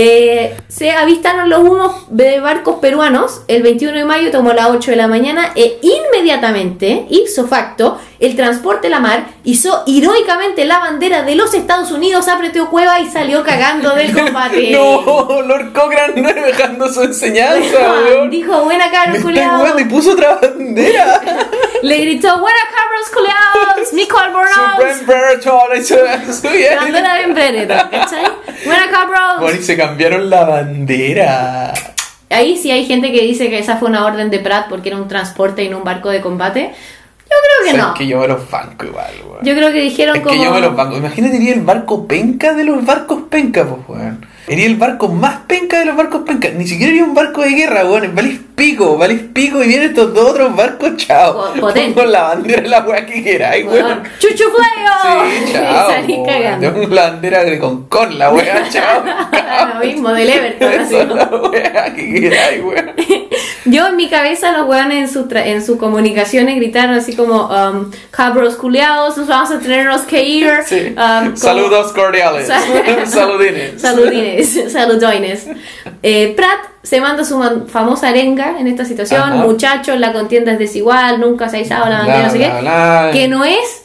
Eh, 0.00 0.56
se 0.68 0.92
avistaron 0.92 1.50
los 1.50 1.58
humos 1.58 2.04
de 2.10 2.38
barcos 2.38 2.76
peruanos 2.76 3.42
el 3.48 3.64
21 3.64 3.98
de 3.98 4.04
mayo, 4.04 4.30
tomó 4.30 4.52
las 4.52 4.70
8 4.70 4.92
de 4.92 4.96
la 4.96 5.08
mañana 5.08 5.50
e 5.56 5.80
inmediatamente, 5.82 7.06
ipso 7.10 7.48
facto, 7.48 7.98
el 8.20 8.36
transporte 8.36 8.90
la 8.90 9.00
mar 9.00 9.26
hizo 9.42 9.82
heroicamente 9.88 10.66
la 10.66 10.78
bandera 10.78 11.24
de 11.24 11.34
los 11.34 11.52
Estados 11.52 11.90
Unidos, 11.90 12.28
apretó 12.28 12.70
cueva 12.70 13.00
y 13.00 13.08
salió 13.08 13.42
cagando 13.42 13.92
del 13.96 14.12
combate. 14.24 14.70
No, 14.70 15.42
Lord 15.42 15.72
Cochrane 15.72 16.22
no 16.22 16.32
dejando 16.32 16.92
su 16.92 17.02
enseñanza, 17.02 18.28
Dijo, 18.30 18.62
buena 18.62 18.92
cara, 18.92 19.14
weando 19.14 19.80
y 19.80 19.84
puso 19.86 20.12
otra 20.12 20.38
bandera. 20.40 21.20
Le 21.82 21.98
gritó, 21.98 22.40
buena 22.40 22.58
cabros 22.74 23.08
culiados, 23.14 23.92
Nico 23.92 24.18
Albornoz. 24.18 25.02
Predator. 25.06 25.70
Bandera 26.80 27.14
de 27.14 27.22
Embedded, 27.22 27.68
¿cachai? 27.68 28.24
Buena 28.64 28.90
cabros. 28.90 29.40
Bueno, 29.40 29.60
y 29.60 29.62
se 29.62 29.76
cambiaron 29.76 30.28
la 30.28 30.44
bandera. 30.44 31.72
Ahí 32.30 32.56
sí 32.56 32.70
hay 32.70 32.84
gente 32.84 33.10
que 33.12 33.22
dice 33.22 33.48
que 33.48 33.58
esa 33.58 33.76
fue 33.76 33.88
una 33.88 34.04
orden 34.04 34.30
de 34.30 34.38
Pratt 34.40 34.68
porque 34.68 34.90
era 34.90 34.98
un 34.98 35.08
transporte 35.08 35.62
y 35.64 35.68
no 35.68 35.78
un 35.78 35.84
barco 35.84 36.10
de 36.10 36.20
combate. 36.20 36.74
Yo 37.30 37.36
creo 37.42 37.64
que 37.64 37.70
Sabes 37.78 37.86
no. 37.86 37.94
que 37.94 38.06
yo 38.06 38.20
me 38.20 38.28
los 38.28 38.50
banco 38.50 38.86
igual, 38.86 39.12
weón. 39.26 39.44
Yo 39.44 39.54
creo 39.54 39.72
que 39.72 39.80
dijeron 39.80 40.16
Es 40.16 40.22
como... 40.22 40.34
que 40.34 40.44
yo 40.44 40.50
me 40.50 40.60
los 40.60 40.74
banco. 40.74 40.96
Imagínate, 40.96 41.52
el 41.52 41.60
barco 41.60 42.06
penca 42.06 42.54
de 42.54 42.64
los 42.64 42.84
barcos 42.84 43.22
penca, 43.30 43.64
pues, 43.66 43.80
weón. 43.88 44.26
Sería 44.48 44.66
el 44.66 44.76
barco 44.76 45.08
más 45.08 45.40
penca 45.46 45.78
de 45.80 45.84
los 45.84 45.94
barcos 45.96 46.22
penca. 46.26 46.48
Ni 46.48 46.66
siquiera 46.66 46.90
iría 46.92 47.04
un 47.04 47.14
barco 47.14 47.42
de 47.42 47.50
guerra, 47.50 47.84
weón. 47.84 48.14
Valís 48.14 48.40
pico, 48.56 48.96
valís 48.96 49.20
pico 49.32 49.62
y 49.62 49.68
vienen 49.68 49.90
estos 49.90 50.14
dos 50.14 50.30
otros 50.30 50.56
barcos, 50.56 50.96
chao. 50.96 51.52
Po- 51.54 51.60
potente. 51.60 52.00
Con 52.00 52.10
la 52.10 52.22
bandera 52.22 52.62
la 52.66 52.80
weá 52.80 53.04
que 53.06 53.22
queráis, 53.22 53.66
Weón. 53.66 54.02
¡Chuchufleo! 54.18 54.56
Sí, 55.46 55.52
chao. 55.52 55.90
Salí 55.90 56.18
cagando. 56.26 56.88
La 56.88 57.02
bandera 57.10 57.44
de 57.44 57.58
con 57.58 57.86
con 57.88 58.18
la 58.18 58.30
weá, 58.30 58.66
chao. 58.70 59.04
Lo 59.74 59.84
mismo, 59.86 60.08
del 60.12 60.30
Everton. 60.30 61.16
la 61.16 61.24
weá 61.26 61.94
que 61.94 62.14
queráis, 62.20 62.62
weón. 62.64 62.92
Yo 63.64 63.86
en 63.88 63.96
mi 63.96 64.08
cabeza 64.08 64.52
los 64.52 64.66
weones 64.66 64.96
en, 64.98 65.08
su 65.12 65.28
tra- 65.28 65.44
en 65.46 65.62
sus 65.62 65.76
comunicaciones 65.76 66.56
gritaron 66.56 66.94
así 66.94 67.14
como 67.14 67.48
um, 67.48 67.90
cabros 68.10 68.56
culiados, 68.56 69.18
nos 69.18 69.26
vamos 69.28 69.50
a 69.50 69.58
tenernos 69.58 70.02
que 70.02 70.22
ir. 70.22 70.50
Sí. 70.64 70.94
um, 70.96 71.24
como- 71.26 71.36
Saludos 71.36 71.92
cordiales. 71.92 72.46
Sa- 72.46 72.60
Saludines. 73.06 73.80
Saludines, 73.82 74.37
saludoines. 74.44 75.46
Eh, 76.02 76.34
Pratt 76.36 76.60
se 76.82 77.00
manda 77.00 77.24
su 77.24 77.40
famosa 77.66 78.08
arenga 78.08 78.58
en 78.60 78.68
esta 78.68 78.84
situación. 78.84 79.20
Ajá. 79.20 79.34
Muchachos, 79.44 79.98
la 79.98 80.12
contienda 80.12 80.52
es 80.52 80.58
desigual, 80.58 81.20
nunca 81.20 81.48
se 81.48 81.56
ha 81.56 81.60
izado 81.60 81.88
la 81.88 81.98
bandera, 81.98 82.22
no 82.24 82.30
sé 82.30 82.38
qué. 82.38 83.18
Que 83.18 83.28
no 83.28 83.44
es. 83.44 83.84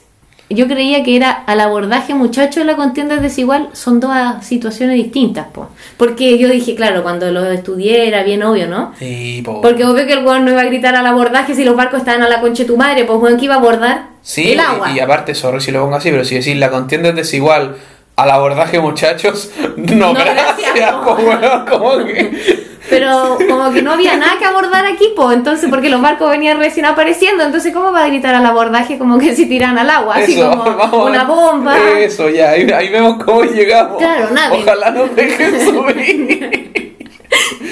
Yo 0.49 0.67
creía 0.67 1.03
que 1.03 1.15
era 1.15 1.31
al 1.31 1.59
abordaje, 1.61 2.13
muchachos, 2.13 2.63
la 2.65 2.75
contienda 2.75 3.15
es 3.15 3.21
desigual. 3.23 3.69
Son 3.73 3.99
dos 3.99 4.11
situaciones 4.41 4.95
distintas, 4.97 5.47
po. 5.47 5.69
Porque 5.97 6.37
yo 6.37 6.47
dije, 6.47 6.75
claro, 6.75 7.01
cuando 7.01 7.31
lo 7.31 7.43
estudié 7.51 8.07
era 8.07 8.21
bien 8.23 8.43
obvio, 8.43 8.67
¿no? 8.67 8.93
Sí, 8.99 9.41
po. 9.43 9.61
Porque 9.61 9.85
obvio 9.85 10.05
que 10.05 10.13
el 10.13 10.23
weón 10.23 10.45
no 10.45 10.51
iba 10.51 10.61
a 10.61 10.65
gritar 10.65 10.95
al 10.95 11.07
abordaje 11.07 11.55
si 11.55 11.63
los 11.63 11.75
barcos 11.75 11.99
estaban 12.01 12.21
a 12.21 12.29
la 12.29 12.41
concha 12.41 12.63
de 12.63 12.67
tu 12.67 12.77
madre, 12.77 13.05
pues 13.05 13.19
weón 13.19 13.37
que 13.37 13.45
iba 13.45 13.55
a 13.55 13.57
abordar 13.57 14.13
Sí, 14.21 14.51
el 14.51 14.59
agua. 14.59 14.91
Y, 14.91 14.97
y 14.97 14.99
aparte, 14.99 15.33
sorry 15.33 15.59
si 15.59 15.71
lo 15.71 15.81
pongo 15.81 15.95
así, 15.95 16.09
pero 16.11 16.23
si 16.23 16.35
decís 16.35 16.55
la 16.55 16.69
contienda 16.69 17.09
es 17.09 17.15
desigual 17.15 17.75
al 18.15 18.29
abordaje, 18.29 18.79
muchachos, 18.79 19.51
no, 19.77 20.13
No, 20.13 20.13
gracias, 20.13 20.95
weón, 21.05 21.65
como 21.69 21.97
que. 22.05 22.73
Pero 22.89 23.37
como 23.49 23.71
que 23.71 23.81
no 23.81 23.93
había 23.93 24.17
nada 24.17 24.37
que 24.37 24.45
abordar 24.45 24.85
aquí, 24.85 25.13
pues 25.15 25.37
entonces, 25.37 25.69
porque 25.69 25.89
los 25.89 26.01
barcos 26.01 26.29
venían 26.29 26.57
recién 26.59 26.85
apareciendo, 26.85 27.43
entonces, 27.43 27.73
¿cómo 27.73 27.91
va 27.93 28.03
a 28.03 28.07
gritar 28.07 28.35
al 28.35 28.45
abordaje 28.45 28.97
como 28.97 29.17
que 29.17 29.35
si 29.35 29.45
tiran 29.45 29.77
al 29.77 29.89
agua? 29.89 30.15
Así 30.15 30.33
Eso, 30.33 30.51
como 30.51 30.75
vamos 30.75 31.09
una 31.09 31.23
bomba. 31.23 31.77
Eso, 31.97 32.29
ya, 32.29 32.51
ahí, 32.51 32.69
ahí 32.71 32.89
vemos 32.89 33.23
cómo 33.23 33.43
llegamos. 33.43 33.97
Claro, 33.97 34.29
nave. 34.31 34.57
Ojalá 34.61 34.91
nos 34.91 35.15
dejen 35.15 35.61
subir. 35.65 36.97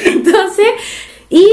Entonces, 0.06 0.68
y 1.30 1.46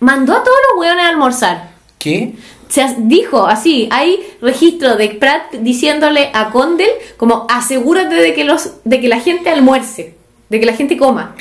mandó 0.00 0.32
a 0.34 0.42
todos 0.42 0.58
los 0.70 0.80
hueones 0.80 1.04
a 1.04 1.08
almorzar. 1.08 1.68
¿Qué? 1.98 2.32
Se 2.68 2.96
dijo 2.98 3.46
así, 3.46 3.88
hay 3.90 4.20
registro 4.42 4.96
de 4.96 5.08
Pratt 5.10 5.52
diciéndole 5.60 6.30
a 6.34 6.50
Condel 6.50 6.90
como 7.16 7.46
asegúrate 7.48 8.14
de 8.14 8.34
que 8.34 8.44
los 8.44 8.72
de 8.84 9.00
que 9.00 9.08
la 9.08 9.20
gente 9.20 9.48
almuerce, 9.50 10.14
de 10.48 10.60
que 10.60 10.66
la 10.66 10.74
gente 10.74 10.96
coma. 10.96 11.34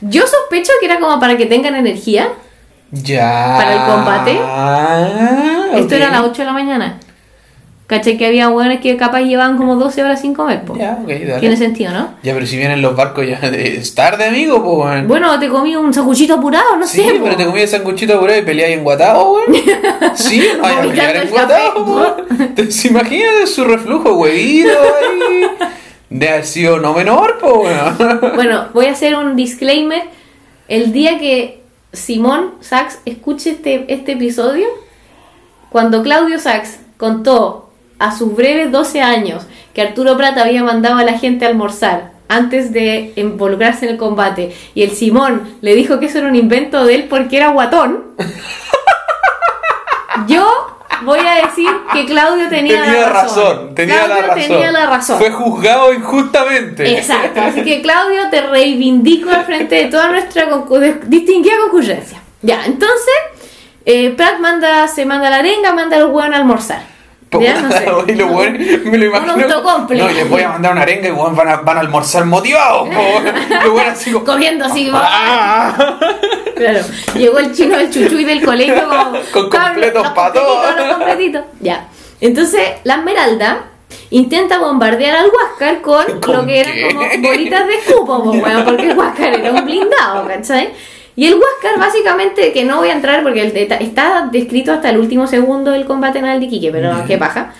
Yo 0.00 0.26
sospecho 0.26 0.72
que 0.80 0.86
era 0.86 1.00
como 1.00 1.18
para 1.18 1.36
que 1.36 1.46
tengan 1.46 1.74
energía. 1.74 2.28
Ya. 2.90 3.54
¿Para 3.56 3.72
el 3.74 3.92
combate? 3.92 4.38
Ah, 4.40 5.70
Esto 5.74 5.94
era 5.94 6.08
a 6.08 6.12
las 6.12 6.20
8 6.22 6.42
de 6.42 6.44
la 6.44 6.52
mañana. 6.52 7.00
¿Caché 7.86 8.16
que 8.16 8.24
había 8.26 8.48
hueones 8.48 8.80
que 8.80 8.96
capaz 8.96 9.20
llevaban 9.20 9.58
como 9.58 9.76
12 9.76 10.02
horas 10.02 10.18
sin 10.22 10.32
comer? 10.32 10.64
po? 10.64 10.74
Ya, 10.74 10.98
ok, 11.02 11.06
dale. 11.08 11.38
Tiene 11.40 11.56
sentido, 11.56 11.92
¿no? 11.92 12.14
Ya, 12.22 12.32
pero 12.32 12.46
si 12.46 12.56
vienen 12.56 12.80
los 12.80 12.96
barcos 12.96 13.26
ya 13.28 13.38
de- 13.50 13.76
es 13.76 13.94
tarde, 13.94 14.24
amigo, 14.24 14.64
pues, 14.64 14.76
weón. 14.90 15.06
Bueno, 15.06 15.38
te 15.38 15.48
comí 15.50 15.76
un 15.76 15.92
sacuchito 15.92 16.34
apurado, 16.34 16.76
no 16.78 16.86
Sí, 16.86 17.02
sé. 17.02 17.14
po. 17.14 17.24
pero 17.24 17.36
te 17.36 17.44
comí 17.44 17.60
el 17.60 17.68
sanguchito 17.68 18.24
ahí 18.26 18.38
y 18.38 18.42
peleáis 18.42 18.78
en 18.78 18.84
Guatao, 18.84 19.34
weón. 19.34 19.54
Sí, 20.14 20.42
vaya 20.62 20.78
a 20.78 20.82
pelear 20.82 21.16
en 21.16 21.28
Guatao, 21.30 21.84
weón. 21.84 22.54
Te- 22.54 22.70
¿Se 22.70 22.88
imagina 22.88 23.26
su 23.46 23.64
reflujo, 23.64 24.14
huevito 24.14 24.70
ahí? 24.70 25.46
De 26.08 26.28
haber 26.30 26.46
sido 26.46 26.78
no 26.78 26.94
menor, 26.94 27.36
pues, 27.38 27.52
weón. 27.98 28.20
Bueno, 28.34 28.68
voy 28.72 28.86
a 28.86 28.92
hacer 28.92 29.14
un 29.14 29.36
disclaimer. 29.36 30.04
El 30.68 30.92
día 30.94 31.18
que 31.18 31.60
Simón 31.92 32.54
Sachs 32.60 32.98
escuche 33.04 33.50
este, 33.50 33.84
este 33.92 34.12
episodio, 34.12 34.66
cuando 35.68 36.02
Claudio 36.02 36.38
Sachs 36.38 36.78
contó 36.96 37.60
a 37.98 38.16
sus 38.16 38.34
breves 38.34 38.72
12 38.72 39.00
años 39.02 39.46
que 39.72 39.82
Arturo 39.82 40.16
Prata 40.16 40.42
había 40.42 40.62
mandado 40.62 40.98
a 40.98 41.04
la 41.04 41.18
gente 41.18 41.44
a 41.44 41.48
almorzar 41.48 42.12
antes 42.28 42.72
de 42.72 43.12
involucrarse 43.16 43.86
en 43.86 43.92
el 43.92 43.98
combate 43.98 44.54
y 44.74 44.82
el 44.82 44.92
Simón 44.92 45.56
le 45.60 45.74
dijo 45.74 46.00
que 46.00 46.06
eso 46.06 46.18
era 46.18 46.28
un 46.28 46.36
invento 46.36 46.84
de 46.84 46.94
él 46.94 47.06
porque 47.08 47.36
era 47.36 47.48
guatón, 47.48 48.04
yo 50.26 50.46
voy 51.04 51.20
a 51.20 51.46
decir 51.46 51.68
que 51.92 52.06
Claudio 52.06 52.48
tenía, 52.48 52.82
Tenía 52.82 53.00
la 53.00 53.08
razón, 53.10 53.74
tenía 53.74 53.96
la 53.96 54.04
Claudio 54.04 54.26
razón. 54.26 54.48
tenía 54.48 54.72
la 54.72 54.86
razón. 54.86 55.18
Fue 55.18 55.30
juzgado 55.30 55.92
injustamente. 55.92 56.98
Exacto, 56.98 57.40
así 57.40 57.62
que 57.62 57.82
Claudio 57.82 58.30
te 58.30 58.40
reivindico 58.42 59.30
al 59.30 59.44
frente 59.44 59.74
de 59.74 59.84
toda 59.86 60.10
nuestra 60.10 60.46
distinguida 61.06 61.54
concurrencia. 61.62 62.20
Ya, 62.42 62.64
entonces, 62.64 63.14
eh, 63.84 64.10
Pratt 64.10 64.38
manda, 64.38 64.86
se 64.88 65.04
manda 65.04 65.30
la 65.30 65.36
arenga, 65.36 65.72
manda 65.72 65.96
al 65.96 66.06
hueón 66.06 66.32
a 66.32 66.36
almorzar. 66.36 66.93
Ya, 67.40 67.60
no 67.60 67.70
sé. 67.70 67.86
y 68.08 68.12
los 68.14 68.30
hueones, 68.30 68.84
me 68.84 68.98
lo 68.98 69.04
imagino. 69.06 69.34
Un. 69.34 69.98
No, 69.98 70.08
les 70.08 70.28
voy 70.28 70.42
a 70.42 70.48
mandar 70.50 70.72
una 70.72 70.82
arenga 70.82 71.08
y 71.08 71.12
weón, 71.12 71.34
van, 71.36 71.48
a, 71.48 71.56
van 71.56 71.76
a 71.76 71.80
almorzar 71.80 72.24
motivados. 72.24 72.88
Los 72.88 72.96
hueones 73.66 73.92
así 73.92 74.12
como. 74.12 74.24
Comiendo 74.24 74.64
así, 74.64 74.90
¡Ah! 74.92 75.98
Claro, 76.54 76.80
llegó 77.16 77.38
el 77.40 77.52
chino 77.52 77.76
del 77.76 77.90
chuchuy 77.90 78.24
del 78.24 78.44
colegio 78.44 78.84
como, 78.88 79.18
Con 79.32 79.50
"Cabros, 79.50 79.70
completos 79.72 80.02
los 80.04 80.12
pa' 80.12 80.32
completitos, 80.32 80.44
todos". 80.44 80.76
los 80.76 80.94
completitos". 80.96 81.44
Ya. 81.60 81.88
Entonces, 82.20 82.60
la 82.84 82.94
Esmeralda 82.94 83.64
intenta 84.10 84.58
bombardear 84.58 85.16
al 85.16 85.30
Huáscar 85.30 85.80
con, 85.80 86.20
¿Con 86.20 86.36
lo 86.36 86.46
que 86.46 86.60
eran 86.60 86.74
como 86.94 87.28
bolitas 87.28 87.66
de 87.66 87.74
escupo, 87.74 88.22
pues, 88.22 88.42
weón, 88.42 88.64
porque 88.64 88.90
el 88.90 88.96
Huáscar 88.98 89.34
era 89.34 89.50
un 89.52 89.64
blindado, 89.64 90.28
¿cachai? 90.28 90.72
Y 91.16 91.26
el 91.26 91.34
Huáscar, 91.34 91.78
básicamente, 91.78 92.52
que 92.52 92.64
no 92.64 92.78
voy 92.78 92.88
a 92.88 92.92
entrar 92.92 93.22
porque 93.22 93.42
el 93.42 93.56
está 93.56 94.28
descrito 94.32 94.72
hasta 94.72 94.90
el 94.90 94.98
último 94.98 95.26
segundo 95.26 95.70
del 95.70 95.84
combate 95.84 96.20
de 96.20 96.36
Iquique, 96.44 96.70
pero 96.72 96.90
Ya. 96.90 97.04
qué 97.04 97.18
paja. 97.18 97.52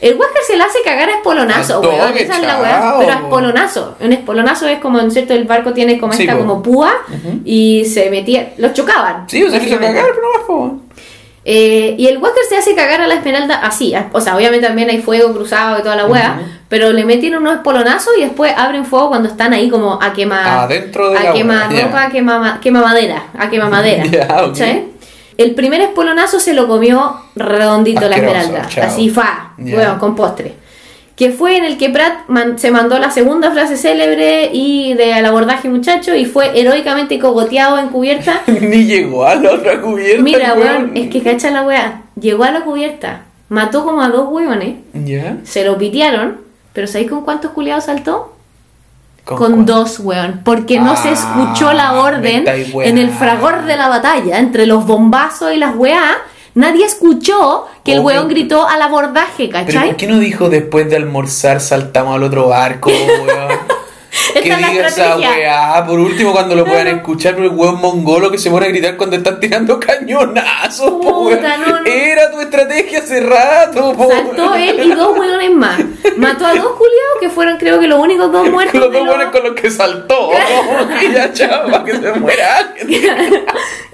El 0.00 0.14
Huáscar 0.16 0.42
se 0.46 0.56
le 0.56 0.62
hace 0.62 0.78
cagar 0.84 1.08
a 1.08 1.12
espolonazo, 1.12 1.80
weón. 1.80 2.16
Esa 2.16 2.34
es 2.36 2.42
la 2.42 2.60
weá. 2.60 2.94
Pero 2.98 3.12
a 3.12 3.16
po. 3.18 3.24
espolonazo. 3.26 3.96
Un 4.00 4.12
espolonazo 4.12 4.66
es 4.68 4.78
como, 4.78 5.00
en 5.00 5.10
cierto, 5.10 5.32
el 5.34 5.44
barco 5.44 5.72
tiene 5.72 5.98
como 5.98 6.12
Sí, 6.12 6.22
esta 6.22 6.34
po. 6.34 6.40
como 6.40 6.62
púa 6.62 6.92
y 7.44 7.84
se 7.86 8.10
metía. 8.10 8.52
Los 8.58 8.72
chocaban. 8.74 9.28
Sí, 9.28 9.42
o 9.42 9.50
sea, 9.50 9.58
se 9.60 9.68
hizo 9.68 9.78
cagar, 9.78 10.04
pero 10.14 10.56
no. 10.58 10.85
Eh, 11.48 11.94
y 11.96 12.08
el 12.08 12.18
Huáscar 12.18 12.42
se 12.48 12.56
hace 12.56 12.74
cagar 12.74 13.00
a 13.02 13.06
la 13.06 13.14
Esmeralda 13.14 13.60
así. 13.62 13.94
a- 13.94 14.08
O 14.12 14.20
sea, 14.20 14.34
obviamente 14.36 14.66
también 14.66 14.90
hay 14.90 15.00
fuego 15.00 15.32
cruzado 15.32 15.78
y 15.78 15.82
toda 15.82 15.94
la 15.94 16.06
wea. 16.06 16.40
Pero 16.68 16.92
le 16.92 17.04
metieron 17.04 17.42
unos 17.42 17.54
espolonazos 17.54 18.12
y 18.18 18.22
después 18.22 18.52
abren 18.56 18.84
fuego 18.84 19.10
cuando 19.10 19.28
están 19.28 19.52
ahí 19.52 19.68
como 19.70 20.02
a 20.02 20.12
quemar. 20.12 20.64
Adentro 20.64 21.10
de 21.10 21.18
a 21.18 21.22
la 21.22 21.32
quemar 21.32 21.70
ropa, 21.70 21.76
ya. 22.00 22.04
a 22.06 22.10
quemar, 22.10 22.40
ma- 22.40 22.60
quema 22.60 22.80
madera. 22.82 23.22
A 23.38 23.48
quemar 23.48 23.70
madera. 23.70 24.02
El 25.38 25.54
primer 25.54 25.80
espolonazo 25.82 26.40
se 26.40 26.52
lo 26.54 26.66
comió 26.66 27.14
redondito 27.36 28.08
la 28.08 28.16
Esmeralda. 28.16 28.66
chao. 28.68 28.84
Así 28.86 29.10
fa, 29.10 29.52
Ya. 29.58 29.76
weón, 29.76 29.98
con 29.98 30.16
postre. 30.16 30.54
Que 31.16 31.30
fue 31.30 31.56
en 31.56 31.64
el 31.64 31.78
que 31.78 31.88
Pratt 31.88 32.28
man- 32.28 32.58
se 32.58 32.70
mandó 32.70 32.98
la 32.98 33.10
segunda 33.10 33.50
frase 33.50 33.76
célebre 33.78 34.50
y 34.52 34.92
de 34.94 35.14
al 35.14 35.24
abordaje 35.24 35.68
muchacho 35.68 36.14
y 36.14 36.26
fue 36.26 36.58
heroicamente 36.60 37.18
cogoteado 37.18 37.78
en 37.78 37.88
cubierta 37.88 38.42
Ni 38.46 38.84
llegó 38.84 39.24
a 39.26 39.34
la 39.34 39.52
otra 39.54 39.80
cubierta. 39.80 40.22
Mira, 40.22 40.52
weón, 40.54 40.92
es 40.94 41.08
que 41.08 41.22
cacha 41.22 41.50
la 41.50 41.62
weá. 41.62 42.02
Llegó 42.20 42.44
a 42.44 42.50
la 42.50 42.60
cubierta, 42.60 43.22
mató 43.48 43.82
como 43.84 44.02
a 44.02 44.08
dos 44.10 44.28
weones, 44.30 44.76
¿Ya? 44.92 45.38
se 45.44 45.64
lo 45.64 45.78
pitearon, 45.78 46.38
pero 46.74 46.86
¿sabéis 46.86 47.08
con 47.10 47.22
cuántos 47.22 47.52
culiados 47.52 47.84
saltó? 47.84 48.34
Con, 49.24 49.66
dos, 49.66 49.98
weón. 49.98 50.42
Porque 50.44 50.78
no 50.78 50.94
se 50.96 51.08
Ah, 51.08 51.12
escuchó 51.12 51.72
la 51.72 51.94
orden 51.94 52.44
en 52.46 52.98
el 52.98 53.10
fragor 53.10 53.64
de 53.64 53.76
la 53.76 53.88
batalla, 53.88 54.38
entre 54.38 54.66
los 54.66 54.86
bombazos 54.86 55.52
y 55.52 55.56
las 55.56 55.74
weá. 55.74 56.12
Nadie 56.56 56.86
escuchó 56.86 57.66
que 57.84 57.92
el 57.92 58.00
weón 58.00 58.28
gritó 58.28 58.66
al 58.66 58.80
abordaje, 58.80 59.50
¿Pero 59.52 59.66
¿cachai? 59.66 59.88
por 59.88 59.96
qué 59.96 60.06
no 60.06 60.18
dijo 60.18 60.48
después 60.48 60.88
de 60.88 60.96
almorzar 60.96 61.60
saltamos 61.60 62.16
al 62.16 62.22
otro 62.22 62.48
barco, 62.48 62.88
weón? 62.90 63.58
que 64.42 64.48
la 64.48 64.56
diga 64.68 64.86
esa 64.88 65.16
weá, 65.18 65.84
por 65.86 65.98
último 65.98 66.32
cuando 66.32 66.54
lo 66.54 66.64
puedan 66.64 66.86
escuchar, 66.96 67.34
pero 67.34 67.46
el 67.48 67.54
weón 67.56 67.80
mongolo 67.80 68.30
que 68.30 68.38
se 68.38 68.50
pone 68.50 68.66
a 68.66 68.68
gritar 68.68 68.96
cuando 68.96 69.16
están 69.16 69.40
tirando 69.40 69.78
cañonazos, 69.80 70.90
po. 70.90 71.24
Puta, 71.30 71.56
no, 71.58 71.80
no. 71.80 71.86
Era 71.86 72.30
tu 72.30 72.40
estrategia 72.40 72.98
hace 73.00 73.20
rato, 73.20 73.92
po, 73.94 74.08
Saltó 74.10 74.54
él 74.54 74.80
y 74.84 74.90
dos 74.94 75.18
weones 75.18 75.50
más. 75.52 75.80
Mató 76.16 76.46
a 76.46 76.54
dos 76.54 76.72
culiados 76.72 77.16
que 77.20 77.30
fueron, 77.30 77.56
creo 77.58 77.78
que, 77.80 77.86
los 77.88 77.98
únicos 78.00 78.30
dos 78.32 78.50
muertos. 78.50 78.74
Los 78.80 78.92
dos 78.92 79.04
los- 79.04 79.08
weones 79.16 79.32
con 79.32 79.42
los 79.44 79.54
que 79.54 79.70
saltó, 79.70 80.30
y 81.02 81.12
ya 81.12 81.32
chava, 81.32 81.84
que 81.84 81.92
se 81.96 82.12
muera 82.14 82.56
alguien. 82.58 83.44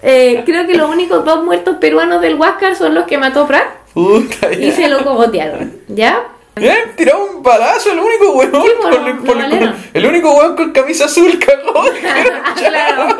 Eh, 0.03 0.43
creo 0.45 0.67
que 0.67 0.75
los 0.75 0.91
únicos 0.91 1.25
dos 1.25 1.45
muertos 1.45 1.77
peruanos 1.81 2.21
del 2.21 2.35
Huáscar 2.35 2.75
son 2.77 2.95
los 2.95 3.05
que 3.07 3.19
mató 3.19 3.47
Pratt 3.47 3.67
Puta, 3.95 4.53
y 4.53 4.67
ya. 4.71 4.73
se 4.77 4.89
lo 4.89 5.05
cogotearon. 5.05 5.73
¿Ya? 5.89 6.25
Eh, 6.57 6.93
tiró 6.97 7.25
un 7.25 7.43
balazo, 7.43 7.93
el 7.93 7.99
único. 7.99 8.43
Sí, 8.43 8.71
valieron. 9.27 9.75
el 9.95 10.07
único 10.07 10.35
weón 10.35 10.55
con 10.55 10.73
camisa 10.73 11.07
azul, 11.07 11.39
cagó. 11.39 11.85
claro. 12.57 13.17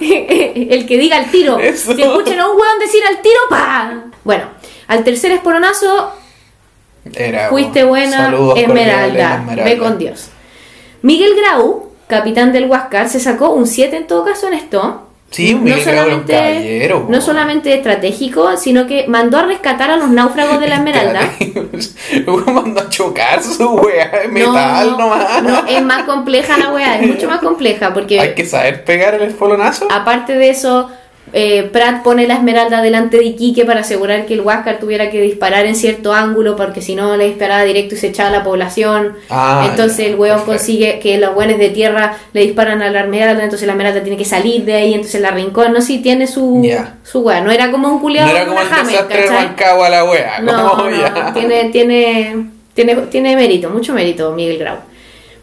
El 0.00 0.86
que 0.86 0.98
diga 0.98 1.16
al 1.16 1.30
tiro. 1.30 1.58
Eso. 1.58 1.94
Si 1.94 2.02
escuchan 2.02 2.38
a 2.38 2.48
un 2.48 2.56
weón 2.56 2.78
decir 2.78 3.02
al 3.04 3.20
tiro, 3.20 3.40
¡pa! 3.50 4.04
Bueno, 4.24 4.44
al 4.86 5.02
tercer 5.02 5.32
esporonazo 5.32 6.12
Era, 7.12 7.48
fuiste 7.48 7.82
buena, 7.82 8.32
Esmeralda. 8.56 9.36
Esmeralda. 9.38 9.64
Ve 9.64 9.78
con 9.78 9.98
Dios. 9.98 10.28
Miguel 11.02 11.34
Grau, 11.34 11.90
capitán 12.06 12.52
del 12.52 12.66
Huáscar, 12.66 13.08
se 13.08 13.18
sacó 13.18 13.50
un 13.50 13.66
7 13.66 13.96
en 13.96 14.06
todo 14.06 14.24
caso 14.24 14.46
en 14.46 14.54
esto. 14.54 15.08
Sí, 15.32 15.54
Miguel 15.54 15.82
Grau 15.84 16.06
era 16.06 16.16
un 16.16 16.22
caballero, 16.22 17.06
no 17.08 17.20
solamente 17.20 17.74
estratégico, 17.74 18.56
sino 18.56 18.86
que 18.86 19.06
mandó 19.08 19.38
a 19.38 19.42
rescatar 19.46 19.90
a 19.90 19.96
los 19.96 20.10
náufragos 20.10 20.60
de 20.60 20.68
la 20.68 20.76
Esmeralda. 20.82 21.20
Mandó 22.52 22.80
a 22.82 22.88
chocar 22.88 23.42
su 23.42 23.66
weá 23.76 24.10
metal 24.30 24.90
no, 24.92 24.98
nomás. 24.98 25.42
no, 25.42 25.66
es 25.66 25.82
más 25.82 26.04
compleja 26.04 26.58
la 26.58 26.70
weá, 26.72 27.00
es 27.00 27.06
mucho 27.08 27.28
más 27.28 27.40
compleja 27.40 27.92
porque 27.94 28.20
Hay 28.20 28.34
que 28.34 28.44
saber 28.44 28.84
pegar 28.84 29.14
el 29.14 29.22
espolonazo. 29.22 29.88
aparte 29.90 30.34
de 30.34 30.50
eso, 30.50 30.90
eh, 31.34 31.70
Pratt 31.72 32.02
pone 32.02 32.26
la 32.26 32.34
esmeralda 32.34 32.82
delante 32.82 33.16
de 33.16 33.24
Iquique 33.24 33.64
para 33.64 33.80
asegurar 33.80 34.26
que 34.26 34.34
el 34.34 34.42
Huáscar 34.42 34.78
tuviera 34.78 35.10
que 35.10 35.20
disparar 35.22 35.64
en 35.64 35.74
cierto 35.74 36.12
ángulo 36.12 36.56
porque 36.56 36.82
si 36.82 36.94
no 36.94 37.16
le 37.16 37.26
disparaba 37.26 37.62
directo 37.62 37.94
y 37.94 37.98
se 37.98 38.08
echaba 38.08 38.28
a 38.28 38.32
la 38.32 38.44
población. 38.44 39.16
Ah, 39.30 39.66
entonces 39.70 40.00
el 40.08 40.16
hueón 40.16 40.38
perfecto. 40.38 40.58
consigue 40.58 40.98
que 40.98 41.18
los 41.18 41.34
buenos 41.34 41.58
de 41.58 41.70
tierra 41.70 42.18
le 42.34 42.42
disparan 42.42 42.82
a 42.82 42.90
la 42.90 43.00
esmeralda, 43.00 43.42
entonces 43.42 43.66
la 43.66 43.72
esmeralda 43.72 44.02
tiene 44.02 44.18
que 44.18 44.26
salir 44.26 44.64
de 44.64 44.74
ahí, 44.74 44.92
entonces 44.92 45.20
la 45.22 45.30
rincón, 45.30 45.72
no 45.72 45.80
sí 45.80 45.98
tiene 45.98 46.26
su, 46.26 46.62
su 47.02 47.20
weá. 47.20 47.40
No 47.40 47.50
era 47.50 47.70
como 47.70 47.88
un 47.88 48.00
culiado 48.00 48.28
no 48.28 48.36
era 48.36 48.46
como 48.46 48.60
el 48.60 48.68
desastre. 48.68 49.26
Rancagua 49.26 49.88
la 49.88 50.04
weá. 50.04 50.40
No, 50.40 50.84
tiene, 51.32 51.70
tiene, 51.70 52.46
tiene, 52.74 52.94
tiene 53.10 53.36
mérito, 53.36 53.70
mucho 53.70 53.94
mérito 53.94 54.32
Miguel 54.32 54.58
Grau. 54.58 54.76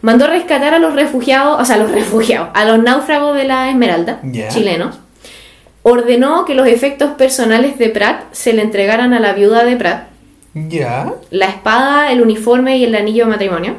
Mandó 0.02 0.24
a 0.24 0.28
rescatar 0.28 0.72
a 0.72 0.78
los 0.78 0.94
refugiados, 0.94 1.60
o 1.60 1.64
sea, 1.64 1.74
a 1.74 1.78
los 1.78 1.90
refugiados, 1.92 2.48
a 2.54 2.64
los 2.64 2.78
náufragos 2.78 3.36
de 3.36 3.44
la 3.44 3.70
Esmeralda, 3.70 4.20
chilenos. 4.50 4.96
Ordenó 5.82 6.44
que 6.44 6.54
los 6.54 6.66
efectos 6.66 7.12
personales 7.12 7.78
de 7.78 7.88
Pratt 7.88 8.24
se 8.32 8.52
le 8.52 8.62
entregaran 8.62 9.14
a 9.14 9.20
la 9.20 9.32
viuda 9.32 9.64
de 9.64 9.76
Pratt, 9.76 10.08
Ya. 10.54 11.12
la 11.30 11.46
espada, 11.46 12.12
el 12.12 12.20
uniforme 12.20 12.76
y 12.76 12.84
el 12.84 12.94
anillo 12.94 13.24
de 13.24 13.30
matrimonio, 13.30 13.74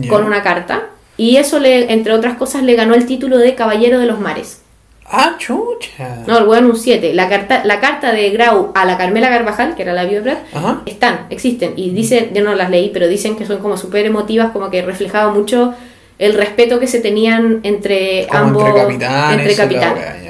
ya. 0.00 0.08
con 0.10 0.24
una 0.24 0.42
carta. 0.42 0.82
Y 1.16 1.36
eso, 1.36 1.60
le, 1.60 1.92
entre 1.92 2.12
otras 2.12 2.36
cosas, 2.36 2.62
le 2.62 2.74
ganó 2.74 2.94
el 2.94 3.06
título 3.06 3.38
de 3.38 3.54
Caballero 3.54 3.98
de 4.00 4.06
los 4.06 4.20
Mares. 4.20 4.60
Ah, 5.06 5.36
chucha. 5.38 6.24
No, 6.26 6.38
el 6.38 6.48
weón 6.48 6.64
un 6.64 6.76
7. 6.76 7.12
La 7.14 7.28
carta, 7.28 7.62
la 7.64 7.78
carta 7.78 8.10
de 8.12 8.30
Grau 8.30 8.72
a 8.74 8.84
la 8.84 8.96
Carmela 8.98 9.28
Carvajal, 9.28 9.74
que 9.76 9.82
era 9.82 9.92
la 9.92 10.04
viuda 10.04 10.20
de 10.22 10.30
Pratt, 10.30 10.38
Ajá. 10.54 10.82
están, 10.86 11.26
existen. 11.30 11.74
Y 11.76 11.90
dicen, 11.90 12.30
yo 12.34 12.42
no 12.42 12.54
las 12.54 12.68
leí, 12.70 12.90
pero 12.92 13.06
dicen 13.06 13.36
que 13.36 13.46
son 13.46 13.58
como 13.58 13.76
súper 13.76 14.06
emotivas, 14.06 14.50
como 14.50 14.70
que 14.70 14.82
reflejaba 14.82 15.32
mucho 15.32 15.74
el 16.18 16.34
respeto 16.34 16.80
que 16.80 16.86
se 16.86 17.00
tenían 17.00 17.60
entre 17.64 18.26
Como 18.28 18.38
ambos. 18.40 18.64
entre 18.66 18.82
capitanes. 18.82 19.38
entre 19.40 19.54
capitanes. 19.56 20.23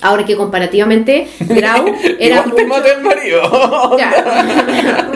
Ahora 0.00 0.24
que 0.24 0.36
comparativamente, 0.36 1.28
Grau 1.40 1.86
era. 2.18 2.42
Te 2.44 2.64
mucho- 2.66 2.84
al 2.94 3.02
marido. 3.02 3.96
Ya. 3.98 5.12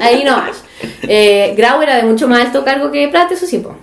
Ahí 0.00 0.24
no 0.24 0.36
más. 0.36 0.62
Eh, 1.02 1.54
Grau 1.56 1.82
era 1.82 1.96
de 1.96 2.02
mucho 2.04 2.28
más 2.28 2.46
alto 2.46 2.64
cargo 2.64 2.90
que 2.90 3.08
Pratt, 3.08 3.32
eso 3.32 3.46
sí, 3.46 3.58
po. 3.58 3.74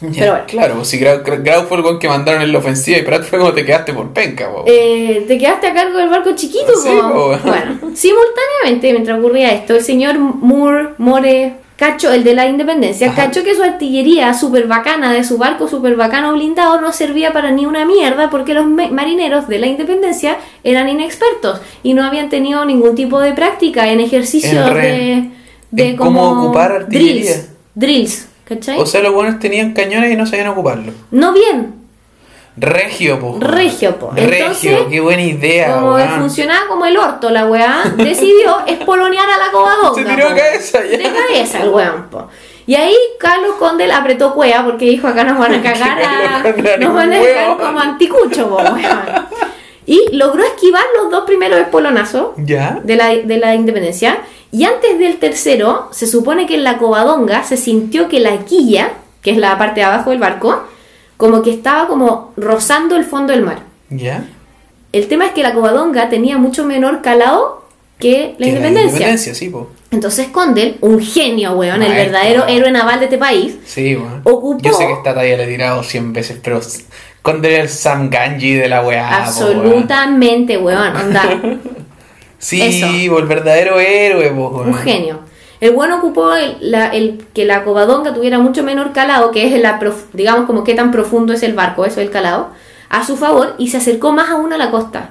Pero 0.00 0.30
bueno. 0.32 0.44
Claro, 0.46 0.84
si 0.84 0.98
Grau, 0.98 1.22
Grau 1.24 1.66
fue 1.66 1.78
el 1.78 1.84
weón 1.84 1.98
que 1.98 2.08
mandaron 2.08 2.42
en 2.42 2.52
la 2.52 2.58
ofensiva 2.58 2.98
y 2.98 3.02
Pratt 3.02 3.24
fue 3.24 3.38
como 3.40 3.52
te 3.52 3.64
quedaste 3.64 3.92
por 3.92 4.12
penca, 4.12 4.48
po. 4.48 4.62
Eh, 4.66 5.24
te 5.26 5.36
quedaste 5.38 5.66
a 5.66 5.74
cargo 5.74 5.98
del 5.98 6.08
barco 6.08 6.36
chiquito, 6.36 6.72
Sí, 6.80 6.90
po? 7.02 7.12
po. 7.12 7.38
Bueno, 7.44 7.78
simultáneamente, 7.94 8.92
mientras 8.92 9.18
ocurría 9.18 9.52
esto, 9.52 9.74
el 9.74 9.82
señor 9.82 10.16
Moore, 10.18 10.90
More, 10.98 11.54
Cacho, 11.78 12.12
el 12.12 12.24
de 12.24 12.34
la 12.34 12.48
Independencia, 12.48 13.06
Ajá. 13.12 13.26
cachó 13.26 13.44
que 13.44 13.54
su 13.54 13.62
artillería 13.62 14.34
super 14.34 14.66
bacana 14.66 15.12
de 15.12 15.22
su 15.22 15.38
barco 15.38 15.68
super 15.68 15.94
bacano 15.94 16.32
blindado 16.32 16.80
no 16.80 16.92
servía 16.92 17.32
para 17.32 17.52
ni 17.52 17.66
una 17.66 17.84
mierda 17.84 18.30
porque 18.30 18.52
los 18.52 18.66
marineros 18.66 19.46
de 19.46 19.60
la 19.60 19.68
Independencia 19.68 20.38
eran 20.64 20.88
inexpertos 20.88 21.60
y 21.84 21.94
no 21.94 22.02
habían 22.04 22.30
tenido 22.30 22.64
ningún 22.64 22.96
tipo 22.96 23.20
de 23.20 23.32
práctica 23.32 23.92
en 23.92 24.00
ejercicios 24.00 24.68
En 24.70 24.74
de, 24.74 25.30
de 25.70 25.90
en 25.90 25.96
cómo 25.96 26.42
ocupar 26.46 26.72
artillería. 26.72 27.22
drills, 27.22 27.48
drills, 27.76 28.28
¿cachai? 28.44 28.80
O 28.80 28.84
sea, 28.84 29.00
los 29.00 29.14
buenos 29.14 29.38
tenían 29.38 29.72
cañones 29.72 30.12
y 30.12 30.16
no 30.16 30.26
sabían 30.26 30.48
ocuparlo. 30.48 30.92
no 31.12 31.32
bien, 31.32 31.74
Regio, 32.60 33.20
po. 33.20 33.38
Regio, 33.40 33.96
po. 33.96 34.10
Regio, 34.14 34.36
Entonces, 34.36 34.78
qué 34.90 35.00
buena 35.00 35.22
idea, 35.22 35.74
como 35.74 35.98
funcionaba 35.98 36.66
como 36.66 36.86
el 36.86 36.96
orto 36.96 37.30
la 37.30 37.46
weá, 37.46 37.84
decidió 37.96 38.58
espolonear 38.66 39.28
a 39.30 39.38
la 39.38 39.50
covadonga. 39.52 39.94
Se 39.94 40.04
tiró 40.04 40.28
po. 40.28 40.34
de 40.34 40.40
cabeza 40.40 40.78
ya. 40.84 40.98
De 40.98 41.12
cabeza 41.12 41.62
el 41.62 41.68
weón, 41.68 42.08
po. 42.10 42.28
Y 42.66 42.74
ahí 42.74 42.94
Carlos 43.18 43.54
Condel 43.58 43.90
apretó 43.90 44.34
cuea 44.34 44.64
porque 44.64 44.84
dijo 44.84 45.06
acá 45.08 45.24
nos 45.24 45.38
van 45.38 45.54
a 45.54 45.62
cagar 45.62 46.02
a, 46.02 46.78
nos 46.78 46.94
van 46.94 47.12
a 47.12 47.18
dejar 47.18 47.56
como 47.56 47.80
anticucho, 47.80 48.48
po, 48.48 48.56
weón. 48.56 49.00
Y 49.86 50.14
logró 50.14 50.44
esquivar 50.44 50.84
los 51.00 51.10
dos 51.10 51.24
primeros 51.24 51.58
espolonazos 51.60 52.32
¿Ya? 52.36 52.78
de 52.82 52.96
la, 52.96 53.08
de 53.08 53.38
la 53.38 53.54
independencia. 53.54 54.18
Y 54.50 54.64
antes 54.64 54.98
del 54.98 55.18
tercero, 55.18 55.88
se 55.92 56.06
supone 56.06 56.46
que 56.46 56.56
en 56.56 56.64
la 56.64 56.76
Covadonga 56.76 57.42
se 57.42 57.56
sintió 57.56 58.08
que 58.08 58.20
la 58.20 58.36
quilla, 58.44 58.90
que 59.22 59.30
es 59.30 59.38
la 59.38 59.56
parte 59.56 59.80
de 59.80 59.86
abajo 59.86 60.10
del 60.10 60.18
barco, 60.18 60.62
como 61.18 61.42
que 61.42 61.50
estaba 61.50 61.86
como 61.88 62.32
rozando 62.38 62.96
el 62.96 63.04
fondo 63.04 63.34
del 63.34 63.42
mar. 63.42 63.58
¿Ya? 63.90 64.24
El 64.92 65.06
tema 65.08 65.26
es 65.26 65.32
que 65.32 65.42
la 65.42 65.52
Covadonga 65.52 66.08
tenía 66.08 66.38
mucho 66.38 66.64
menor 66.64 67.02
calado 67.02 67.64
que 67.98 68.34
la 68.38 68.44
Que 68.46 68.52
independencia. 68.52 68.84
independencia, 68.90 69.34
sí, 69.34 69.48
po. 69.50 69.68
Entonces 69.90 70.28
Condel, 70.28 70.76
un 70.82 71.00
genio, 71.02 71.52
weón, 71.52 71.82
el 71.82 71.92
verdadero 71.92 72.46
héroe 72.46 72.70
naval 72.70 72.98
de 73.00 73.06
este 73.06 73.18
país, 73.18 73.56
Sí, 73.66 73.96
weón. 73.96 74.22
Ocupó- 74.24 74.62
Yo 74.62 74.72
sé 74.72 74.86
que 74.86 74.92
esta 74.92 75.14
talla 75.14 75.36
la 75.36 75.42
he 75.44 75.46
tirado 75.48 75.82
100 75.82 76.12
veces, 76.12 76.38
pero 76.42 76.60
con 77.22 77.44
el 77.44 77.68
Sam 77.68 78.08
Ganji 78.10 78.54
de 78.54 78.68
la 78.68 78.82
weá. 78.82 79.08
po, 79.08 79.14
weón. 79.14 79.24
absolutamente, 79.24 80.56
weón, 80.58 80.94
onda, 80.96 81.22
Sí, 82.38 83.08
po, 83.10 83.18
el 83.18 83.26
verdadero 83.26 83.80
héroe, 83.80 84.30
po, 84.30 84.48
weón. 84.48 84.68
un 84.68 84.74
genio. 84.74 85.20
El 85.60 85.72
bueno 85.72 85.98
ocupó 85.98 86.34
el, 86.34 86.56
la- 86.60 86.88
el 86.88 87.24
que 87.34 87.44
la 87.44 87.64
Covadonga 87.64 88.14
tuviera 88.14 88.38
mucho 88.38 88.62
menor 88.62 88.92
calado, 88.92 89.30
que 89.32 89.46
es 89.52 89.60
la, 89.60 89.78
prof- 89.78 90.06
digamos 90.12 90.46
como 90.46 90.62
qué 90.64 90.74
tan 90.74 90.90
profundo 90.90 91.32
es 91.32 91.42
el 91.42 91.54
barco, 91.54 91.84
eso 91.84 92.00
es 92.00 92.06
el 92.06 92.12
calado, 92.12 92.50
a 92.88 93.04
su 93.04 93.16
favor 93.16 93.54
y 93.58 93.68
se 93.68 93.78
acercó 93.78 94.12
más 94.12 94.30
aún 94.30 94.52
a 94.52 94.56
la 94.58 94.70
costa. 94.70 95.10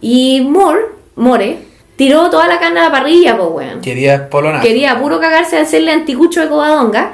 Y 0.00 0.40
Moore, 0.42 0.80
More, 1.16 1.58
tiró 1.96 2.28
toda 2.30 2.46
la 2.48 2.58
carne 2.58 2.80
a 2.80 2.84
la 2.84 2.90
parrilla, 2.92 3.36
pues 3.36 3.48
weón. 3.52 3.80
Quería 3.80 4.28
polonar. 4.28 4.60
Quería 4.60 4.98
puro 5.00 5.20
cagarse 5.20 5.56
de 5.56 5.62
hacerle 5.62 5.92
anticucho 5.92 6.40
de 6.40 6.48
Covadonga 6.48 7.12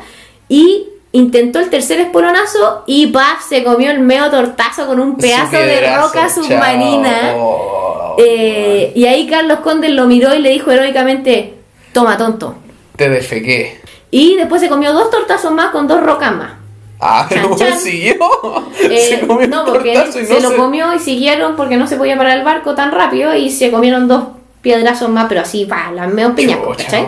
y 0.48 0.86
intentó 1.12 1.58
el 1.60 1.68
tercer 1.70 2.00
espolonazo 2.00 2.84
y 2.86 3.08
paf, 3.08 3.46
se 3.48 3.62
comió 3.64 3.90
el 3.90 3.98
medio 4.00 4.30
tortazo 4.30 4.86
con 4.86 4.98
un 5.00 5.16
pedazo 5.16 5.56
de 5.56 5.80
roca 6.06 6.28
submarina. 6.30 7.34
Oh, 7.36 8.16
Eh, 8.18 8.92
y 8.94 9.06
ahí 9.06 9.26
Carlos 9.28 9.60
Conde 9.60 9.88
lo 9.90 10.06
miró 10.06 10.34
y 10.34 10.38
le 10.40 10.50
dijo 10.50 10.70
heroicamente, 10.70 11.54
toma 11.92 12.16
tonto. 12.16 12.56
Te 12.96 13.08
defequé. 13.08 13.80
Y 14.10 14.36
después 14.36 14.60
se 14.60 14.68
comió 14.68 14.92
dos 14.92 15.10
tortazos 15.10 15.52
más 15.52 15.70
con 15.70 15.86
dos 15.86 16.02
rocas 16.02 16.34
más. 16.34 16.52
Ah, 17.00 17.28
chan. 17.30 17.78
siguió. 17.78 18.14
Eh, 18.82 19.18
se 19.20 19.26
comió 19.26 19.46
no, 19.46 19.64
porque 19.64 19.92
y 19.92 20.12
se 20.12 20.40
no 20.40 20.50
lo 20.50 20.56
comió 20.56 20.92
y 20.94 20.98
siguieron 20.98 21.54
porque 21.54 21.76
no 21.76 21.86
se 21.86 21.96
podía 21.96 22.16
parar 22.16 22.38
el 22.38 22.44
barco 22.44 22.74
tan 22.74 22.92
rápido 22.92 23.34
y 23.34 23.50
se 23.50 23.70
comieron 23.70 24.08
dos 24.08 24.24
piedrazos 24.62 25.08
más, 25.08 25.26
pero 25.28 25.42
así, 25.42 25.64
pa, 25.64 25.92
las 25.92 26.12
medio 26.12 26.34
Chucha, 26.34 26.58
¿cachai? 26.76 27.06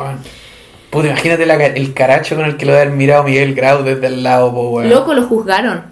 Puta, 0.90 1.08
imagínate 1.08 1.46
la 1.46 1.54
el 1.54 1.94
caracho 1.94 2.36
con 2.36 2.44
el 2.44 2.56
que 2.56 2.66
lo 2.66 2.72
debe 2.72 2.82
haber 2.82 2.94
mirado 2.94 3.24
Miguel 3.24 3.54
Grau 3.54 3.82
desde 3.82 4.06
el 4.06 4.22
lado, 4.22 4.52
po, 4.52 4.70
weón. 4.70 4.90
Loco, 4.90 5.14
lo 5.14 5.24
juzgaron. 5.24 5.84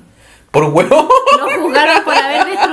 Por 0.51 0.65
huevo. 0.65 1.09
Lo 1.39 1.63
juzgaron 1.63 2.05
por 2.05 2.15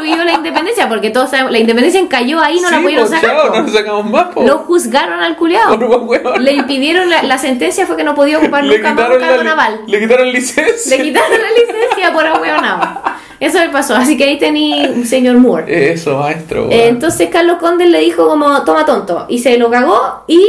destruido 0.07 0.25
la 0.25 0.33
independencia, 0.33 0.89
porque 0.89 1.09
todos 1.09 1.29
sabemos, 1.29 1.51
la 1.51 1.59
independencia 1.59 2.01
cayó 2.09 2.39
ahí 2.41 2.59
no 2.59 2.69
la 2.69 2.81
pudieron 2.81 3.05
po, 3.05 3.11
sacar. 3.11 3.29
chao, 3.29 3.55
no 3.55 3.61
lo 3.61 3.69
sacamos 3.69 4.05
más, 4.05 4.27
po. 4.33 4.43
Lo 4.43 4.57
juzgaron 4.59 5.19
al 5.19 5.35
hueón. 5.39 6.43
Le 6.43 6.53
impidieron, 6.53 7.09
la, 7.09 7.23
la 7.23 7.37
sentencia 7.37 7.85
fue 7.85 7.97
que 7.97 8.03
no 8.03 8.15
podía 8.15 8.37
ocupar 8.39 8.63
Le 8.63 8.77
nunca 8.77 8.93
más 8.93 9.09
un 9.11 9.19
cargo 9.19 9.43
naval. 9.43 9.81
le 9.87 9.99
quitaron 9.99 10.31
licencia. 10.31 10.97
Le 10.97 11.03
quitaron 11.03 11.31
la 11.31 11.49
licencia 11.49 12.13
por 12.13 12.25
ahueonado. 12.25 13.01
Eso 13.39 13.59
le 13.59 13.69
pasó. 13.69 13.95
Así 13.95 14.17
que 14.17 14.23
ahí 14.23 14.39
tenía 14.39 14.89
un 14.89 15.05
señor 15.05 15.37
Moore. 15.37 15.91
Eso, 15.93 16.17
maestro. 16.17 16.69
Eh, 16.71 16.87
entonces 16.87 17.29
Carlos 17.29 17.57
Conde 17.59 17.85
le 17.85 17.99
dijo 17.99 18.27
como, 18.27 18.63
toma 18.63 18.85
tonto. 18.85 19.25
Y 19.29 19.39
se 19.39 19.57
lo 19.57 19.69
cagó 19.69 20.23
y 20.27 20.41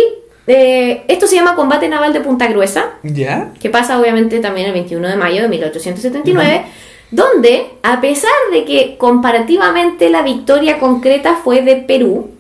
eh, 0.46 1.04
esto 1.08 1.26
se 1.26 1.36
llama 1.36 1.54
combate 1.54 1.88
naval 1.88 2.14
de 2.14 2.20
Punta 2.20 2.46
Gruesa, 2.46 2.92
¿Ya? 3.02 3.50
que 3.60 3.68
pasa 3.68 4.00
obviamente 4.00 4.40
también 4.40 4.68
el 4.68 4.72
21 4.72 5.06
de 5.06 5.16
mayo 5.16 5.42
de 5.42 5.48
1879, 5.48 6.64
donde 7.10 7.70
a 7.82 8.00
pesar 8.00 8.30
de 8.52 8.64
que 8.64 8.96
comparativamente 8.98 10.10
la 10.10 10.22
victoria 10.22 10.78
concreta 10.78 11.36
fue 11.42 11.62
de 11.62 11.76
Perú, 11.76 12.30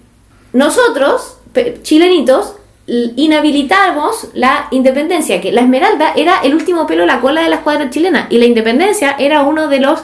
nosotros, 0.52 1.38
chilenitos, 1.82 2.54
inhabilitamos 2.86 4.28
la 4.32 4.68
independencia, 4.70 5.40
que 5.40 5.52
la 5.52 5.60
Esmeralda 5.60 6.12
era 6.16 6.40
el 6.42 6.54
último 6.54 6.86
pelo 6.86 7.02
de 7.02 7.06
la 7.06 7.20
cola 7.20 7.42
de 7.42 7.50
la 7.50 7.56
escuadra 7.56 7.90
chilena 7.90 8.26
y 8.30 8.38
la 8.38 8.46
independencia 8.46 9.14
era 9.18 9.42
uno 9.42 9.68
de 9.68 9.80
los, 9.80 10.00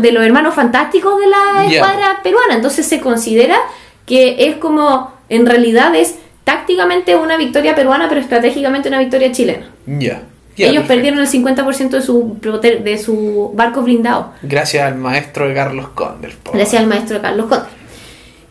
de 0.00 0.12
los 0.12 0.24
hermanos 0.24 0.54
fantásticos 0.54 1.20
de 1.20 1.26
la 1.28 1.66
escuadra 1.66 2.20
peruana. 2.22 2.54
Entonces 2.54 2.86
se 2.86 3.00
considera 3.00 3.56
que 4.06 4.48
es 4.48 4.56
como, 4.56 5.12
en 5.28 5.46
realidad 5.46 5.94
es 5.94 6.16
tácticamente 6.42 7.14
una 7.16 7.36
victoria 7.36 7.74
peruana, 7.74 8.08
pero 8.08 8.20
estratégicamente 8.20 8.88
una 8.88 8.98
victoria 8.98 9.30
chilena. 9.30 9.70
Ya. 9.86 9.98
Ya, 10.08 10.22
Ellos 10.56 10.84
perfecto. 10.86 10.88
perdieron 10.88 11.20
el 11.20 11.28
50% 11.28 11.90
de 11.90 12.02
su, 12.02 12.38
de 12.40 12.98
su 12.98 13.52
barco 13.54 13.82
blindado. 13.82 14.32
Gracias 14.42 14.84
al 14.84 14.96
maestro 14.96 15.48
de 15.48 15.54
Carlos 15.54 15.88
Condel. 15.94 16.32
Gracias 16.52 16.80
al 16.80 16.88
maestro 16.88 17.20
Carlos 17.20 17.46
Conde. 17.46 17.66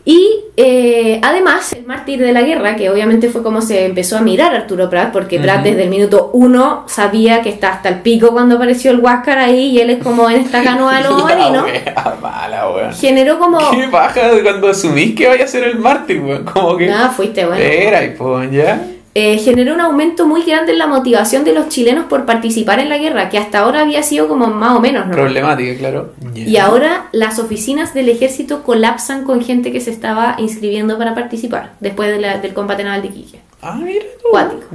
Y 0.08 0.44
eh, 0.56 1.18
además, 1.20 1.72
el 1.72 1.84
mártir 1.84 2.20
de 2.20 2.32
la 2.32 2.42
guerra, 2.42 2.76
que 2.76 2.88
obviamente 2.88 3.28
fue 3.28 3.42
como 3.42 3.60
se 3.60 3.86
empezó 3.86 4.16
a 4.16 4.20
mirar 4.20 4.54
a 4.54 4.58
Arturo 4.58 4.88
Prat, 4.88 5.12
porque 5.12 5.40
Prat 5.40 5.64
desde 5.64 5.82
el 5.82 5.90
minuto 5.90 6.30
uno 6.32 6.84
sabía 6.86 7.42
que 7.42 7.48
está 7.48 7.70
hasta 7.70 7.88
el 7.88 8.02
pico 8.02 8.28
cuando 8.28 8.54
apareció 8.54 8.92
el 8.92 9.00
Huáscar 9.00 9.38
ahí 9.38 9.70
y 9.70 9.80
él 9.80 9.90
es 9.90 10.00
como 10.00 10.30
en 10.30 10.42
esta 10.42 10.62
canoa 10.62 10.98
de 10.98 11.02
los 11.08 11.24
marinos. 11.24 11.64
wea 11.64 12.16
mala, 12.22 12.70
weón. 12.70 12.94
Generó 12.94 13.40
como. 13.40 13.58
Qué 13.72 13.88
baja 13.88 14.30
cuando 14.44 14.68
asumís 14.68 15.16
que 15.16 15.26
vaya 15.26 15.44
a 15.44 15.48
ser 15.48 15.64
el 15.64 15.76
mártir, 15.80 16.20
weón. 16.20 16.44
Como 16.44 16.76
que. 16.76 16.86
No, 16.86 17.10
fuiste 17.10 17.44
bueno. 17.44 17.60
Era, 17.60 18.04
y 18.04 18.10
pues, 18.10 18.48
ya. 18.52 18.80
Eh, 19.18 19.38
generó 19.38 19.72
un 19.72 19.80
aumento 19.80 20.26
muy 20.26 20.42
grande 20.42 20.72
en 20.72 20.78
la 20.78 20.86
motivación 20.86 21.42
de 21.42 21.54
los 21.54 21.70
chilenos 21.70 22.04
por 22.04 22.26
participar 22.26 22.80
en 22.80 22.90
la 22.90 22.98
guerra, 22.98 23.30
que 23.30 23.38
hasta 23.38 23.60
ahora 23.60 23.80
había 23.80 24.02
sido 24.02 24.28
como 24.28 24.48
más 24.48 24.76
o 24.76 24.80
menos, 24.80 25.06
¿no? 25.06 25.12
Problemática, 25.12 25.78
claro. 25.78 26.12
Y 26.34 26.58
ahora 26.58 27.06
las 27.12 27.38
oficinas 27.38 27.94
del 27.94 28.10
ejército 28.10 28.62
colapsan 28.62 29.24
con 29.24 29.42
gente 29.42 29.72
que 29.72 29.80
se 29.80 29.90
estaba 29.90 30.34
inscribiendo 30.38 30.98
para 30.98 31.14
participar 31.14 31.72
después 31.80 32.10
de 32.10 32.18
la- 32.20 32.38
del 32.38 32.52
combate 32.52 32.84
naval 32.84 33.00
de 33.00 33.08
Quique. 33.08 33.40
Ah, 33.62 33.74
mira 33.82 34.04
tú. 34.22 34.28
Cuático. 34.32 34.66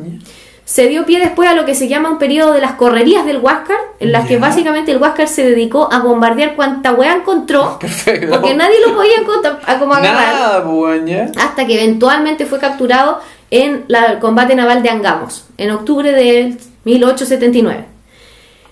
Se 0.65 0.87
dio 0.87 1.05
pie 1.05 1.19
después 1.19 1.49
a 1.49 1.53
lo 1.53 1.65
que 1.65 1.75
se 1.75 1.87
llama 1.87 2.09
un 2.09 2.17
periodo 2.17 2.53
de 2.53 2.61
las 2.61 2.73
correrías 2.73 3.25
del 3.25 3.37
Huáscar, 3.39 3.77
en 3.99 4.11
las 4.11 4.25
que 4.27 4.37
básicamente 4.37 4.91
el 4.91 4.97
Huáscar 5.01 5.27
se 5.27 5.43
dedicó 5.43 5.87
a 5.91 5.99
bombardear 5.99 6.55
cuanta 6.55 6.93
weá 6.93 7.13
encontró, 7.15 7.77
Perfecto. 7.81 8.29
porque 8.39 8.55
nadie 8.55 8.77
lo 8.87 8.95
podía 8.95 9.17
encont- 9.17 9.59
a 9.67 9.77
como 9.79 9.93
agarrar, 9.93 10.33
Nada, 10.33 10.63
pues, 10.63 11.37
hasta 11.37 11.67
que 11.67 11.75
eventualmente 11.83 12.45
fue 12.45 12.57
capturado 12.59 13.19
en 13.51 13.83
la- 13.87 14.07
el 14.13 14.19
combate 14.19 14.55
naval 14.55 14.81
de 14.81 14.89
Angamos, 14.89 15.45
en 15.57 15.69
octubre 15.71 16.11
de 16.11 16.55
1879. 16.85 17.85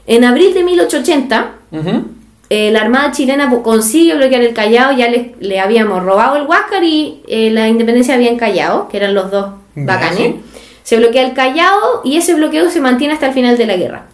En 0.07 0.23
abril 0.23 0.53
de 0.53 0.63
1880, 0.63 1.51
Ujú. 1.71 2.05
eh, 2.49 2.71
la 2.71 2.81
Armada 2.81 3.11
chilena 3.11 3.49
consigue 3.61 4.15
bloquear 4.15 4.41
el 4.41 4.53
Callao, 4.53 4.91
ya 4.93 5.07
le, 5.09 5.35
le 5.39 5.59
habíamos 5.59 6.03
robado 6.03 6.35
el 6.37 6.47
Huáscar 6.47 6.83
y 6.83 7.21
eh, 7.27 7.51
la 7.51 7.67
Independencia 7.67 8.15
había 8.15 8.29
en 8.31 8.37
Callao, 8.37 8.87
que 8.89 8.97
eran 8.97 9.13
los 9.13 9.29
dos 9.29 9.51
bacanes. 9.75 10.17
sí. 10.17 10.35
Se 10.81 10.97
bloquea 10.97 11.23
el 11.27 11.33
Callao 11.33 12.01
y 12.03 12.17
ese 12.17 12.33
bloqueo 12.33 12.67
se 12.71 12.81
mantiene 12.81 13.13
hasta 13.13 13.27
el 13.27 13.33
final 13.33 13.55
de 13.57 13.67
la 13.67 13.77
guerra. 13.77 14.05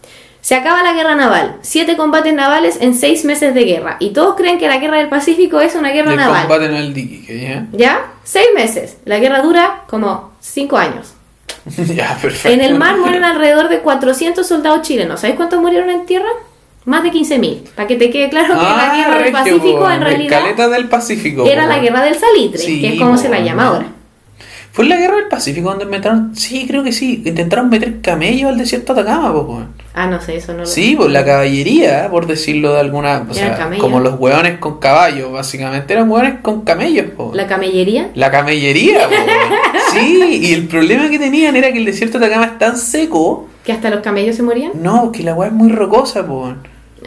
Se 0.45 0.53
acaba 0.53 0.83
la 0.83 0.93
guerra 0.93 1.15
naval, 1.15 1.55
siete 1.63 1.97
combates 1.97 2.31
navales 2.31 2.77
en 2.79 2.93
seis 2.93 3.25
meses 3.25 3.55
de 3.55 3.63
guerra. 3.63 3.97
Y 3.99 4.11
todos 4.11 4.35
creen 4.35 4.59
que 4.59 4.67
la 4.67 4.77
guerra 4.77 4.97
del 4.99 5.09
Pacífico 5.09 5.59
es 5.59 5.73
una 5.73 5.89
guerra 5.89 6.11
El 6.11 6.17
naval. 6.17 6.41
combate 6.41 6.65
en 6.65 6.75
el 6.75 6.93
dique, 6.93 7.41
ya. 7.41 7.65
¿Ya? 7.71 8.11
Seis 8.23 8.49
meses. 8.53 8.97
La 9.05 9.17
guerra 9.17 9.41
dura 9.41 9.81
como 9.87 10.33
cinco 10.39 10.77
años. 10.77 11.15
ya, 11.65 12.15
perfecto. 12.21 12.49
En 12.49 12.61
el 12.61 12.75
mar 12.77 12.95
mueren 12.99 13.23
alrededor 13.23 13.69
de 13.69 13.79
400 13.79 14.45
soldados 14.47 14.83
chilenos. 14.83 15.19
¿Sabéis 15.21 15.35
cuántos 15.35 15.59
murieron 15.59 15.89
en 15.89 16.05
tierra? 16.05 16.29
Más 16.85 17.01
de 17.01 17.11
15.000. 17.11 17.69
Para 17.73 17.87
que 17.87 17.95
te 17.95 18.11
quede 18.11 18.29
claro 18.29 18.49
que 18.53 18.61
la 18.61 18.91
Ah, 18.91 18.95
guerra 18.97 19.23
del 19.23 19.31
Pacífico 19.31 19.89
en 19.89 20.01
realidad 20.01 20.39
Caleta 20.41 20.69
del 20.69 20.87
Pacífico. 20.89 21.47
era 21.47 21.65
la 21.65 21.79
guerra 21.79 22.03
del 22.03 22.19
salitre, 22.19 22.59
Sí, 22.59 22.81
que 22.81 22.93
es 22.93 22.99
como 22.99 23.17
se 23.17 23.29
la 23.29 23.39
llama 23.39 23.65
ahora. 23.69 23.87
¿Fue 24.75 24.83
en 24.83 24.89
la 24.89 24.97
guerra 24.97 25.15
del 25.15 25.29
Pacífico 25.29 25.69
donde 25.69 25.85
inventaron? 25.85 26.35
Sí, 26.35 26.65
creo 26.67 26.83
que 26.83 26.91
sí. 26.91 27.23
Intentaron 27.25 27.69
meter 27.69 28.01
camellos 28.01 28.51
al 28.51 28.57
desierto 28.57 28.93
de 28.93 29.03
Atacama, 29.03 29.31
weón. 29.31 29.69
Ah, 29.93 30.05
no 30.07 30.19
sé, 30.19 30.35
eso 30.35 30.51
no 30.51 30.59
lo 30.59 30.65
Sí, 30.65 30.95
pues 30.97 31.09
la 31.11 31.23
caballería, 31.23 32.09
por 32.11 32.27
decirlo 32.27 32.73
de 32.73 32.81
alguna. 32.81 33.25
O 33.29 33.33
sea, 33.33 33.69
como 33.79 34.01
los 34.01 34.19
hueones 34.19 34.57
con 34.59 34.81
caballos, 34.81 35.31
básicamente 35.31 35.93
eran 35.93 36.11
hueones 36.11 36.41
con 36.41 36.65
camellos, 36.65 37.05
po. 37.15 37.31
La 37.33 37.47
camellería. 37.47 38.09
La 38.15 38.29
camellería, 38.29 39.07
po. 39.07 39.15
Sí, 39.93 40.41
y 40.41 40.53
el 40.53 40.67
problema 40.67 41.09
que 41.09 41.19
tenían 41.19 41.55
era 41.55 41.71
que 41.71 41.77
el 41.77 41.85
desierto 41.85 42.19
de 42.19 42.25
Atacama 42.25 42.47
es 42.47 42.57
tan 42.59 42.75
seco. 42.75 43.47
Que 43.63 43.71
hasta 43.71 43.89
los 43.89 44.01
camellos 44.01 44.35
se 44.35 44.43
morían. 44.43 44.73
No, 44.75 45.09
que 45.13 45.23
la 45.23 45.33
hueá 45.35 45.47
es 45.47 45.53
muy 45.53 45.71
rocosa, 45.71 46.27
po. 46.27 46.53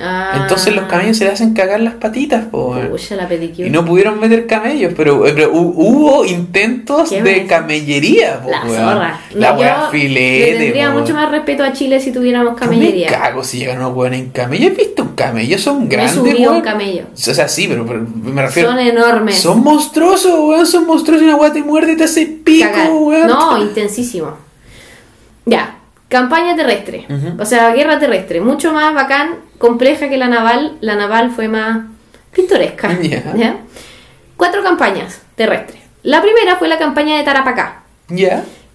Ah, 0.01 0.39
Entonces 0.43 0.75
los 0.75 0.85
camellos 0.87 1.17
se 1.17 1.25
le 1.25 1.31
hacen 1.31 1.55
cagar 1.55 1.81
las 1.81 1.95
patitas, 1.95 2.45
po. 2.47 2.77
Pucha, 2.91 3.17
la 3.17 3.27
pedicure. 3.29 3.67
Y 3.69 3.71
no 3.71 3.85
pudieron 3.85 4.19
meter 4.21 4.47
camellos, 4.47 4.93
pero, 4.97 5.23
pero 5.23 5.53
hu- 5.53 5.73
hubo 5.77 6.25
intentos 6.25 7.09
¿Qué 7.09 7.17
de 7.23 7.23
me- 7.43 7.47
camellería, 7.47 8.41
po, 8.41 8.51
La 8.51 8.63
weón. 8.65 8.77
zorra. 8.77 9.21
La 9.35 9.53
No, 9.53 9.91
filete, 9.91 10.53
Le 10.53 10.59
tendría 10.59 10.93
po, 10.93 11.01
mucho 11.01 11.15
más 11.15 11.31
respeto 11.31 11.65
a 11.65 11.73
Chile 11.73 12.01
si 12.01 12.13
tuviéramos 12.13 12.53
Yo 12.53 12.55
me 12.55 12.61
camellería. 12.61 13.09
cago 13.09 13.43
si 13.45 13.59
llegan 13.59 13.79
unos 13.79 13.95
hueones 13.97 14.21
en 14.21 14.31
camello. 14.31 14.69
¿Has 14.71 14.77
visto 14.77 15.03
un 15.03 15.15
camello? 15.15 15.59
Son 15.59 15.81
Me 15.83 15.87
grandes, 15.89 16.17
a 16.47 16.51
un 16.53 16.61
camello. 16.61 17.03
O 17.15 17.17
sea, 17.17 17.49
sí, 17.49 17.67
pero, 17.69 17.87
pero 17.87 18.07
me 18.23 18.43
refiero. 18.43 18.71
Son 18.71 18.79
enormes. 18.79 19.35
Son 19.37 19.63
monstruosos, 19.63 20.39
weón. 20.39 20.67
Son 20.67 20.87
monstruosos 20.87 21.23
y 21.23 21.27
una 21.29 21.37
weá 21.37 21.53
te 21.53 21.63
muerde 21.63 21.93
y 21.93 21.97
te 21.97 22.05
hace 22.05 22.27
pico, 22.27 22.69
Cagar. 22.71 22.91
weón. 22.93 23.27
No, 23.27 23.59
intensísimo. 23.63 24.33
Ya. 25.47 25.78
Campaña 26.09 26.57
terrestre, 26.57 27.07
o 27.39 27.45
sea, 27.45 27.73
guerra 27.75 27.99
terrestre, 27.99 28.41
mucho 28.41 28.73
más 28.73 28.95
bacán, 28.95 29.37
compleja 29.59 30.09
que 30.09 30.17
la 30.17 30.29
naval. 30.29 30.73
La 30.81 30.95
naval 30.97 31.31
fue 31.31 31.49
más 31.49 31.81
pintoresca. 32.35 32.89
Cuatro 34.37 34.63
campañas 34.63 35.21
terrestres. 35.35 35.81
La 36.03 36.23
primera 36.23 36.57
fue 36.57 36.69
la 36.69 36.79
campaña 36.79 37.19
de 37.19 37.25
Tarapacá, 37.25 37.83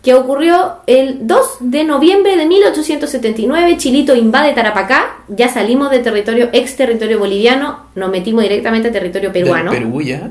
que 0.03 0.13
ocurrió 0.13 0.75
el 0.85 1.25
2 1.25 1.39
de 1.61 1.83
noviembre 1.85 2.35
de 2.35 2.45
1879. 2.45 3.77
Chilito 3.77 4.13
invade 4.15 4.53
Tarapacá, 4.53 5.15
ya 5.29 5.47
salimos 5.49 5.89
de 5.89 5.99
territorio 5.99 6.49
ex 6.51 6.75
territorio 6.75 7.17
boliviano, 7.17 7.85
nos 7.95 8.11
metimos 8.11 8.43
directamente 8.43 8.89
a 8.89 8.91
territorio 8.91 9.31
peruano. 9.31 9.71
Del 9.71 9.83
Perú, 9.83 10.01
¿ya? 10.01 10.29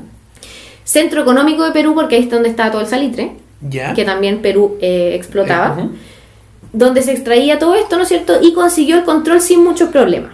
Centro 0.83 1.21
económico 1.21 1.63
de 1.65 1.71
Perú, 1.71 1.95
porque 1.95 2.15
ahí 2.15 2.23
es 2.23 2.29
donde 2.29 2.49
estaba 2.49 2.71
todo 2.71 2.81
el 2.81 2.87
salitre, 2.87 3.31
que 3.95 4.05
también 4.05 4.41
Perú 4.41 4.77
eh, 4.79 5.13
explotaba, 5.15 5.73
Ujú. 5.77 5.91
Donde 6.73 7.01
se 7.01 7.11
extraía 7.13 7.57
todo 7.59 7.75
esto, 7.75 7.95
¿no 7.97 8.03
es 8.03 8.09
cierto? 8.09 8.39
Y 8.41 8.53
consiguió 8.53 8.97
el 8.97 9.03
control 9.03 9.39
sin 9.41 9.63
muchos 9.63 9.89
problemas. 9.89 10.31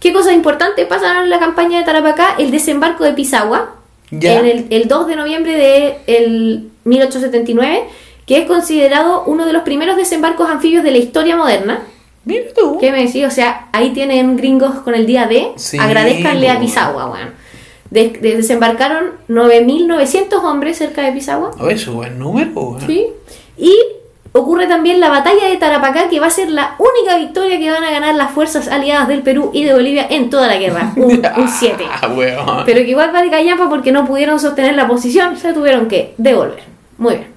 ¿Qué 0.00 0.12
cosas 0.12 0.34
importantes 0.34 0.86
pasaron 0.86 1.24
en 1.24 1.30
la 1.30 1.40
campaña 1.40 1.78
de 1.78 1.84
Tarapacá? 1.84 2.36
El 2.38 2.50
desembarco 2.52 3.02
de 3.04 3.12
Pisagua, 3.14 3.74
Ya. 4.12 4.38
en 4.38 4.46
el, 4.46 4.66
el 4.70 4.86
2 4.86 5.06
de 5.08 5.16
noviembre 5.16 5.56
de 5.56 5.98
el 6.06 6.68
1879, 6.84 7.84
que 8.26 8.38
es 8.38 8.46
considerado 8.46 9.24
uno 9.26 9.44
de 9.46 9.52
los 9.52 9.62
primeros 9.62 9.96
desembarcos 9.96 10.48
anfibios 10.48 10.84
de 10.84 10.90
la 10.92 10.98
historia 10.98 11.36
moderna. 11.36 11.80
Mira 12.24 12.44
tú. 12.54 12.76
¿Qué 12.78 12.92
me 12.92 13.04
decís? 13.06 13.24
O 13.26 13.30
sea, 13.30 13.68
ahí 13.72 13.90
tienen 13.94 14.36
gringos 14.36 14.74
con 14.84 14.94
el 14.94 15.06
día 15.06 15.26
D. 15.26 15.52
Sí, 15.56 15.78
Agradezcanle 15.78 16.50
a. 16.50 16.60
Pisagua, 16.60 17.06
weón. 17.10 17.30
De- 17.90 18.10
de- 18.10 18.36
desembarcaron 18.36 19.12
9.900 19.28 20.44
hombres 20.44 20.76
cerca 20.76 21.02
de 21.02 21.12
Pisagua. 21.12 21.52
Oh, 21.58 21.68
eso, 21.70 21.94
buen 21.94 22.18
número, 22.18 22.50
weón. 22.54 22.86
¿sí? 22.86 23.06
Y 23.56 23.74
ocurre 24.38 24.66
también 24.66 25.00
la 25.00 25.08
batalla 25.08 25.48
de 25.48 25.56
Tarapacá, 25.56 26.08
que 26.08 26.20
va 26.20 26.26
a 26.26 26.30
ser 26.30 26.50
la 26.50 26.74
única 26.78 27.16
victoria 27.18 27.58
que 27.58 27.70
van 27.70 27.84
a 27.84 27.90
ganar 27.90 28.14
las 28.14 28.30
fuerzas 28.30 28.68
aliadas 28.68 29.08
del 29.08 29.22
Perú 29.22 29.50
y 29.52 29.64
de 29.64 29.74
Bolivia 29.74 30.06
en 30.08 30.30
toda 30.30 30.46
la 30.46 30.56
guerra. 30.56 30.92
Un 30.96 31.48
7. 31.48 31.84
Ah. 31.90 32.62
Pero 32.64 32.80
que 32.80 32.90
igual 32.90 33.14
va 33.14 33.22
de 33.22 33.30
callampa 33.30 33.68
porque 33.68 33.92
no 33.92 34.06
pudieron 34.06 34.38
sostener 34.40 34.74
la 34.74 34.86
posición, 34.86 35.36
se 35.36 35.52
tuvieron 35.52 35.88
que 35.88 36.14
devolver. 36.18 36.62
Muy 36.98 37.14
bien. 37.14 37.28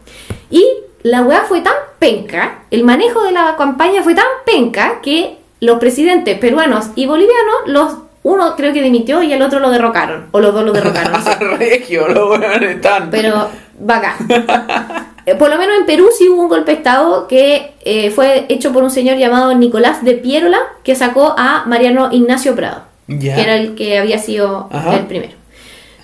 Y 0.49 0.65
la 1.03 1.21
weá 1.21 1.41
fue 1.41 1.61
tan 1.61 1.73
penca, 1.99 2.59
el 2.71 2.83
manejo 2.83 3.23
de 3.23 3.31
la 3.31 3.55
campaña 3.57 4.03
fue 4.03 4.15
tan 4.15 4.25
penca 4.45 5.01
que 5.01 5.37
los 5.59 5.79
presidentes 5.79 6.37
peruanos 6.39 6.89
y 6.95 7.05
bolivianos, 7.05 7.55
los 7.67 7.95
uno 8.23 8.55
creo 8.55 8.71
que 8.71 8.83
dimitió 8.83 9.23
y 9.23 9.33
el 9.33 9.41
otro 9.41 9.59
lo 9.59 9.71
derrocaron. 9.71 10.27
O 10.31 10.39
los 10.39 10.53
dos 10.53 10.63
lo 10.63 10.71
derrocaron. 10.71 11.13
no 11.13 11.21
sé. 11.21 11.35
Regio, 11.57 12.07
los 12.07 12.29
weones 12.29 12.75
están. 12.75 13.09
Pero 13.09 13.49
bacán. 13.79 14.15
Eh, 15.26 15.36
Por 15.36 15.49
lo 15.49 15.57
menos 15.57 15.78
en 15.80 15.86
Perú 15.86 16.09
sí 16.17 16.28
hubo 16.30 16.41
un 16.43 16.49
golpe 16.49 16.72
de 16.72 16.78
Estado 16.78 17.28
que 17.28 17.74
eh, 17.86 18.09
fue 18.11 18.45
hecho 18.49 18.72
por 18.74 18.84
un 18.84 18.89
señor 18.89 19.17
llamado 19.17 19.53
Nicolás 19.53 20.03
de 20.03 20.13
Piérola 20.15 20.59
que 20.84 20.95
sacó 20.95 21.36
a 21.38 21.63
Mariano 21.65 22.09
Ignacio 22.11 22.55
Prado, 22.55 22.84
Ya. 23.07 23.36
que 23.36 23.41
era 23.41 23.55
el 23.55 23.76
que 23.76 23.97
había 23.99 24.17
sido 24.17 24.67
Ajá. 24.72 24.95
el 24.95 25.05
primero. 25.05 25.34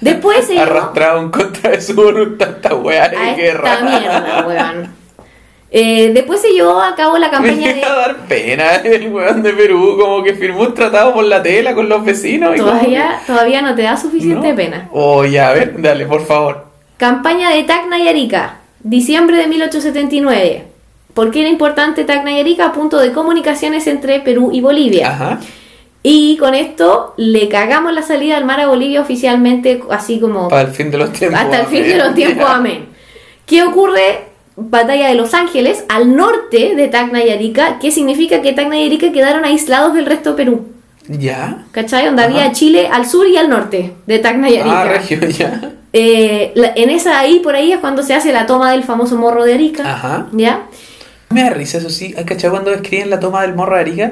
Después 0.01 0.45
se 0.45 0.59
Arrastrado 0.59 1.19
en 1.21 1.31
contra 1.31 1.71
de 1.71 1.81
su 1.81 1.95
voluntad 1.95 2.49
esta 2.57 2.75
weá 2.75 3.09
de 3.09 3.17
a 3.17 3.33
guerra. 3.35 3.73
esta 3.73 3.85
mierda, 3.85 4.45
weón. 4.47 4.97
Eh, 5.69 6.11
después 6.13 6.39
se 6.39 6.51
llevó 6.53 6.79
a 6.81 6.95
cabo 6.95 7.17
la 7.17 7.27
Me 7.27 7.31
campaña 7.33 7.71
a 7.71 7.73
de... 7.73 7.81
dar 7.81 8.15
pena 8.27 8.75
el 8.75 9.11
weón 9.11 9.43
de 9.43 9.51
Perú, 9.53 9.97
como 9.99 10.23
que 10.23 10.33
firmó 10.35 10.61
un 10.61 10.73
tratado 10.73 11.13
por 11.13 11.25
la 11.25 11.43
tela 11.43 11.73
con 11.75 11.89
los 11.89 12.05
vecinos. 12.05 12.55
y 12.55 12.59
como 12.59 12.71
Todavía, 12.71 13.19
todavía 13.27 13.61
no 13.61 13.75
te 13.75 13.81
da 13.81 13.95
que- 13.95 14.01
suficiente 14.01 14.49
¿No? 14.51 14.55
pena. 14.55 14.87
Oh, 14.93 15.25
ya, 15.25 15.49
a 15.49 15.53
ver, 15.53 15.73
dale, 15.81 16.05
por 16.05 16.25
favor. 16.25 16.67
Campaña 16.95 17.49
de 17.49 17.63
Tacna 17.63 17.99
y 17.99 18.07
Arica, 18.07 18.59
diciembre 18.83 19.37
de 19.37 19.47
1879. 19.47 20.63
¿Por 21.13 21.31
qué 21.31 21.41
era 21.41 21.49
importante 21.49 22.03
Tacna 22.03 22.31
y 22.31 22.39
Arica? 22.39 22.71
Punto 22.73 22.99
de 22.99 23.11
comunicaciones 23.11 23.87
entre 23.87 24.19
Perú 24.19 24.51
y 24.53 24.61
Bolivia. 24.61 25.09
Ajá. 25.11 25.39
Y 26.03 26.37
con 26.37 26.53
esto 26.53 27.13
le 27.17 27.49
cagamos 27.49 27.91
la 27.93 28.01
salida 28.03 28.37
al 28.37 28.45
mar 28.45 28.59
a 28.61 28.67
Bolivia 28.67 29.01
oficialmente, 29.01 29.81
así 29.89 30.19
como 30.19 30.47
Para 30.47 30.61
el 30.69 30.73
fin 30.75 30.91
de 30.91 30.97
los 30.97 31.11
tiempos. 31.11 31.39
hasta 31.39 31.61
el 31.61 31.65
fin 31.67 31.83
de 31.83 31.97
los 31.97 32.13
tiempos, 32.13 32.45
amén. 32.47 32.85
¿Qué 33.45 33.63
ocurre? 33.63 34.25
Batalla 34.55 35.09
de 35.09 35.15
Los 35.15 35.33
Ángeles, 35.33 35.85
al 35.89 36.15
norte 36.15 36.75
de 36.75 36.87
Tacna 36.87 37.23
y 37.23 37.29
Arica, 37.29 37.77
que 37.79 37.91
significa 37.91 38.41
que 38.41 38.53
Tacna 38.53 38.77
y 38.79 38.87
Arica 38.87 39.11
quedaron 39.11 39.45
aislados 39.45 39.93
del 39.93 40.05
resto 40.05 40.31
de 40.31 40.35
Perú. 40.37 40.65
Ya. 41.07 41.65
¿Cachai? 41.71 42.05
Donde 42.05 42.23
Ajá. 42.23 42.31
había 42.31 42.51
Chile 42.51 42.87
al 42.91 43.05
sur 43.07 43.27
y 43.27 43.37
al 43.37 43.49
norte 43.49 43.93
de 44.05 44.19
Tacna 44.19 44.49
y 44.49 44.57
Arica. 44.57 44.81
Ah, 44.81 44.85
región, 44.85 45.21
ya. 45.29 45.71
Eh, 45.93 46.51
la- 46.55 46.73
en 46.75 46.89
esa 46.89 47.19
ahí, 47.19 47.39
por 47.39 47.55
ahí, 47.55 47.71
es 47.71 47.79
cuando 47.79 48.03
se 48.03 48.13
hace 48.13 48.31
la 48.33 48.45
toma 48.45 48.71
del 48.71 48.83
famoso 48.83 49.15
morro 49.17 49.45
de 49.45 49.53
Arica. 49.53 49.89
Ajá. 49.89 50.27
¿Ya? 50.33 50.67
Me 51.29 51.43
da 51.43 51.49
risa, 51.49 51.77
eso 51.77 51.89
sí. 51.89 52.13
¿Has 52.17 52.25
cachado 52.25 52.51
cuando 52.53 52.71
describen 52.71 53.09
la 53.09 53.19
toma 53.19 53.41
del 53.41 53.53
morro 53.55 53.75
de 53.75 53.81
Arica? 53.81 54.11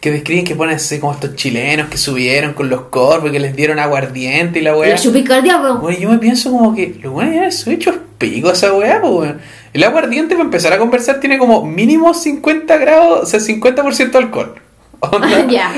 Que 0.00 0.10
describen 0.10 0.44
que 0.46 0.54
ponen 0.54 0.76
así 0.76 0.98
como 0.98 1.12
estos 1.12 1.36
chilenos 1.36 1.88
que 1.88 1.98
subieron 1.98 2.54
con 2.54 2.70
los 2.70 2.82
corvos 2.84 3.28
y 3.28 3.32
que 3.32 3.38
les 3.40 3.54
dieron 3.54 3.78
aguardiente 3.78 4.58
y 4.58 4.62
la 4.62 4.74
weá. 4.74 4.90
La 4.90 4.96
chupica 4.96 5.36
al 5.36 5.42
diablo. 5.42 5.76
Bueno, 5.78 5.98
yo 5.98 6.08
me 6.10 6.16
pienso 6.18 6.50
como 6.50 6.74
que 6.74 6.98
los 7.02 7.12
weones 7.12 7.34
ya 7.38 7.50
son 7.50 7.74
hechos 7.74 7.96
picos 8.16 8.54
esa 8.54 8.72
weá, 8.72 9.00
pues 9.02 9.12
weón. 9.12 9.40
El 9.74 9.84
aguardiente 9.84 10.34
para 10.34 10.44
empezar 10.44 10.72
a 10.72 10.78
conversar 10.78 11.20
tiene 11.20 11.36
como 11.38 11.64
mínimo 11.66 12.14
50 12.14 12.78
grados, 12.78 13.20
o 13.22 13.26
sea, 13.26 13.40
50% 13.40 14.16
alcohol. 14.16 14.54
Onda. 15.00 15.28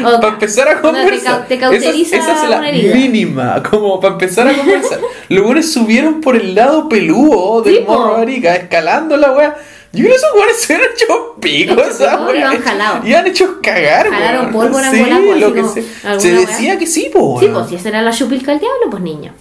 Para 0.21 0.29
empezar 0.35 0.69
a 0.69 0.75
te 0.77 0.81
conversar. 0.81 1.41
cau- 1.43 1.49
te 1.49 1.59
cauteriza 1.59 2.17
esa, 2.17 2.33
esa 2.33 2.45
es 2.45 2.51
la 2.51 2.61
mínima, 2.95 3.63
como 3.63 4.01
para 4.01 4.15
empezar 4.15 4.49
a 4.49 4.53
conversar. 4.53 4.99
los 5.29 5.45
weones 5.45 5.73
subieron 5.73 6.21
por 6.21 6.35
el 6.37 6.55
lado 6.55 6.89
peludo 6.89 7.63
del 7.63 7.77
Sí, 7.79 7.85
morro 7.87 8.17
Arica, 8.17 8.57
escalando 8.57 9.17
la 9.17 9.31
creo 10.03 10.11
que 10.13 10.17
esos 10.17 10.35
weones 10.35 10.61
se 10.61 10.75
han 10.75 10.81
hecho 10.81 11.37
picos, 11.41 12.01
y. 12.01 12.61
Y 13.05 13.15
han 13.15 13.27
hecho 13.27 13.61
cagar, 13.63 14.09
Jalaron 14.11 14.51
pólvora 14.53 14.89
en 14.89 14.95
Sí, 14.95 15.01
bola, 15.03 15.17
pues, 15.27 15.41
lo 15.41 15.47
así 15.47 15.55
que 15.55 15.61
como 15.61 15.73
se, 15.75 15.85
decía 16.47 16.79
que 16.79 16.87
sí, 16.87 17.11
po, 17.13 17.39
Sí, 17.39 17.49
pues 17.53 17.69
si 17.69 17.75
esa 17.77 17.89
era 17.91 18.03
la 18.03 18.11
chupilca 18.13 18.53
al 18.53 18.59
diablo, 18.59 18.91
pues 18.91 19.03
niño. 19.03 19.33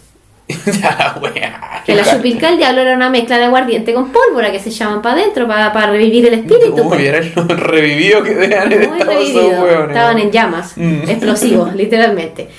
La 0.82 1.18
weá. 1.22 1.82
Que 1.86 1.96
la 1.96 2.04
chupilca 2.04 2.48
del 2.50 2.58
diablo 2.58 2.82
era 2.82 2.96
una 2.96 3.10
mezcla 3.10 3.38
de 3.38 3.46
aguardiente 3.46 3.94
con 3.94 4.12
pólvora 4.12 4.52
que 4.52 4.60
se 4.60 4.70
llaman 4.70 5.02
para 5.02 5.16
adentro 5.22 5.48
para 5.48 5.88
revivir 5.88 6.28
el 6.28 6.36
espíritu. 6.36 6.76
Uy, 6.84 6.88
pues. 6.90 7.02
era 7.02 7.22
lo 7.36 7.44
revivido 7.56 8.24
que 8.24 8.36
dejan 8.36 8.70
revivido. 8.72 9.88
Estaban 9.88 10.20
en 10.20 10.32
llamas, 10.32 10.74
Mm. 10.78 11.10
explosivos, 11.10 11.74
literalmente. 11.76 12.50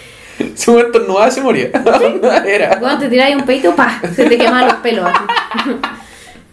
Si 0.54 0.70
un 0.70 0.80
estornudaba 0.80 1.30
se 1.30 1.40
moría. 1.40 1.68
Era. 2.46 2.78
Cuando 2.80 3.00
te 3.04 3.08
tiráis 3.10 3.36
un 3.36 3.42
peito, 3.44 3.74
pa, 3.76 4.00
se 4.14 4.24
te 4.24 4.36
queman 4.38 4.64
los 4.66 4.74
pelos. 4.76 5.08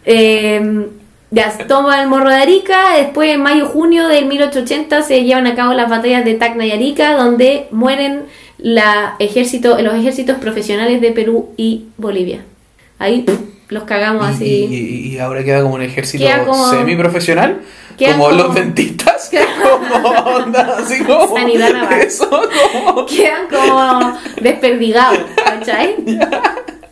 Eh, 0.05 0.87
ya 1.31 1.51
toma 1.67 2.01
el 2.01 2.07
morro 2.07 2.29
de 2.29 2.35
Arica, 2.37 2.95
después 2.97 3.33
en 3.33 3.41
mayo-junio 3.41 4.07
del 4.07 4.25
1880 4.25 5.03
se 5.03 5.23
llevan 5.23 5.45
a 5.47 5.55
cabo 5.55 5.73
las 5.73 5.89
batallas 5.89 6.25
de 6.25 6.33
Tacna 6.35 6.65
y 6.65 6.71
Arica, 6.71 7.13
donde 7.13 7.67
mueren 7.71 8.23
la 8.59 9.15
ejército, 9.19 9.79
los 9.81 9.93
ejércitos 9.95 10.37
profesionales 10.37 11.01
de 11.01 11.11
Perú 11.11 11.49
y 11.57 11.85
Bolivia. 11.97 12.43
Ahí 12.99 13.25
los 13.69 13.83
cagamos 13.83 14.29
Y, 14.29 14.33
así. 14.33 14.45
y- 14.69 15.15
y 15.15 15.19
ahora 15.19 15.43
queda 15.43 15.61
como 15.61 15.75
un 15.75 15.81
ejército 15.81 16.25
como- 16.45 16.69
semiprofesional. 16.69 17.61
Como, 17.97 18.11
como- 18.25 18.31
los 18.31 18.55
dentistas. 18.55 19.29
Como 19.91 20.09
onda, 20.09 20.77
así 20.79 21.03
como. 21.03 21.35
Sanidad 21.37 21.71
naval. 21.73 22.01
Eso, 22.01 22.29
como. 22.73 23.05
Quedan 23.05 23.47
como 23.49 24.17
desperdigados, 24.41 25.19
¿cachai? 25.35 25.95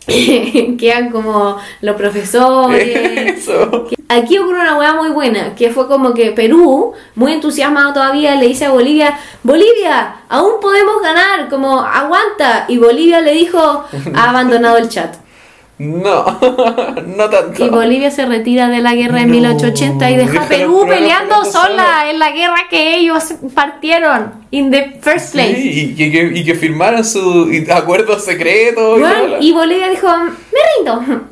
Quedan 0.78 1.10
como 1.10 1.58
los 1.82 1.96
profesores. 1.96 3.38
Eso. 3.38 3.86
Aquí 4.08 4.38
ocurre 4.38 4.60
una 4.60 4.78
hueá 4.78 4.94
muy 4.94 5.10
buena, 5.10 5.54
que 5.54 5.70
fue 5.70 5.86
como 5.86 6.14
que 6.14 6.32
Perú, 6.32 6.94
muy 7.14 7.34
entusiasmado 7.34 7.92
todavía, 7.92 8.36
le 8.36 8.48
dice 8.48 8.64
a 8.64 8.70
Bolivia, 8.70 9.18
Bolivia, 9.42 10.22
aún 10.30 10.60
podemos 10.62 11.02
ganar, 11.02 11.48
como 11.50 11.80
aguanta. 11.80 12.64
Y 12.68 12.78
Bolivia 12.78 13.20
le 13.20 13.32
dijo, 13.32 13.84
ha 14.14 14.30
abandonado 14.30 14.78
el 14.78 14.88
chat. 14.88 15.14
No, 15.78 16.38
no 17.16 17.30
tanto. 17.30 17.64
Y 17.64 17.68
Bolivia 17.68 18.10
se 18.10 18.26
retira 18.26 18.68
de 18.68 18.80
la 18.80 18.94
guerra 18.96 19.20
en 19.22 19.28
No, 19.28 19.34
1880 19.34 20.10
y 20.10 20.16
deja 20.16 20.42
a 20.42 20.48
Perú 20.48 20.84
peleando 20.88 21.44
sola 21.44 22.10
en 22.10 22.18
la 22.18 22.32
guerra 22.32 22.66
que 22.68 22.96
ellos 22.96 23.32
partieron, 23.54 24.32
in 24.50 24.70
the 24.72 24.98
first 25.00 25.32
place. 25.32 25.54
Sí, 25.54 25.92
y, 25.92 25.94
que, 25.94 26.10
que- 26.10 26.32
y 26.38 26.44
que 26.44 26.54
firmaran 26.56 27.04
sus 27.04 27.48
acuerdos 27.72 28.24
secretos. 28.24 28.98
y 28.98 29.00
Bueno, 29.00 29.36
y 29.40 29.52
Bolivia 29.52 29.88
dijo, 29.88 30.08
me 30.16 30.60
rindo. 30.76 31.24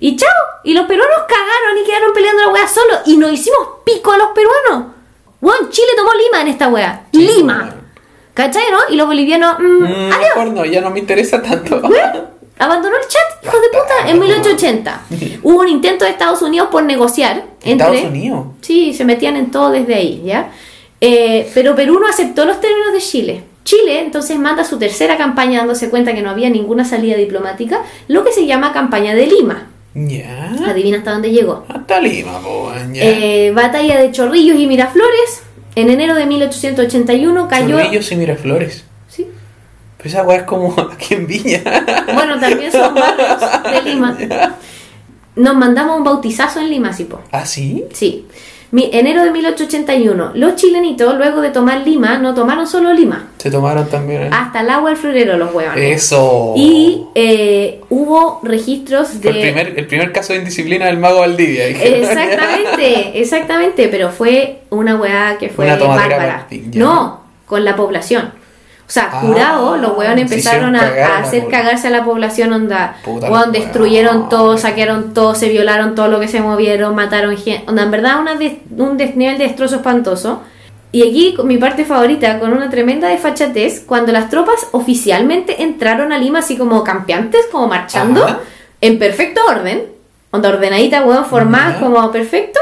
Y 0.00 0.14
chao. 0.14 0.30
Y 0.62 0.74
los 0.74 0.86
peruanos 0.86 1.16
cagaron 1.28 1.78
y 1.82 1.84
quedaron 1.84 2.12
peleando 2.14 2.42
la 2.46 2.48
wea 2.52 2.68
solo. 2.68 2.98
Y 3.06 3.16
nos 3.16 3.32
hicimos 3.32 3.58
pico 3.84 4.12
a 4.12 4.18
los 4.18 4.28
peruanos. 4.28 4.92
Bueno, 5.40 5.68
Chile 5.70 5.88
tomó 5.96 6.10
Lima 6.14 6.42
en 6.42 6.48
esta 6.48 6.68
wea. 6.68 7.06
Sí, 7.12 7.26
Lima. 7.36 7.58
bueno. 7.64 7.72
¿Cachai, 8.34 8.62
no? 8.70 8.78
Y 8.92 8.96
los 8.96 9.08
bolivianos, 9.08 9.58
mm, 9.58 9.62
Mm, 9.82 10.12
adiós. 10.12 10.20
mejor 10.36 10.52
no, 10.52 10.64
ya 10.64 10.80
no 10.80 10.90
me 10.90 11.00
interesa 11.00 11.42
tanto. 11.42 11.82
Abandonó 12.58 12.96
el 12.96 13.06
chat, 13.06 13.44
hijo 13.44 13.56
de 13.60 13.68
puta, 13.68 14.10
en 14.10 14.18
1880. 14.18 15.02
Hubo 15.42 15.60
un 15.60 15.68
intento 15.68 16.04
de 16.04 16.10
Estados 16.10 16.42
Unidos 16.42 16.68
por 16.70 16.82
negociar 16.82 17.44
entre... 17.62 17.86
Estados 17.86 18.10
Unidos. 18.10 18.46
Sí, 18.60 18.92
se 18.92 19.04
metían 19.04 19.36
en 19.36 19.50
todo 19.50 19.70
desde 19.70 19.94
ahí, 19.94 20.22
¿ya? 20.24 20.50
Eh, 21.00 21.48
pero 21.54 21.76
Perú 21.76 21.98
no 22.00 22.08
aceptó 22.08 22.44
los 22.44 22.60
términos 22.60 22.92
de 22.92 22.98
Chile. 22.98 23.42
Chile 23.62 24.00
entonces 24.00 24.38
manda 24.38 24.64
su 24.64 24.78
tercera 24.78 25.16
campaña 25.16 25.58
dándose 25.58 25.90
cuenta 25.90 26.14
que 26.14 26.22
no 26.22 26.30
había 26.30 26.50
ninguna 26.50 26.84
salida 26.84 27.16
diplomática, 27.16 27.82
lo 28.08 28.24
que 28.24 28.32
se 28.32 28.46
llama 28.46 28.72
campaña 28.72 29.14
de 29.14 29.26
Lima. 29.26 29.68
Ya. 29.94 30.52
Adivina 30.66 30.98
hasta 30.98 31.12
dónde 31.12 31.30
llegó. 31.30 31.64
Hasta 31.68 32.00
Lima, 32.00 32.40
ya. 32.92 33.02
Eh, 33.04 33.52
batalla 33.54 34.00
de 34.00 34.10
Chorrillos 34.10 34.58
y 34.58 34.66
Miraflores. 34.66 35.42
En 35.74 35.90
enero 35.90 36.14
de 36.14 36.26
1881 36.26 37.48
cayó. 37.48 37.78
Chorrillos 37.78 38.10
y 38.10 38.16
Miraflores. 38.16 38.84
Pues 39.98 40.14
esa 40.14 40.22
weá 40.22 40.38
es 40.38 40.42
como 40.44 40.74
aquí 40.92 41.14
en 41.14 41.26
Viña. 41.26 41.60
Bueno, 42.14 42.38
también 42.38 42.70
son 42.72 42.94
barrios 42.94 43.40
de 43.72 43.82
Lima. 43.90 44.16
Nos 45.36 45.54
mandamos 45.56 45.98
un 45.98 46.04
bautizazo 46.04 46.60
en 46.60 46.70
Lima, 46.70 46.92
sí, 46.92 47.04
po. 47.04 47.20
¿Ah, 47.30 47.44
sí? 47.46 47.84
Sí. 47.92 48.26
Mi- 48.70 48.90
enero 48.92 49.24
de 49.24 49.30
1881. 49.30 50.32
Los 50.34 50.56
chilenitos, 50.56 51.16
luego 51.16 51.40
de 51.40 51.50
tomar 51.50 51.86
Lima, 51.86 52.18
no 52.18 52.34
tomaron 52.34 52.66
solo 52.66 52.92
Lima. 52.92 53.28
Se 53.38 53.50
tomaron 53.50 53.88
también. 53.88 54.24
¿eh? 54.24 54.30
Hasta 54.32 54.60
el 54.60 54.70
agua 54.70 54.90
del 54.90 54.98
florero 54.98 55.36
los 55.38 55.54
huevones. 55.54 55.96
Eso. 56.04 56.52
Y 56.56 57.04
eh, 57.14 57.80
hubo 57.88 58.40
registros 58.42 59.20
de... 59.20 59.30
el 59.30 59.40
primer, 59.40 59.78
el 59.78 59.86
primer 59.86 60.12
caso 60.12 60.32
de 60.32 60.40
indisciplina 60.40 60.86
del 60.86 60.98
mago 60.98 61.20
Valdivia. 61.20 61.66
Exactamente, 61.66 63.12
exactamente, 63.20 63.88
pero 63.88 64.10
fue 64.10 64.60
una 64.70 64.96
weá 64.96 65.36
que 65.38 65.48
fue 65.48 65.64
Una 65.64 65.76
bárbara. 65.76 66.46
No, 66.74 67.20
con 67.46 67.64
la 67.64 67.74
población. 67.74 68.32
O 68.88 68.90
sea, 68.90 69.10
Ah, 69.12 69.20
jurado, 69.20 69.76
los 69.76 69.92
se 70.02 70.20
empezaron 70.22 70.74
a, 70.74 70.80
cagar 70.80 71.22
hacer 71.22 71.46
cagarse 71.48 71.88
a 71.88 71.90
la 71.90 72.04
población, 72.04 72.54
onda. 72.54 72.96
Los 73.04 73.52
destruyeron 73.52 74.30
todo, 74.30 74.56
saquearon 74.56 75.12
todo, 75.12 75.34
se 75.34 75.50
violaron 75.50 75.94
todo 75.94 76.08
lo 76.08 76.18
que 76.20 76.26
se 76.28 76.40
movieron, 76.40 76.94
mataron 76.94 77.36
gente. 77.36 77.64
Onda, 77.68 77.82
en 77.82 77.90
verdad, 77.90 78.18
una 78.18 78.34
des- 78.36 78.56
un 78.76 78.96
desnivel 78.96 79.36
de 79.36 79.44
destrozo 79.44 79.76
espantoso. 79.76 80.42
Y 80.90 81.02
aquí 81.02 81.36
mi 81.44 81.58
parte 81.58 81.84
favorita, 81.84 82.38
con 82.38 82.54
una 82.54 82.70
tremenda 82.70 83.08
desfachatez, 83.08 83.80
cuando 83.80 84.10
las 84.10 84.30
tropas 84.30 84.68
oficialmente 84.72 85.62
entraron 85.62 86.10
a 86.10 86.16
Lima 86.16 86.38
así 86.38 86.56
como 86.56 86.82
campeantes, 86.82 87.44
como 87.52 87.68
marchando, 87.68 88.24
Ajá. 88.24 88.38
en 88.80 88.98
perfecto 88.98 89.42
orden, 89.46 89.82
onda 90.30 90.48
ordenadita, 90.48 91.04
weón, 91.04 91.26
formada 91.26 91.78
como 91.78 92.10
perfecto. 92.10 92.58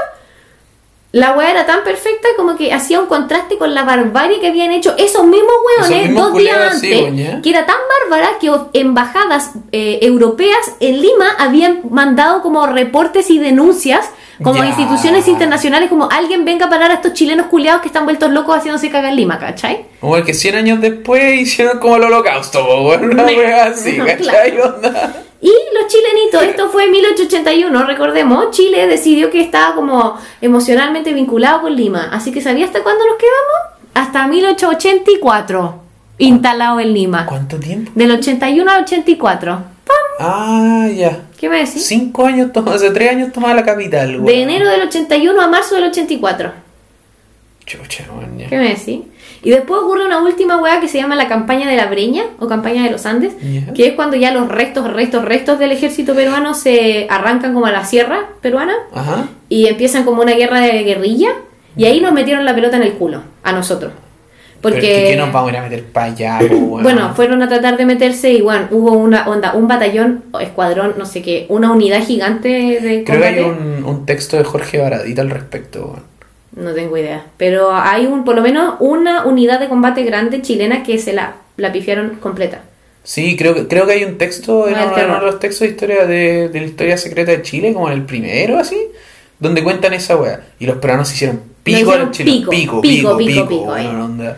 La 1.16 1.32
weá 1.32 1.50
era 1.50 1.64
tan 1.64 1.82
perfecta 1.82 2.28
como 2.36 2.56
que 2.56 2.74
hacía 2.74 3.00
un 3.00 3.06
contraste 3.06 3.56
con 3.56 3.72
la 3.72 3.84
barbarie 3.84 4.38
que 4.38 4.48
habían 4.48 4.70
hecho 4.70 4.94
esos 4.98 5.24
mismos 5.24 5.50
Esos 5.78 5.88
weones 5.90 6.08
mismos 6.10 6.30
dos 6.32 6.38
días 6.38 6.78
sí, 6.80 6.92
antes, 6.92 7.42
que 7.42 7.48
era 7.50 7.64
tan 7.64 7.76
bárbara 8.02 8.32
que 8.38 8.50
embajadas 8.78 9.52
eh, 9.72 9.98
europeas 10.02 10.72
en 10.80 11.00
Lima 11.00 11.26
habían 11.38 11.80
mandado 11.90 12.42
como 12.42 12.66
reportes 12.66 13.30
y 13.30 13.38
denuncias 13.38 14.10
como 14.42 14.62
Ya. 14.62 14.66
instituciones 14.68 15.26
internacionales 15.28 15.88
como 15.88 16.10
alguien 16.10 16.44
venga 16.44 16.66
a 16.66 16.68
parar 16.68 16.90
a 16.90 16.94
estos 16.94 17.14
chilenos 17.14 17.46
culiados 17.46 17.80
que 17.80 17.86
están 17.88 18.04
vueltos 18.04 18.30
locos 18.32 18.54
haciéndose 18.54 18.90
cagar 18.90 19.12
en 19.12 19.16
Lima, 19.16 19.38
¿cachai? 19.38 19.86
Como 19.98 20.18
el 20.18 20.24
que 20.24 20.34
100 20.34 20.56
años 20.56 20.80
después 20.82 21.40
hicieron 21.40 21.78
como 21.78 21.96
el 21.96 22.04
holocausto, 22.04 22.62
Me- 23.00 23.38
wea 23.38 23.64
así, 23.72 23.96
¿cachai? 23.96 24.60
Onda. 24.60 25.22
Y 25.40 25.52
los 25.74 25.86
chilenitos, 25.92 26.42
esto 26.42 26.70
fue 26.70 26.84
en 26.84 26.92
1881, 26.92 27.86
recordemos, 27.86 28.50
Chile 28.52 28.86
decidió 28.86 29.30
que 29.30 29.40
estaba 29.40 29.74
como 29.74 30.18
emocionalmente 30.40 31.12
vinculado 31.12 31.62
con 31.62 31.76
Lima. 31.76 32.08
Así 32.12 32.32
que 32.32 32.40
¿sabía 32.40 32.64
hasta 32.66 32.82
cuándo 32.82 33.04
nos 33.06 33.16
quedamos? 33.16 33.76
Hasta 33.94 34.26
1884, 34.26 35.80
instalado 36.18 36.80
en 36.80 36.94
Lima. 36.94 37.26
¿Cuánto 37.26 37.58
tiempo? 37.58 37.92
Del 37.94 38.12
81 38.12 38.70
al 38.70 38.82
84. 38.84 39.52
¡Pam! 39.52 39.96
Ah, 40.18 40.88
ya. 40.94 41.20
¿Qué 41.38 41.48
me 41.48 41.58
decís? 41.58 41.84
Cinco 41.86 42.26
años, 42.26 42.50
hace 42.66 42.90
tres 42.90 43.10
años 43.10 43.32
tomaba 43.32 43.54
la 43.54 43.64
capital, 43.64 44.16
weón. 44.16 44.26
De 44.26 44.42
enero 44.42 44.68
del 44.68 44.82
81 44.82 45.40
a 45.40 45.48
marzo 45.48 45.74
del 45.74 45.84
84. 45.84 46.52
Chucha, 47.66 48.04
ya. 48.38 48.48
¿Qué 48.48 48.56
me 48.56 48.68
decís? 48.70 49.00
Y 49.42 49.50
después 49.50 49.80
ocurre 49.82 50.04
una 50.06 50.22
última 50.22 50.56
hueá 50.60 50.80
que 50.80 50.88
se 50.88 50.98
llama 50.98 51.14
la 51.14 51.28
campaña 51.28 51.68
de 51.68 51.76
la 51.76 51.86
Breña 51.86 52.24
o 52.38 52.46
campaña 52.48 52.82
de 52.84 52.90
los 52.90 53.06
Andes, 53.06 53.34
que 53.74 53.86
es 53.86 53.92
cuando 53.94 54.16
ya 54.16 54.32
los 54.32 54.48
restos, 54.48 54.92
restos, 54.92 55.24
restos 55.24 55.58
del 55.58 55.72
ejército 55.72 56.14
peruano 56.14 56.54
se 56.54 57.06
arrancan 57.10 57.54
como 57.54 57.66
a 57.66 57.72
la 57.72 57.84
sierra 57.84 58.26
peruana 58.40 58.74
Ajá. 58.94 59.28
y 59.48 59.66
empiezan 59.66 60.04
como 60.04 60.22
una 60.22 60.32
guerra 60.32 60.60
de 60.60 60.82
guerrilla 60.84 61.30
y 61.76 61.84
ahí 61.84 62.00
nos 62.00 62.12
metieron 62.12 62.44
la 62.44 62.54
pelota 62.54 62.76
en 62.76 62.82
el 62.82 62.92
culo 62.94 63.22
a 63.42 63.52
nosotros. 63.52 63.92
Porque 64.62 64.80
Pero 64.80 64.92
es 64.92 65.02
que, 65.04 65.10
¿qué 65.10 65.16
nos 65.16 65.32
vamos 65.32 65.50
a 65.50 65.52
ir 65.52 65.58
a 65.58 65.62
meter 65.62 65.84
para 65.84 66.06
allá, 66.06 66.40
bueno, 66.50 67.12
fueron 67.14 67.42
a 67.42 67.48
tratar 67.48 67.76
de 67.76 67.84
meterse 67.84 68.32
y 68.32 68.40
bueno, 68.40 68.66
hubo 68.70 68.92
una 68.92 69.28
onda, 69.28 69.52
un 69.54 69.68
batallón 69.68 70.24
o 70.32 70.40
escuadrón, 70.40 70.94
no 70.96 71.04
sé 71.04 71.20
qué, 71.22 71.46
una 71.50 71.70
unidad 71.70 72.02
gigante 72.02 72.48
de 72.48 73.04
Creo 73.04 73.20
que 73.20 73.26
hay 73.26 73.42
combate. 73.42 73.62
un, 73.62 73.84
un 73.84 74.06
texto 74.06 74.38
de 74.38 74.44
Jorge 74.44 74.78
Baradita 74.78 75.20
al 75.22 75.30
respecto, 75.30 75.84
weón. 75.84 76.15
No 76.56 76.72
tengo 76.72 76.96
idea. 76.96 77.26
Pero 77.36 77.70
hay 77.72 78.06
un, 78.06 78.24
por 78.24 78.34
lo 78.34 78.42
menos 78.42 78.74
una 78.80 79.24
unidad 79.24 79.60
de 79.60 79.68
combate 79.68 80.02
grande 80.02 80.42
chilena 80.42 80.82
que 80.82 80.98
se 80.98 81.12
la, 81.12 81.36
la 81.56 81.70
pifiaron 81.70 82.16
completa. 82.16 82.62
Sí, 83.04 83.36
creo 83.36 83.54
que, 83.54 83.68
creo 83.68 83.86
que 83.86 83.92
hay 83.92 84.04
un 84.04 84.18
texto 84.18 84.66
en 84.66 84.74
uno, 84.74 84.96
de 84.96 85.26
los 85.26 85.38
textos 85.38 85.60
de 85.60 85.68
historia 85.68 86.06
de, 86.06 86.48
de 86.48 86.60
la 86.60 86.66
historia 86.66 86.98
secreta 86.98 87.30
de 87.30 87.42
Chile, 87.42 87.72
como 87.72 87.88
en 87.88 87.94
el 87.94 88.02
primero, 88.02 88.58
así, 88.58 88.76
donde 89.38 89.62
cuentan 89.62 89.92
esa 89.92 90.16
wea. 90.16 90.40
Y 90.58 90.66
los 90.66 90.78
peruanos 90.78 91.08
se 91.08 91.14
hicieron 91.14 91.40
pico 91.62 91.78
hicieron 91.78 92.00
a 92.00 92.04
los 92.06 92.16
chilenos. 92.16 92.48
pico, 92.48 92.50
Pico, 92.50 92.80
pico, 92.80 93.16
pico, 93.16 93.46
pico, 93.46 93.72
onda. 93.72 94.36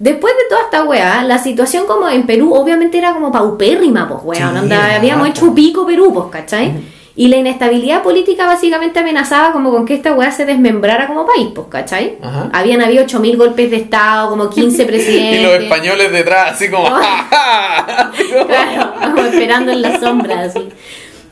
Después 0.00 0.32
de 0.34 0.48
toda 0.48 0.62
esta 0.62 0.82
weá, 0.84 1.22
la 1.24 1.38
situación 1.38 1.86
como 1.86 2.08
en 2.08 2.24
Perú 2.26 2.54
obviamente 2.54 2.96
era 2.96 3.12
como 3.12 3.30
paupérrima, 3.30 4.08
pues 4.08 4.20
weón. 4.24 4.66
Sí, 4.66 4.72
habíamos 4.74 5.28
po. 5.28 5.30
hecho 5.30 5.54
pico 5.54 5.86
Perú, 5.86 6.10
pues, 6.14 6.26
¿cachai? 6.32 6.72
Y 7.20 7.28
la 7.28 7.36
inestabilidad 7.36 8.02
política 8.02 8.46
básicamente 8.46 8.98
amenazaba 8.98 9.52
como 9.52 9.70
con 9.70 9.84
que 9.84 9.92
esta 9.92 10.14
weá 10.14 10.32
se 10.32 10.46
desmembrara 10.46 11.06
como 11.06 11.26
país, 11.26 11.48
pues, 11.54 11.66
¿cachai? 11.68 12.16
Ajá. 12.22 12.48
Habían 12.50 12.80
habido 12.80 13.04
8.000 13.04 13.36
golpes 13.36 13.70
de 13.70 13.76
Estado, 13.76 14.30
como 14.30 14.48
15 14.48 14.84
presidentes. 14.86 15.40
Y 15.40 15.42
los 15.42 15.52
españoles 15.62 16.10
detrás, 16.12 16.52
así 16.52 16.70
como. 16.70 16.86
¡Ja, 16.88 17.28
ja! 17.30 18.10
Claro, 18.46 18.92
como 19.14 19.26
esperando 19.26 19.70
en 19.70 19.82
la 19.82 20.00
sombra, 20.00 20.40
así. 20.44 20.66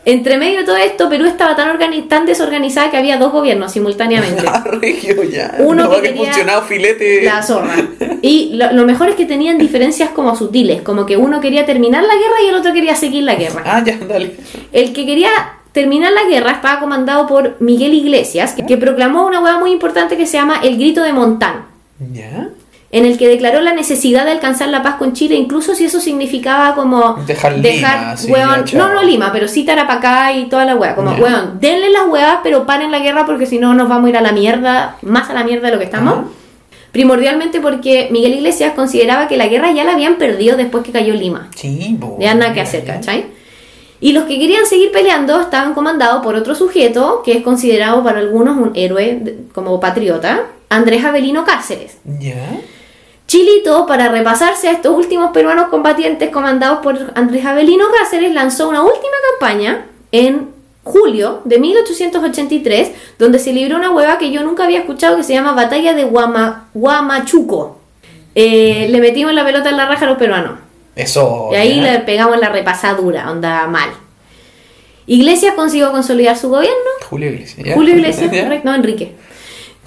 Entre 0.05 0.37
medio 0.37 0.61
de 0.61 0.67
todo 0.67 0.77
esto, 0.77 1.09
Perú 1.09 1.25
estaba 1.25 1.57
tan, 1.57 1.79
tan 2.07 2.27
desorganizada 2.27 2.91
que 2.91 2.99
había 2.99 3.17
dos 3.17 3.33
gobiernos 3.33 3.73
simultáneamente. 3.73 4.43
Ah, 4.47 4.63
regio, 4.67 5.23
ya. 5.23 5.55
Uno 5.61 5.85
No, 5.85 6.03
que 6.03 6.13
funcionaba 6.13 6.67
filete. 6.67 7.23
La 7.23 7.43
zorra. 7.43 7.75
Y 8.21 8.51
lo, 8.57 8.73
lo 8.73 8.85
mejor 8.85 9.09
es 9.09 9.15
que 9.15 9.25
tenían 9.25 9.57
diferencias 9.57 10.11
como 10.11 10.37
sutiles, 10.37 10.83
como 10.83 11.07
que 11.07 11.17
uno 11.17 11.41
quería 11.41 11.65
terminar 11.65 12.03
la 12.03 12.15
guerra 12.15 12.43
y 12.45 12.49
el 12.49 12.55
otro 12.57 12.75
quería 12.75 12.95
seguir 12.95 13.23
la 13.23 13.37
guerra. 13.37 13.63
Ah, 13.65 13.83
ya, 13.85 13.97
dale. 14.07 14.37
El 14.73 14.93
que 14.93 15.07
quería 15.07 15.31
terminar 15.73 16.13
la 16.13 16.25
guerra 16.29 16.53
estaba 16.53 16.81
comandado 16.81 17.27
por 17.27 17.57
Miguel 17.61 17.95
Iglesias, 17.95 18.53
que, 18.55 18.65
que 18.67 18.77
proclamó 18.77 19.27
una 19.27 19.41
hueá 19.41 19.59
muy 19.59 19.71
importante 19.73 20.17
que 20.17 20.27
se 20.27 20.37
llama 20.39 20.61
el 20.63 20.77
Grito 20.77 21.03
de 21.03 21.13
Montán. 21.13 21.67
¿Ya? 22.13 22.49
en 22.91 23.05
el 23.05 23.19
que 23.19 23.29
declaró 23.29 23.61
la 23.61 23.75
necesidad 23.75 24.25
de 24.25 24.31
alcanzar 24.31 24.71
la 24.71 24.83
paz 24.83 24.95
con 24.95 25.13
Chile, 25.13 25.35
incluso 25.35 25.75
si 25.75 25.85
eso 25.85 26.01
significaba 26.01 26.75
como 26.75 27.17
Dejar 27.27 27.59
Lima, 27.59 28.17
sí, 28.17 28.29
ya, 28.35 28.65
chao. 28.65 28.79
no, 28.79 28.95
no 28.95 29.03
Lima, 29.03 29.31
pero 29.31 29.47
sí 29.47 29.65
Tarapacá 29.65 30.33
y 30.33 30.47
toda 30.47 30.65
la 30.65 30.75
weá, 30.75 30.95
como, 30.95 31.15
Ya. 31.15 31.23
weón, 31.23 31.61
denle 31.61 31.91
las 31.91 32.09
weas, 32.09 32.39
pero 32.43 32.65
paren 32.65 32.91
la 32.91 33.01
guerra 33.01 33.27
porque 33.27 33.45
si 33.45 33.59
no 33.59 33.75
nos 33.75 33.91
vamos 33.91 34.07
a 34.07 34.09
ir 34.09 34.17
a 34.17 34.23
la 34.23 34.33
mierda, 34.33 34.97
más 35.03 35.29
a 35.29 35.35
la 35.35 35.45
mierda 35.45 35.67
de 35.67 35.75
lo 35.75 35.79
que 35.79 35.85
estamos. 35.85 36.31
Primordialmente 36.93 37.61
porque 37.61 38.09
Miguel 38.11 38.33
Iglesias 38.35 38.73
consideraba 38.75 39.29
que 39.29 39.37
la 39.37 39.49
guerra 39.49 39.71
ya 39.73 39.85
la 39.85 39.93
habían 39.93 40.15
perdido 40.17 40.57
después 40.57 40.83
que 40.83 40.91
cayó 40.91 41.13
Lima. 41.13 41.49
Sí, 41.55 41.95
po. 42.01 42.17
Ya 42.19 42.35
nada 42.35 42.55
que 42.55 42.63
hacer, 42.63 42.85
¿cachai? 42.87 43.27
Y 44.01 44.13
los 44.13 44.25
que 44.25 44.39
querían 44.39 44.67
seguir 44.67 44.93
peleando 44.93 45.41
estaban 45.41 45.75
comandados 45.75 46.23
por 46.23 46.37
otro 46.37 46.55
sujeto 46.55 47.23
que 47.25 47.33
es 47.33 47.43
considerado 47.43 48.03
para 48.05 48.21
algunos 48.21 48.57
un 48.57 48.73
héroe 48.75 49.37
como 49.53 49.81
patriota, 49.81 50.47
Andrés 50.69 51.05
Avelino 51.05 51.45
Cáceres. 51.45 51.99
¿Ya? 52.05 52.61
Chilito, 53.27 53.87
para 53.87 54.09
repasarse 54.09 54.69
a 54.69 54.73
estos 54.73 54.97
últimos 54.97 55.33
peruanos 55.33 55.69
combatientes 55.69 56.31
comandados 56.31 56.79
por 56.79 57.13
Andrés 57.15 57.45
Avelino 57.45 57.87
Cáceres, 57.99 58.33
lanzó 58.33 58.69
una 58.69 58.83
última 58.83 59.17
campaña 59.33 59.87
en 60.13 60.49
julio 60.83 61.43
de 61.45 61.59
1883, 61.59 62.93
donde 63.19 63.39
se 63.39 63.53
libró 63.53 63.77
una 63.77 63.91
hueva 63.91 64.17
que 64.17 64.31
yo 64.31 64.43
nunca 64.43 64.65
había 64.65 64.81
escuchado 64.81 65.17
que 65.17 65.25
se 65.25 65.35
llama 65.35 65.53
Batalla 65.53 65.93
de 65.93 66.05
Guama, 66.05 66.69
Guamachuco. 66.73 67.79
Eh, 68.35 68.89
le 68.91 69.01
metimos 69.01 69.35
la 69.35 69.45
pelota 69.45 69.69
en 69.69 69.77
la 69.77 69.87
raja 69.87 70.07
a 70.07 70.09
los 70.09 70.19
peruanos. 70.19 70.68
Eso. 70.99 71.51
Y 71.53 71.55
ahí 71.55 71.81
le 71.81 72.01
pegamos 72.01 72.39
la 72.39 72.49
repasadura, 72.49 73.31
onda 73.31 73.69
mal. 73.69 73.91
Iglesias 75.07 75.55
consiguió 75.55 75.93
consolidar 75.93 76.37
su 76.37 76.51
gobierno 76.51 76.77
Julio 77.09 77.31
Iglesias. 77.31 77.67
¿ya? 77.67 77.75
Julio 77.75 77.95
Iglesias, 77.97 78.29
correcto, 78.29 78.69
no 78.69 78.75
Enrique. 78.75 79.13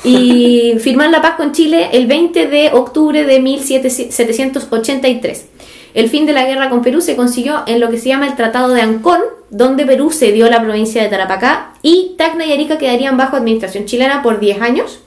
Y 0.05 0.76
firmar 0.80 1.09
la 1.09 1.22
paz 1.22 1.36
con 1.36 1.51
Chile 1.51 1.89
el 1.91 2.07
20 2.07 2.47
de 2.47 2.70
octubre 2.72 3.26
de 3.26 3.41
1783. 3.41 5.45
El 5.93 6.09
fin 6.09 6.26
de 6.26 6.32
la 6.32 6.45
guerra 6.45 6.70
con 6.70 6.82
Perú 6.82 7.01
se 7.01 7.18
consiguió 7.18 7.64
en 7.68 7.82
lo 7.82 7.89
que 7.89 7.97
se 7.97 8.07
llama 8.07 8.28
el 8.28 8.38
Tratado 8.38 8.74
de 8.74 8.82
Ancón, 8.82 9.20
donde 9.49 9.86
Perú 9.86 10.12
cedió 10.12 10.49
la 10.49 10.62
provincia 10.62 11.03
de 11.03 11.09
Tarapacá 11.09 11.74
y 11.82 12.16
Tacna 12.18 12.45
y 12.45 12.53
Arica 12.53 12.78
quedarían 12.78 13.18
bajo 13.18 13.36
administración 13.36 13.84
chilena 13.84 14.24
por 14.24 14.39
10 14.39 14.62
años. 14.62 15.01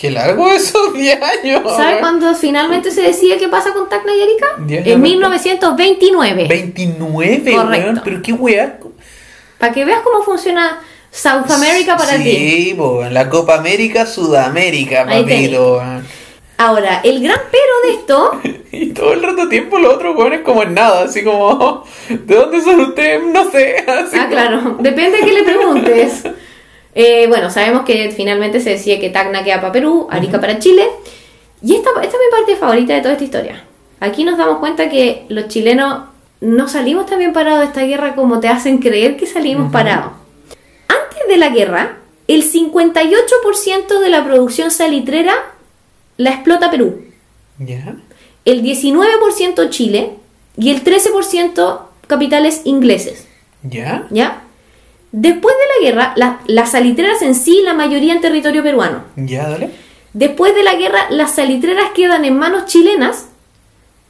Qué 0.00 0.10
largo 0.10 0.48
esos 0.52 0.94
10 0.94 1.20
años. 1.22 1.62
¿Sabes 1.64 1.78
weón. 1.86 1.98
cuando 2.00 2.34
finalmente 2.34 2.90
se 2.90 3.02
decide 3.02 3.36
qué 3.36 3.48
pasa 3.48 3.72
con 3.72 3.88
Tacna 3.88 4.12
y 4.14 4.22
Arica? 4.22 4.46
Diez 4.66 4.86
En 4.86 4.92
años. 4.92 5.00
1929. 5.00 6.46
29, 6.48 7.52
Correcto. 7.54 7.60
weón. 7.86 8.00
Pero 8.04 8.22
qué 8.22 8.32
weá. 8.32 8.78
Para 9.58 9.72
que 9.72 9.84
veas 9.84 10.00
cómo 10.00 10.22
funciona 10.22 10.80
South 11.10 11.50
America 11.50 11.96
para 11.96 12.16
ti. 12.16 12.22
Sí, 12.22 12.76
en 12.78 13.12
la 13.14 13.28
Copa 13.28 13.56
América, 13.56 14.06
Sudamérica, 14.06 15.04
papito. 15.06 15.74
weón. 15.76 16.06
Ahora, 16.56 17.00
el 17.04 17.22
gran 17.22 17.38
pero 17.50 17.72
de 17.84 17.90
esto 18.00 18.40
Y 18.72 18.90
todo 18.92 19.14
el 19.14 19.22
rato 19.22 19.48
tiempo 19.48 19.78
los 19.78 19.94
otros 19.94 20.14
hueones 20.16 20.40
como 20.42 20.62
en 20.62 20.74
nada, 20.74 21.04
así 21.04 21.24
como, 21.24 21.84
¿de 22.08 22.34
dónde 22.34 22.60
son 22.62 22.80
ustedes? 22.80 23.22
No 23.24 23.50
sé. 23.50 23.76
Así 23.86 24.16
Ah, 24.16 24.20
como- 24.20 24.28
claro, 24.30 24.76
depende 24.80 25.18
de 25.18 25.24
qué 25.24 25.32
le 25.32 25.42
preguntes. 25.42 26.22
Eh, 26.94 27.26
bueno, 27.28 27.50
sabemos 27.50 27.84
que 27.84 28.10
finalmente 28.10 28.60
se 28.60 28.70
decide 28.70 28.98
que 28.98 29.10
Tacna 29.10 29.44
queda 29.44 29.60
para 29.60 29.72
Perú, 29.72 30.08
Arica 30.10 30.40
para 30.40 30.58
Chile. 30.58 30.84
Y 31.62 31.74
esta, 31.74 31.90
esta 31.90 32.06
es 32.06 32.12
mi 32.12 32.38
parte 32.38 32.56
favorita 32.56 32.94
de 32.94 33.00
toda 33.00 33.12
esta 33.12 33.24
historia. 33.24 33.64
Aquí 34.00 34.24
nos 34.24 34.38
damos 34.38 34.58
cuenta 34.58 34.88
que 34.88 35.26
los 35.28 35.48
chilenos 35.48 36.04
no 36.40 36.68
salimos 36.68 37.06
tan 37.06 37.18
bien 37.18 37.32
parados 37.32 37.60
de 37.60 37.66
esta 37.66 37.82
guerra 37.82 38.14
como 38.14 38.40
te 38.40 38.48
hacen 38.48 38.78
creer 38.78 39.16
que 39.16 39.26
salimos 39.26 39.70
parados. 39.70 40.12
Antes 40.88 41.28
de 41.28 41.36
la 41.36 41.50
guerra, 41.50 41.98
el 42.26 42.50
58% 42.50 44.00
de 44.00 44.08
la 44.08 44.24
producción 44.24 44.70
salitrera 44.70 45.34
la 46.16 46.30
explota 46.30 46.70
Perú 46.70 47.04
¿Ya? 47.58 47.96
el 48.44 48.62
19% 48.62 49.68
Chile 49.70 50.12
y 50.56 50.70
el 50.70 50.82
13% 50.84 51.80
capitales 52.06 52.62
ingleses. 52.64 53.26
¿Ya? 53.62 54.06
¿Ya? 54.10 54.42
Después 55.12 55.54
de 55.56 55.84
la 55.84 55.90
guerra, 55.90 56.12
la- 56.16 56.40
las 56.46 56.70
salitreras 56.72 57.22
en 57.22 57.34
sí, 57.34 57.62
la 57.64 57.74
mayoría 57.74 58.12
en 58.12 58.20
territorio 58.20 58.62
peruano. 58.62 59.02
¿Ya, 59.16 59.48
dale? 59.48 59.70
Después 60.12 60.54
de 60.54 60.62
la 60.62 60.74
guerra, 60.74 61.06
las 61.10 61.32
salitreras 61.34 61.90
quedan 61.94 62.24
en 62.24 62.36
manos 62.38 62.66
chilenas, 62.66 63.26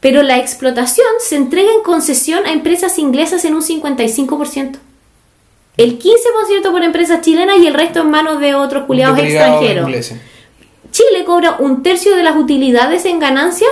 pero 0.00 0.22
la 0.22 0.38
explotación 0.38 1.06
se 1.20 1.36
entrega 1.36 1.70
en 1.72 1.82
concesión 1.82 2.44
a 2.46 2.52
empresas 2.52 2.98
inglesas 2.98 3.44
en 3.44 3.54
un 3.54 3.62
55%. 3.62 4.78
El 5.76 5.98
15% 5.98 6.70
por 6.70 6.82
empresas 6.82 7.20
chilenas 7.22 7.56
y 7.58 7.66
el 7.66 7.74
resto 7.74 8.00
en 8.00 8.10
manos 8.10 8.40
de 8.40 8.54
otros 8.54 8.84
culiados 8.84 9.18
extranjeros. 9.18 9.90
Chile 10.90 11.24
cobra 11.24 11.56
un 11.58 11.82
tercio 11.82 12.16
de 12.16 12.22
las 12.22 12.36
utilidades 12.36 13.04
en 13.04 13.18
ganancias, 13.20 13.70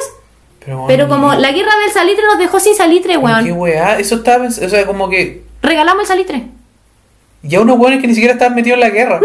Pero, 0.86 1.08
como 1.08 1.32
la 1.34 1.50
guerra 1.52 1.72
del 1.82 1.90
salitre 1.92 2.24
nos 2.26 2.38
dejó 2.38 2.60
sin 2.60 2.74
salitre, 2.74 3.12
¿Qué 3.14 3.18
weón. 3.18 3.52
weá? 3.52 3.98
Eso 3.98 4.16
estaba 4.16 4.46
O 4.46 4.50
sea, 4.50 4.86
como 4.86 5.08
que. 5.08 5.42
Regalamos 5.62 6.02
el 6.02 6.06
salitre. 6.08 6.46
Ya 7.42 7.60
unos 7.60 7.78
weones 7.78 8.00
que 8.00 8.06
ni 8.06 8.14
siquiera 8.14 8.34
estaban 8.34 8.54
metidos 8.54 8.74
en 8.76 8.80
la 8.80 8.90
guerra. 8.90 9.20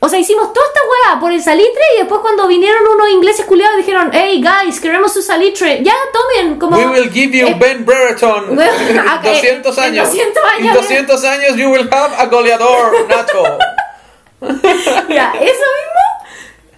O 0.00 0.08
sea, 0.08 0.18
hicimos 0.18 0.52
toda 0.52 0.66
esta 0.66 0.80
hueá 0.80 1.18
por 1.20 1.32
el 1.32 1.42
salitre 1.42 1.82
y 1.96 2.00
después 2.00 2.20
cuando 2.20 2.46
vinieron 2.46 2.82
unos 2.94 3.08
ingleses 3.08 3.46
culiados 3.46 3.78
dijeron, 3.78 4.10
hey 4.12 4.42
guys, 4.42 4.78
queremos 4.78 5.14
su 5.14 5.22
salitre. 5.22 5.82
Ya, 5.82 5.94
tomen, 6.12 6.58
como... 6.58 6.76
We 6.76 6.84
will 6.86 7.10
give 7.10 7.34
you 7.36 7.46
Eh, 7.46 7.56
Ben 7.58 7.86
Brereton. 7.86 8.48
Bueno, 8.54 9.02
ah, 9.08 9.20
eh, 9.24 9.30
200 9.32 9.78
años. 9.78 10.08
200 10.08 10.42
años, 10.58 10.68
En 10.68 10.74
200 10.74 11.24
años 11.24 11.56
you 11.56 11.70
will 11.70 11.88
have 11.90 12.14
a 12.18 12.26
goleador, 12.26 12.92
Nacho. 13.08 13.42
Ya, 15.08 15.32
eso 15.40 15.64
mismo. 15.74 16.04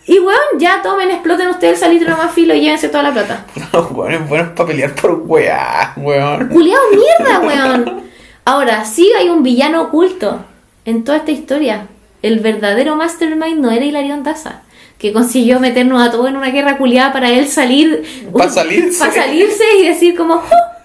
Y 0.09 0.21
weón, 0.21 0.39
ya 0.59 0.81
tomen, 0.83 1.11
exploten 1.11 1.49
ustedes 1.49 1.75
el 1.75 1.79
salitre 1.81 2.09
nomás 2.09 2.33
filo 2.33 2.55
y 2.55 2.61
llévense 2.61 2.89
toda 2.89 3.03
la 3.03 3.13
plata. 3.13 3.45
Los 3.73 3.91
weones 3.91 4.29
buenos 4.29 4.53
para 4.53 4.69
pelear 4.69 4.95
por 4.95 5.21
weá, 5.25 5.93
weón. 5.97 6.49
Culiado 6.49 6.83
mierda, 6.93 7.41
weón. 7.41 8.07
Ahora, 8.47 8.85
sí 8.85 9.11
hay 9.19 9.29
un 9.29 9.43
villano 9.43 9.83
oculto 9.83 10.45
en 10.85 11.03
toda 11.03 11.19
esta 11.19 11.33
historia. 11.33 11.89
El 12.23 12.39
verdadero 12.39 12.95
mastermind 12.95 13.59
no 13.59 13.73
era 13.73 13.85
Hilarión 13.85 14.23
Daza, 14.23 14.63
que 14.99 15.13
consiguió 15.13 15.59
meternos 15.59 16.01
a 16.01 16.13
todos 16.13 16.29
en 16.29 16.37
una 16.37 16.51
guerra 16.51 16.79
culiada 16.79 17.13
para 17.13 17.29
él 17.31 17.49
salir. 17.49 18.05
Pa' 18.33 18.49
salirse. 18.49 19.05
pa' 19.05 19.11
salirse 19.11 19.65
y 19.81 19.89
decir 19.89 20.17
como. 20.17 20.35
"Oh". 20.37 20.77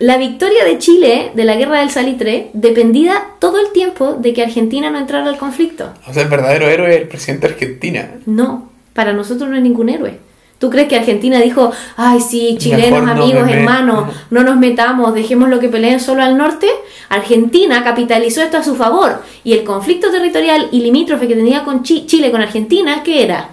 La 0.00 0.18
victoria 0.18 0.64
de 0.64 0.76
Chile 0.76 1.32
de 1.34 1.44
la 1.44 1.56
guerra 1.56 1.80
del 1.80 1.90
salitre 1.90 2.50
dependía 2.52 3.24
todo 3.38 3.58
el 3.58 3.72
tiempo 3.72 4.12
de 4.12 4.34
que 4.34 4.42
Argentina 4.42 4.90
no 4.90 4.98
entrara 4.98 5.30
al 5.30 5.38
conflicto. 5.38 5.94
O 6.06 6.12
sea, 6.12 6.24
el 6.24 6.28
verdadero 6.28 6.68
héroe 6.68 6.94
es 6.94 7.00
el 7.00 7.08
presidente 7.08 7.48
de 7.48 7.54
Argentina. 7.54 8.10
No, 8.26 8.70
para 8.92 9.14
nosotros 9.14 9.48
no 9.48 9.56
es 9.56 9.62
ningún 9.62 9.88
héroe. 9.88 10.18
¿Tú 10.58 10.70
crees 10.70 10.88
que 10.88 10.96
Argentina 10.96 11.38
dijo, 11.40 11.70
ay 11.96 12.20
sí, 12.20 12.56
chilenos, 12.58 13.02
Mejor 13.02 13.10
amigos, 13.22 13.34
me 13.42 13.46
meto"? 13.46 13.58
hermanos, 13.58 14.04
no 14.30 14.42
nos 14.42 14.56
metamos, 14.56 15.14
dejemos 15.14 15.48
lo 15.48 15.60
que 15.60 15.68
peleen 15.68 16.00
solo 16.00 16.22
al 16.22 16.36
norte? 16.36 16.68
Argentina 17.08 17.84
capitalizó 17.84 18.42
esto 18.42 18.56
a 18.58 18.64
su 18.64 18.74
favor 18.74 19.22
y 19.44 19.52
el 19.52 19.62
conflicto 19.64 20.10
territorial 20.10 20.68
y 20.72 20.80
limítrofe 20.80 21.28
que 21.28 21.36
tenía 21.36 21.62
con 21.64 21.82
Chi- 21.84 22.06
Chile 22.06 22.30
con 22.30 22.40
Argentina, 22.42 23.02
¿qué 23.04 23.22
era? 23.22 23.50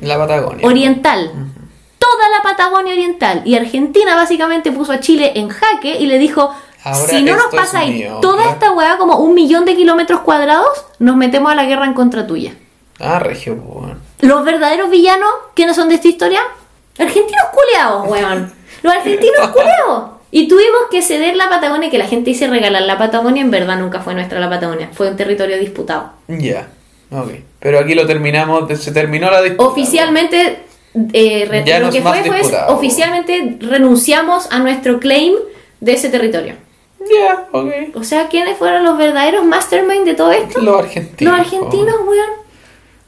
La 0.00 0.16
Patagonia. 0.16 0.66
Oriental. 0.66 1.30
Toda 1.98 2.28
la 2.36 2.42
Patagonia 2.42 2.92
oriental. 2.94 3.42
Y 3.44 3.54
Argentina 3.56 4.14
básicamente 4.14 4.72
puso 4.72 4.92
a 4.92 5.00
Chile 5.00 5.32
en 5.34 5.48
jaque 5.48 5.98
y 6.00 6.06
le 6.06 6.18
dijo, 6.18 6.50
Ahora 6.84 7.08
si 7.08 7.22
no 7.22 7.36
nos 7.36 7.46
pasáis 7.54 7.94
mío, 7.94 8.18
toda 8.22 8.48
esta 8.50 8.72
weá 8.72 8.96
como 8.96 9.16
un 9.18 9.34
millón 9.34 9.64
de 9.64 9.74
kilómetros 9.76 10.20
cuadrados, 10.20 10.68
nos 11.00 11.16
metemos 11.16 11.52
a 11.52 11.54
la 11.56 11.64
guerra 11.66 11.84
en 11.86 11.92
contra 11.94 12.26
tuya. 12.26 12.54
Ah, 13.00 13.18
regio, 13.18 13.54
weón. 13.54 13.98
Los 14.20 14.44
verdaderos 14.44 14.90
villanos, 14.90 15.30
¿quiénes 15.54 15.76
son 15.76 15.88
de 15.88 15.96
esta 15.96 16.08
historia? 16.08 16.40
Argentinos 16.98 17.44
culeados, 17.52 18.08
weón. 18.08 18.52
Los 18.82 18.94
argentinos 18.94 19.48
culeados. 19.52 20.10
Y 20.30 20.46
tuvimos 20.48 20.82
que 20.90 21.00
ceder 21.00 21.36
la 21.36 21.48
Patagonia, 21.48 21.90
que 21.90 21.98
la 21.98 22.06
gente 22.06 22.30
dice 22.30 22.48
regalar 22.48 22.82
la 22.82 22.98
Patagonia, 22.98 23.40
en 23.42 23.50
verdad 23.50 23.78
nunca 23.78 24.00
fue 24.00 24.14
nuestra 24.14 24.40
la 24.40 24.50
Patagonia, 24.50 24.90
fue 24.92 25.08
un 25.08 25.16
territorio 25.16 25.58
disputado. 25.58 26.12
Ya. 26.28 26.68
Ok. 27.10 27.30
Pero 27.60 27.78
aquí 27.78 27.94
lo 27.94 28.06
terminamos, 28.06 28.78
se 28.78 28.92
terminó 28.92 29.30
la 29.30 29.40
disputa. 29.40 29.70
Oficialmente, 29.70 30.58
eh, 31.14 31.62
Ya 31.64 31.78
lo 31.78 31.90
que 31.90 32.02
fue 32.02 32.22
fue, 32.24 32.58
oficialmente 32.68 33.56
renunciamos 33.60 34.48
a 34.50 34.58
nuestro 34.58 35.00
claim 35.00 35.34
de 35.80 35.92
ese 35.92 36.10
territorio. 36.10 36.56
Ya, 37.00 37.48
ok. 37.52 37.72
O 37.94 38.04
sea, 38.04 38.28
¿quiénes 38.28 38.58
fueron 38.58 38.84
los 38.84 38.98
verdaderos 38.98 39.44
mastermind 39.44 40.04
de 40.04 40.14
todo 40.14 40.32
esto? 40.32 40.60
Los 40.60 40.80
argentinos. 40.80 41.32
Los 41.32 41.46
argentinos, 41.46 41.94
weón. 42.06 42.47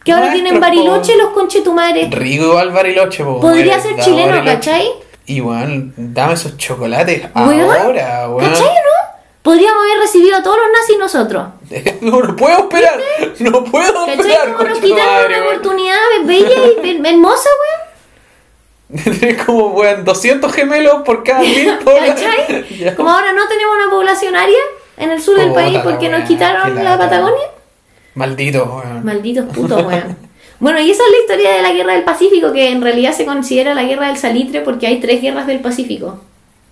Que 0.05 0.13
ahora 0.13 0.33
tienen 0.33 0.59
bariloche 0.61 1.13
po. 1.13 1.19
los 1.19 1.29
conchetumares. 1.31 2.11
Rico 2.11 2.45
igual 2.45 2.71
Bariloche, 2.71 3.23
po. 3.25 3.41
Podría 3.41 3.79
ser 3.81 3.97
chileno, 4.01 4.29
Bariloche. 4.33 4.55
¿cachai? 4.57 4.91
Y 5.27 5.41
weón, 5.41 5.93
dame 5.97 6.33
esos 6.35 6.57
chocolates 6.57 7.23
Weón, 7.35 7.61
ahora, 7.61 8.29
weón. 8.31 8.51
¿Cachai 8.51 8.67
o 8.67 8.71
no? 8.73 9.21
Podríamos 9.43 9.83
haber 9.85 9.99
recibido 10.01 10.37
a 10.37 10.43
todos 10.43 10.57
los 10.59 10.67
nazis 10.73 10.99
nosotros. 10.99 11.45
No, 12.03 12.21
no 12.23 12.35
puedo 12.37 12.59
esperar. 12.59 12.99
No 13.41 13.65
puedo 13.65 14.07
¿Cachai? 14.07 14.21
esperar. 14.21 14.53
Como 14.55 14.69
nos 14.69 14.81
tu 14.81 14.87
quitaron 14.87 15.13
madre, 15.15 15.37
una 15.41 15.51
oportunidad 15.51 15.97
bella 16.25 16.49
y 16.49 16.87
her- 16.87 17.07
hermosa, 17.13 17.49
weón. 17.61 19.05
Tenés 19.05 19.45
como, 19.45 19.67
weón, 19.69 20.05
200 20.05 20.53
gemelos 20.53 21.03
por 21.05 21.23
cada 21.23 21.41
mil. 21.41 21.79
¿Cachai? 21.85 22.97
Como 22.97 23.11
ahora 23.11 23.33
no 23.33 23.47
tenemos 23.49 23.77
una 23.77 23.91
población 23.91 24.35
aria 24.35 24.59
en 24.97 25.11
el 25.11 25.23
sur 25.23 25.37
del 25.39 25.53
país 25.53 25.79
porque 25.85 26.09
nos 26.09 26.27
quitaron 26.27 26.75
la. 26.83 26.99
Patagonia. 26.99 27.47
Maldito, 28.15 28.65
weón. 28.85 29.05
Malditos 29.05 29.45
putos, 29.55 29.83
weón. 29.87 30.17
Bueno, 30.59 30.79
y 30.81 30.91
esa 30.91 31.03
es 31.05 31.11
la 31.11 31.19
historia 31.21 31.57
de 31.57 31.63
la 31.63 31.73
guerra 31.73 31.95
del 31.95 32.03
Pacífico, 32.05 32.53
que 32.53 32.71
en 32.71 32.83
realidad 32.83 33.13
se 33.13 33.25
considera 33.25 33.73
la 33.75 33.85
guerra 33.85 34.09
del 34.09 34.17
salitre 34.19 34.61
porque 34.61 34.87
hay 34.87 35.01
tres 35.01 35.23
guerras 35.23 35.47
del 35.47 35.61
Pacífico. 35.61 36.23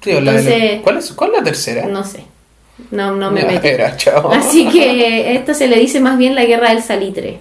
Sí, 0.03 0.13
la 0.13 0.33
de- 0.33 0.39
Entonces- 0.39 0.81
¿cuál, 0.83 0.99
es, 0.99 1.13
¿Cuál 1.13 1.31
es 1.33 1.39
la 1.39 1.45
tercera? 1.45 1.87
No 1.87 2.05
sé. 2.05 2.25
No, 2.91 3.17
no 3.17 3.31
me 3.31 3.45
meto. 3.45 3.67
era, 3.67 3.97
chao. 3.97 4.31
Así 4.33 4.69
que 4.69 5.35
esto 5.35 5.53
se 5.55 5.67
le 5.69 5.79
dice 5.79 6.01
más 6.01 6.17
bien 6.19 6.35
la 6.35 6.45
guerra 6.45 6.69
del 6.69 6.83
salitre. 6.83 7.39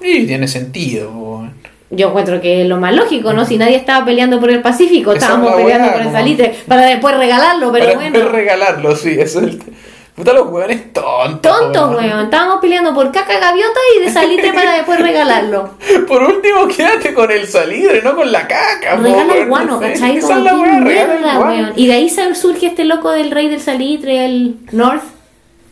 Y 0.00 0.24
tiene 0.26 0.46
sentido. 0.46 1.48
Yo 1.90 2.08
encuentro 2.08 2.40
que 2.40 2.62
es 2.62 2.68
lo 2.68 2.76
más 2.76 2.94
lógico, 2.94 3.32
¿no? 3.32 3.44
Si 3.46 3.56
nadie 3.56 3.74
estaba 3.76 4.04
peleando 4.04 4.38
por 4.38 4.50
el 4.50 4.60
Pacífico, 4.60 5.12
Esa 5.12 5.24
estábamos 5.26 5.54
peleando 5.56 5.88
por 5.90 6.00
el 6.02 6.06
como- 6.08 6.16
salitre 6.18 6.54
para 6.68 6.82
después 6.82 7.16
regalarlo, 7.16 7.72
pero 7.72 7.86
Para 7.86 7.96
bueno. 7.96 8.12
después 8.12 8.32
regalarlo, 8.34 8.94
sí, 8.94 9.16
eso 9.18 9.40
es 9.40 9.46
el... 9.54 9.62
Puta, 10.18 10.32
los 10.32 10.48
weones 10.48 10.92
tontos. 10.92 11.40
Tonto, 11.40 11.90
weón. 11.96 12.24
Estábamos 12.24 12.58
peleando 12.60 12.92
por 12.92 13.12
caca 13.12 13.38
gaviota 13.38 13.78
y 13.96 14.04
de 14.04 14.10
salitre 14.10 14.52
para 14.52 14.72
después 14.72 14.98
regalarlo. 15.00 15.74
Por 16.08 16.24
último, 16.24 16.66
quédate 16.66 17.14
con 17.14 17.30
el 17.30 17.46
salitre, 17.46 18.02
no 18.02 18.16
con 18.16 18.32
la 18.32 18.48
caca, 18.48 18.96
Regala 18.96 19.36
el 19.36 19.46
guano, 19.46 19.74
no 19.74 19.80
sé. 19.80 19.92
¿cachai? 19.92 20.18
Como 20.18 20.34
la 20.40 20.54
mierda, 20.54 21.38
weón. 21.38 21.72
Y 21.76 21.86
de 21.86 21.92
ahí 21.92 22.10
surge 22.34 22.66
este 22.66 22.84
loco 22.84 23.12
del 23.12 23.30
rey 23.30 23.48
del 23.48 23.60
salitre, 23.60 24.24
el 24.24 24.56
North. 24.72 25.04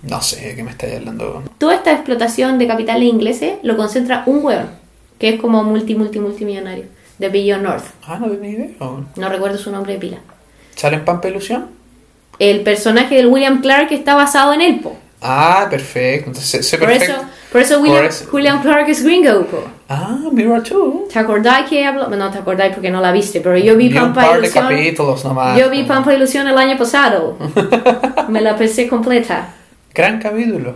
No 0.05 0.23
sé 0.23 0.51
de 0.51 0.55
qué 0.55 0.63
me 0.63 0.71
estáis 0.71 0.95
hablando. 0.95 1.43
Toda 1.59 1.75
esta 1.75 1.91
explotación 1.91 2.61
de 2.61 2.69
capitales 2.69 3.09
ingleses 3.09 3.55
lo 3.65 3.77
concentra 3.77 4.23
un 4.27 4.45
weón, 4.45 4.71
que 5.19 5.31
es 5.31 5.41
como 5.41 5.65
multi, 5.65 5.97
multi, 5.97 6.21
multimillonario, 6.21 6.85
de 7.19 7.29
Billion 7.31 7.65
North. 7.65 7.87
Ah, 8.07 8.19
no 8.21 8.29
tenía 8.31 8.51
idea. 8.51 8.69
No 8.79 9.29
recuerdo 9.29 9.59
su 9.59 9.73
nombre 9.73 9.95
de 9.95 9.99
pila. 9.99 10.19
¿Sale 10.77 10.99
en 10.99 11.05
Pampa 11.05 11.27
Ilusión? 11.27 11.76
El 12.39 12.61
personaje 12.63 13.15
del 13.17 13.27
William 13.29 13.61
Clark 13.61 13.93
está 13.93 14.15
basado 14.15 14.53
en 14.53 14.61
él, 14.61 14.81
po. 14.81 14.97
Ah, 15.23 15.67
perfecto. 15.71 16.29
Entonces, 16.29 16.51
sé, 16.51 16.63
sé 16.63 16.79
Por 16.79 16.91
eso, 16.91 17.15
por 17.51 17.61
eso 17.63 17.81
William, 17.81 17.97
Por 18.03 18.07
eso. 18.07 18.29
William 18.33 18.63
Clark 18.63 18.89
es 18.89 19.03
gringo, 19.03 19.47
po. 19.47 19.65
Ah, 19.89 20.19
mira 20.31 20.63
tú. 20.63 21.07
¿Te 21.13 21.19
acordáis 21.19 21.69
que 21.69 21.85
hablo? 21.85 22.09
No 22.09 22.31
te 22.31 22.39
acordáis 22.39 22.75
porque 22.75 22.91
no 22.91 23.01
la 23.01 23.13
viste, 23.13 23.41
pero 23.41 23.57
yo 23.57 23.77
vi 23.77 23.89
Vi 23.89 23.97
un 23.97 24.13
Pampa 24.13 24.21
par 24.23 24.33
de 24.35 24.39
Ilusión. 24.41 24.69
capítulos 24.69 25.25
nomás. 25.25 25.59
Yo 25.59 25.71
vi 25.71 25.85
Pampa 25.85 26.13
Ilusión 26.13 26.47
el 26.49 26.59
año 26.59 26.77
pasado. 26.77 27.39
Me 28.29 28.41
la 28.41 28.57
pensé 28.57 28.87
completa. 28.89 29.55
Gran 29.95 30.21
capítulo. 30.21 30.75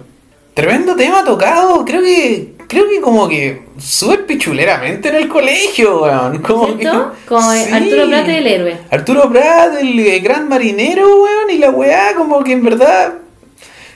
Tremendo 0.55 0.97
tema 0.97 1.23
tocado. 1.25 1.85
Creo 1.85 2.01
que. 2.03 2.55
Creo 2.71 2.89
que 2.89 3.01
como 3.01 3.29
que 3.29 3.63
súper 3.79 4.27
pichuleramente 4.27 5.09
en 5.09 5.17
el 5.17 5.29
colegio, 5.29 6.03
weón. 6.03 6.39
Como 6.41 6.79
que- 6.79 6.89
Como 7.27 7.51
Sí. 7.53 7.73
Arturo 7.73 8.09
Prat 8.09 8.29
el 8.29 8.47
héroe. 8.47 8.79
Arturo 8.91 9.29
Prat, 9.29 9.75
el 9.81 9.99
eh, 9.99 10.21
gran 10.21 10.49
marinero, 10.49 11.05
weón, 11.23 11.51
y 11.51 11.59
la 11.59 11.71
weá, 11.71 12.15
como 12.17 12.45
que 12.45 12.53
en 12.53 12.63
verdad 12.63 13.15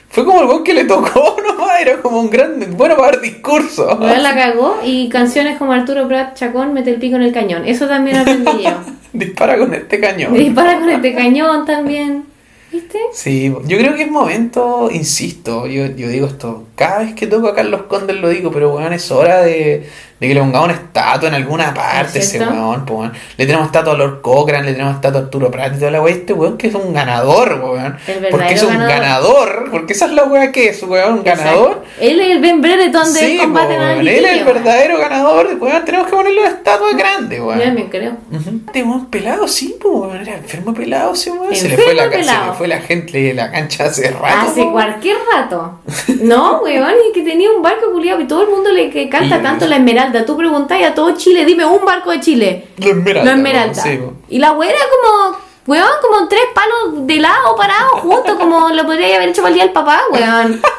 Fue 0.09 0.23
como 0.25 0.41
el 0.41 0.47
weón 0.47 0.63
que 0.65 0.73
le 0.73 0.83
tocó 0.85 1.37
nomás, 1.47 1.79
era 1.81 2.01
como 2.01 2.19
un 2.21 2.29
gran. 2.29 2.59
Bueno 2.77 2.95
para 2.97 3.11
dar 3.13 3.21
discurso. 3.21 3.97
Weón 3.99 4.23
la 4.23 4.33
cagó 4.35 4.79
y 4.83 5.07
canciones 5.09 5.57
como 5.57 5.71
Arturo 5.71 6.07
Prat 6.09 6.35
Chacón 6.37 6.73
mete 6.73 6.89
el 6.89 6.97
pico 6.99 7.15
en 7.15 7.23
el 7.23 7.31
cañón. 7.33 7.63
Eso 7.65 7.87
también 7.87 8.17
aprendí 8.17 8.63
yo. 8.63 8.71
Dispara 9.13 9.57
con 9.57 9.73
este 9.73 9.99
cañón. 10.01 10.33
Dispara 10.33 10.79
con 10.79 10.89
este 10.89 11.13
cañón 11.15 11.65
también. 11.65 12.25
¿Viste? 12.71 12.99
Sí, 13.13 13.53
yo 13.65 13.77
creo 13.77 13.95
que 13.95 14.03
es 14.03 14.11
momento, 14.11 14.89
insisto, 14.91 15.67
yo, 15.67 15.85
yo 15.85 16.09
digo 16.09 16.27
esto, 16.27 16.65
cada 16.75 16.99
vez 16.99 17.13
que 17.13 17.27
toco 17.27 17.47
a 17.47 17.55
Carlos 17.55 17.83
Condes 17.83 18.17
lo 18.17 18.29
digo, 18.29 18.51
pero 18.51 18.75
weón, 18.75 18.91
es 18.91 19.11
hora 19.11 19.41
de, 19.41 19.87
de 20.19 20.27
que 20.29 20.33
le 20.33 20.39
pongamos 20.39 20.69
una 20.69 20.77
estatua 20.77 21.27
en 21.29 21.35
alguna 21.35 21.73
parte 21.73 22.19
ese 22.19 22.39
weón, 22.39 22.85
po, 22.85 22.95
weón. 22.99 23.11
Le 23.37 23.45
tenemos 23.45 23.65
estatua 23.65 23.93
a 23.93 23.97
Lord 23.97 24.21
Cochran, 24.21 24.65
le 24.65 24.71
tenemos 24.71 24.95
estatua 24.95 25.19
a 25.19 25.23
Arturo 25.25 25.51
Prat 25.51 25.73
y 25.75 25.79
toda 25.79 25.91
la 25.91 26.01
weá, 26.01 26.13
este 26.13 26.31
weón 26.33 26.57
que 26.57 26.67
es 26.67 26.73
un 26.75 26.93
ganador, 26.93 27.61
weón. 27.63 27.97
Porque 28.31 28.53
es 28.53 28.63
un 28.63 28.69
ganador. 28.77 28.89
ganador. 28.89 29.71
porque 29.71 29.93
esa 29.93 30.05
es 30.05 30.11
la 30.13 30.23
weá 30.23 30.51
que 30.53 30.69
es, 30.69 30.81
weón, 30.83 31.15
un 31.15 31.23
ganador. 31.23 31.83
Él 31.99 32.19
es 32.21 32.31
el 32.31 32.39
Ben 32.39 32.61
Brereton 32.61 33.13
del 33.13 33.23
Sí, 33.31 33.37
combate 33.39 33.75
po, 33.75 33.79
weón, 33.81 33.99
él 33.99 34.07
es 34.07 34.31
el 34.39 34.43
verdadero 34.45 34.97
ganador, 34.99 35.49
weón, 35.59 35.83
tenemos 35.85 36.07
que 36.07 36.13
ponerle 36.15 36.39
una 36.41 36.49
estatua 36.49 36.93
grande, 36.93 37.35
Yo 37.37 37.45
weón. 37.47 37.59
también 37.59 37.89
creo. 37.89 38.11
Ujú. 38.31 38.49
Este 38.67 38.83
weón 38.83 39.05
pelado, 39.07 39.47
sí, 39.49 39.75
pues, 39.81 39.93
weón, 39.93 40.17
era 40.21 40.35
enfermo 40.37 40.73
pelado, 40.73 41.13
ese 41.13 41.31
weón. 41.31 41.53
Se 41.53 41.67
le, 41.67 41.73
Enfermo 41.75 41.83
fue 41.85 41.93
la, 41.93 42.03
ca- 42.05 42.11
se 42.11 42.17
pelado. 42.19 42.51
le 42.51 42.57
fue 42.57 42.67
la 42.69 42.79
gente 42.79 43.17
de 43.21 43.33
la 43.33 43.51
cancha 43.51 43.83
hace 43.85 44.09
rato. 44.11 44.49
Hace 44.49 44.63
po. 44.63 44.71
cualquier 44.71 45.17
rato. 45.33 45.79
No, 46.21 46.61
weón, 46.61 46.93
y 47.09 47.13
que 47.13 47.21
tenía 47.23 47.51
un 47.51 47.61
barco 47.61 47.91
culiado 47.91 48.21
y 48.21 48.25
todo 48.27 48.43
el 48.43 48.49
mundo 48.49 48.71
le 48.71 48.89
que 48.89 49.09
canta 49.09 49.37
Y- 49.37 49.41
tanto 49.43 49.67
la 49.67 49.75
Esmeralda. 49.75 50.04
Tú 50.25 50.37
preguntáis 50.37 50.85
a 50.87 50.93
todo 50.93 51.11
Chile, 51.15 51.45
dime 51.45 51.65
un 51.65 51.83
barco 51.85 52.11
de 52.11 52.19
Chile. 52.19 52.67
La 52.77 52.87
Esmeralda. 52.87 53.23
La 53.23 53.37
Esmeralda. 53.37 53.81
sí, 53.81 53.99
y 54.29 54.39
la 54.39 54.51
weá 54.53 54.69
era 54.69 54.79
como, 54.89 55.37
weón, 55.67 55.89
como 56.01 56.27
tres 56.27 56.41
palos 56.53 57.07
de 57.07 57.17
lado 57.17 57.55
parados 57.55 58.01
juntos, 58.01 58.35
como 58.37 58.69
lo 58.69 58.85
podría 58.85 59.15
haber 59.15 59.29
hecho 59.29 59.41
para 59.41 59.49
el 59.49 59.55
día 59.55 59.63
del 59.63 59.73
papá, 59.73 60.01
weón. 60.11 60.61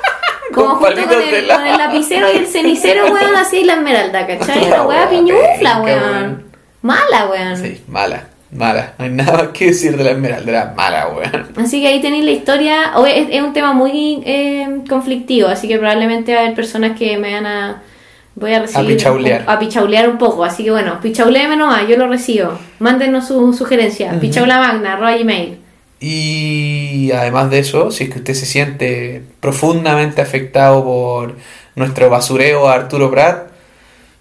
Como 0.55 0.79
Con 0.79 0.95
junto 0.95 1.09
con 1.09 1.23
el, 1.23 1.49
con 1.49 1.67
el 1.67 1.77
lapicero 1.77 2.33
y 2.33 2.37
el 2.37 2.47
cenicero, 2.47 3.13
weón, 3.13 3.35
así 3.35 3.65
la 3.65 3.75
esmeralda, 3.75 4.27
¿cachai? 4.27 4.71
La 4.71 4.85
weá 4.85 5.11
piñufla, 5.11 5.83
weón. 5.83 6.47
Mala, 6.83 7.27
weón. 7.29 7.57
Sí, 7.57 7.83
mala, 7.89 8.29
mala. 8.53 8.95
No 8.97 9.05
hay 9.05 9.11
nada 9.11 9.53
que 9.53 9.67
decir 9.67 9.97
de 9.97 10.05
la 10.05 10.13
Esmeralda, 10.13 10.51
era 10.51 10.75
mala, 10.77 11.09
weón. 11.09 11.49
Así 11.57 11.83
que 11.83 11.89
ahí 11.89 12.01
tenéis 12.01 12.25
la 12.25 12.31
historia. 12.31 12.93
Hoy 12.95 13.11
es, 13.13 13.29
es 13.33 13.43
un 13.43 13.53
tema 13.53 13.73
muy 13.73 14.23
eh, 14.25 14.85
conflictivo, 14.89 15.49
así 15.49 15.67
que 15.67 15.79
probablemente 15.79 16.33
va 16.33 16.39
a 16.39 16.43
haber 16.45 16.55
personas 16.55 16.97
que 16.97 17.19
me 17.19 17.33
van 17.35 17.47
a. 17.47 17.83
Voy 18.37 18.53
a 18.53 18.61
recibir. 18.61 18.97
pichaulear. 18.97 19.45
A 19.47 19.59
pichaulear 19.59 20.09
un 20.09 20.19
poco. 20.19 20.45
Así 20.45 20.63
que 20.63 20.71
bueno, 20.71 21.01
pichauleeme 21.01 21.57
nomás, 21.57 21.89
yo 21.89 21.97
lo 21.97 22.07
recibo. 22.07 22.59
Mándenos 22.79 23.27
su 23.27 23.53
sugerencia. 23.55 24.11
Ujú. 24.13 24.21
Pichaulamagna, 24.21 24.93
arroba 24.93 25.17
gmail. 25.17 25.59
Y 25.99 27.11
además 27.13 27.51
de 27.51 27.61
eso, 27.61 27.91
si 27.91 28.05
es 28.05 28.11
que 28.11 28.19
usted 28.19 28.35
se 28.35 28.45
siente 28.45 29.23
profundamente 29.41 30.21
afectado 30.21 30.85
por 30.85 31.37
nuestro 31.75 32.11
basureo 32.11 32.69
a 32.69 32.75
Arturo 32.75 33.11
Prat, 33.11 33.49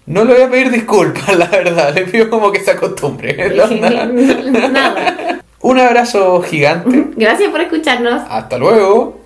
no 0.06 0.24
le 0.24 0.32
voy 0.34 0.42
a 0.44 0.50
pedir 0.50 0.70
disculpas, 0.70 1.36
la 1.36 1.46
verdad. 1.48 1.94
Le 1.94 2.06
pido 2.06 2.30
como 2.30 2.50
que 2.50 2.60
se 2.60 2.70
acostumbre. 2.70 3.36
Nada. 4.72 5.40
Un 5.60 5.78
abrazo 5.78 6.40
gigante. 6.42 7.08
Gracias 7.16 7.50
por 7.50 7.60
escucharnos. 7.60 8.22
Hasta 8.30 8.56
luego. 8.56 9.20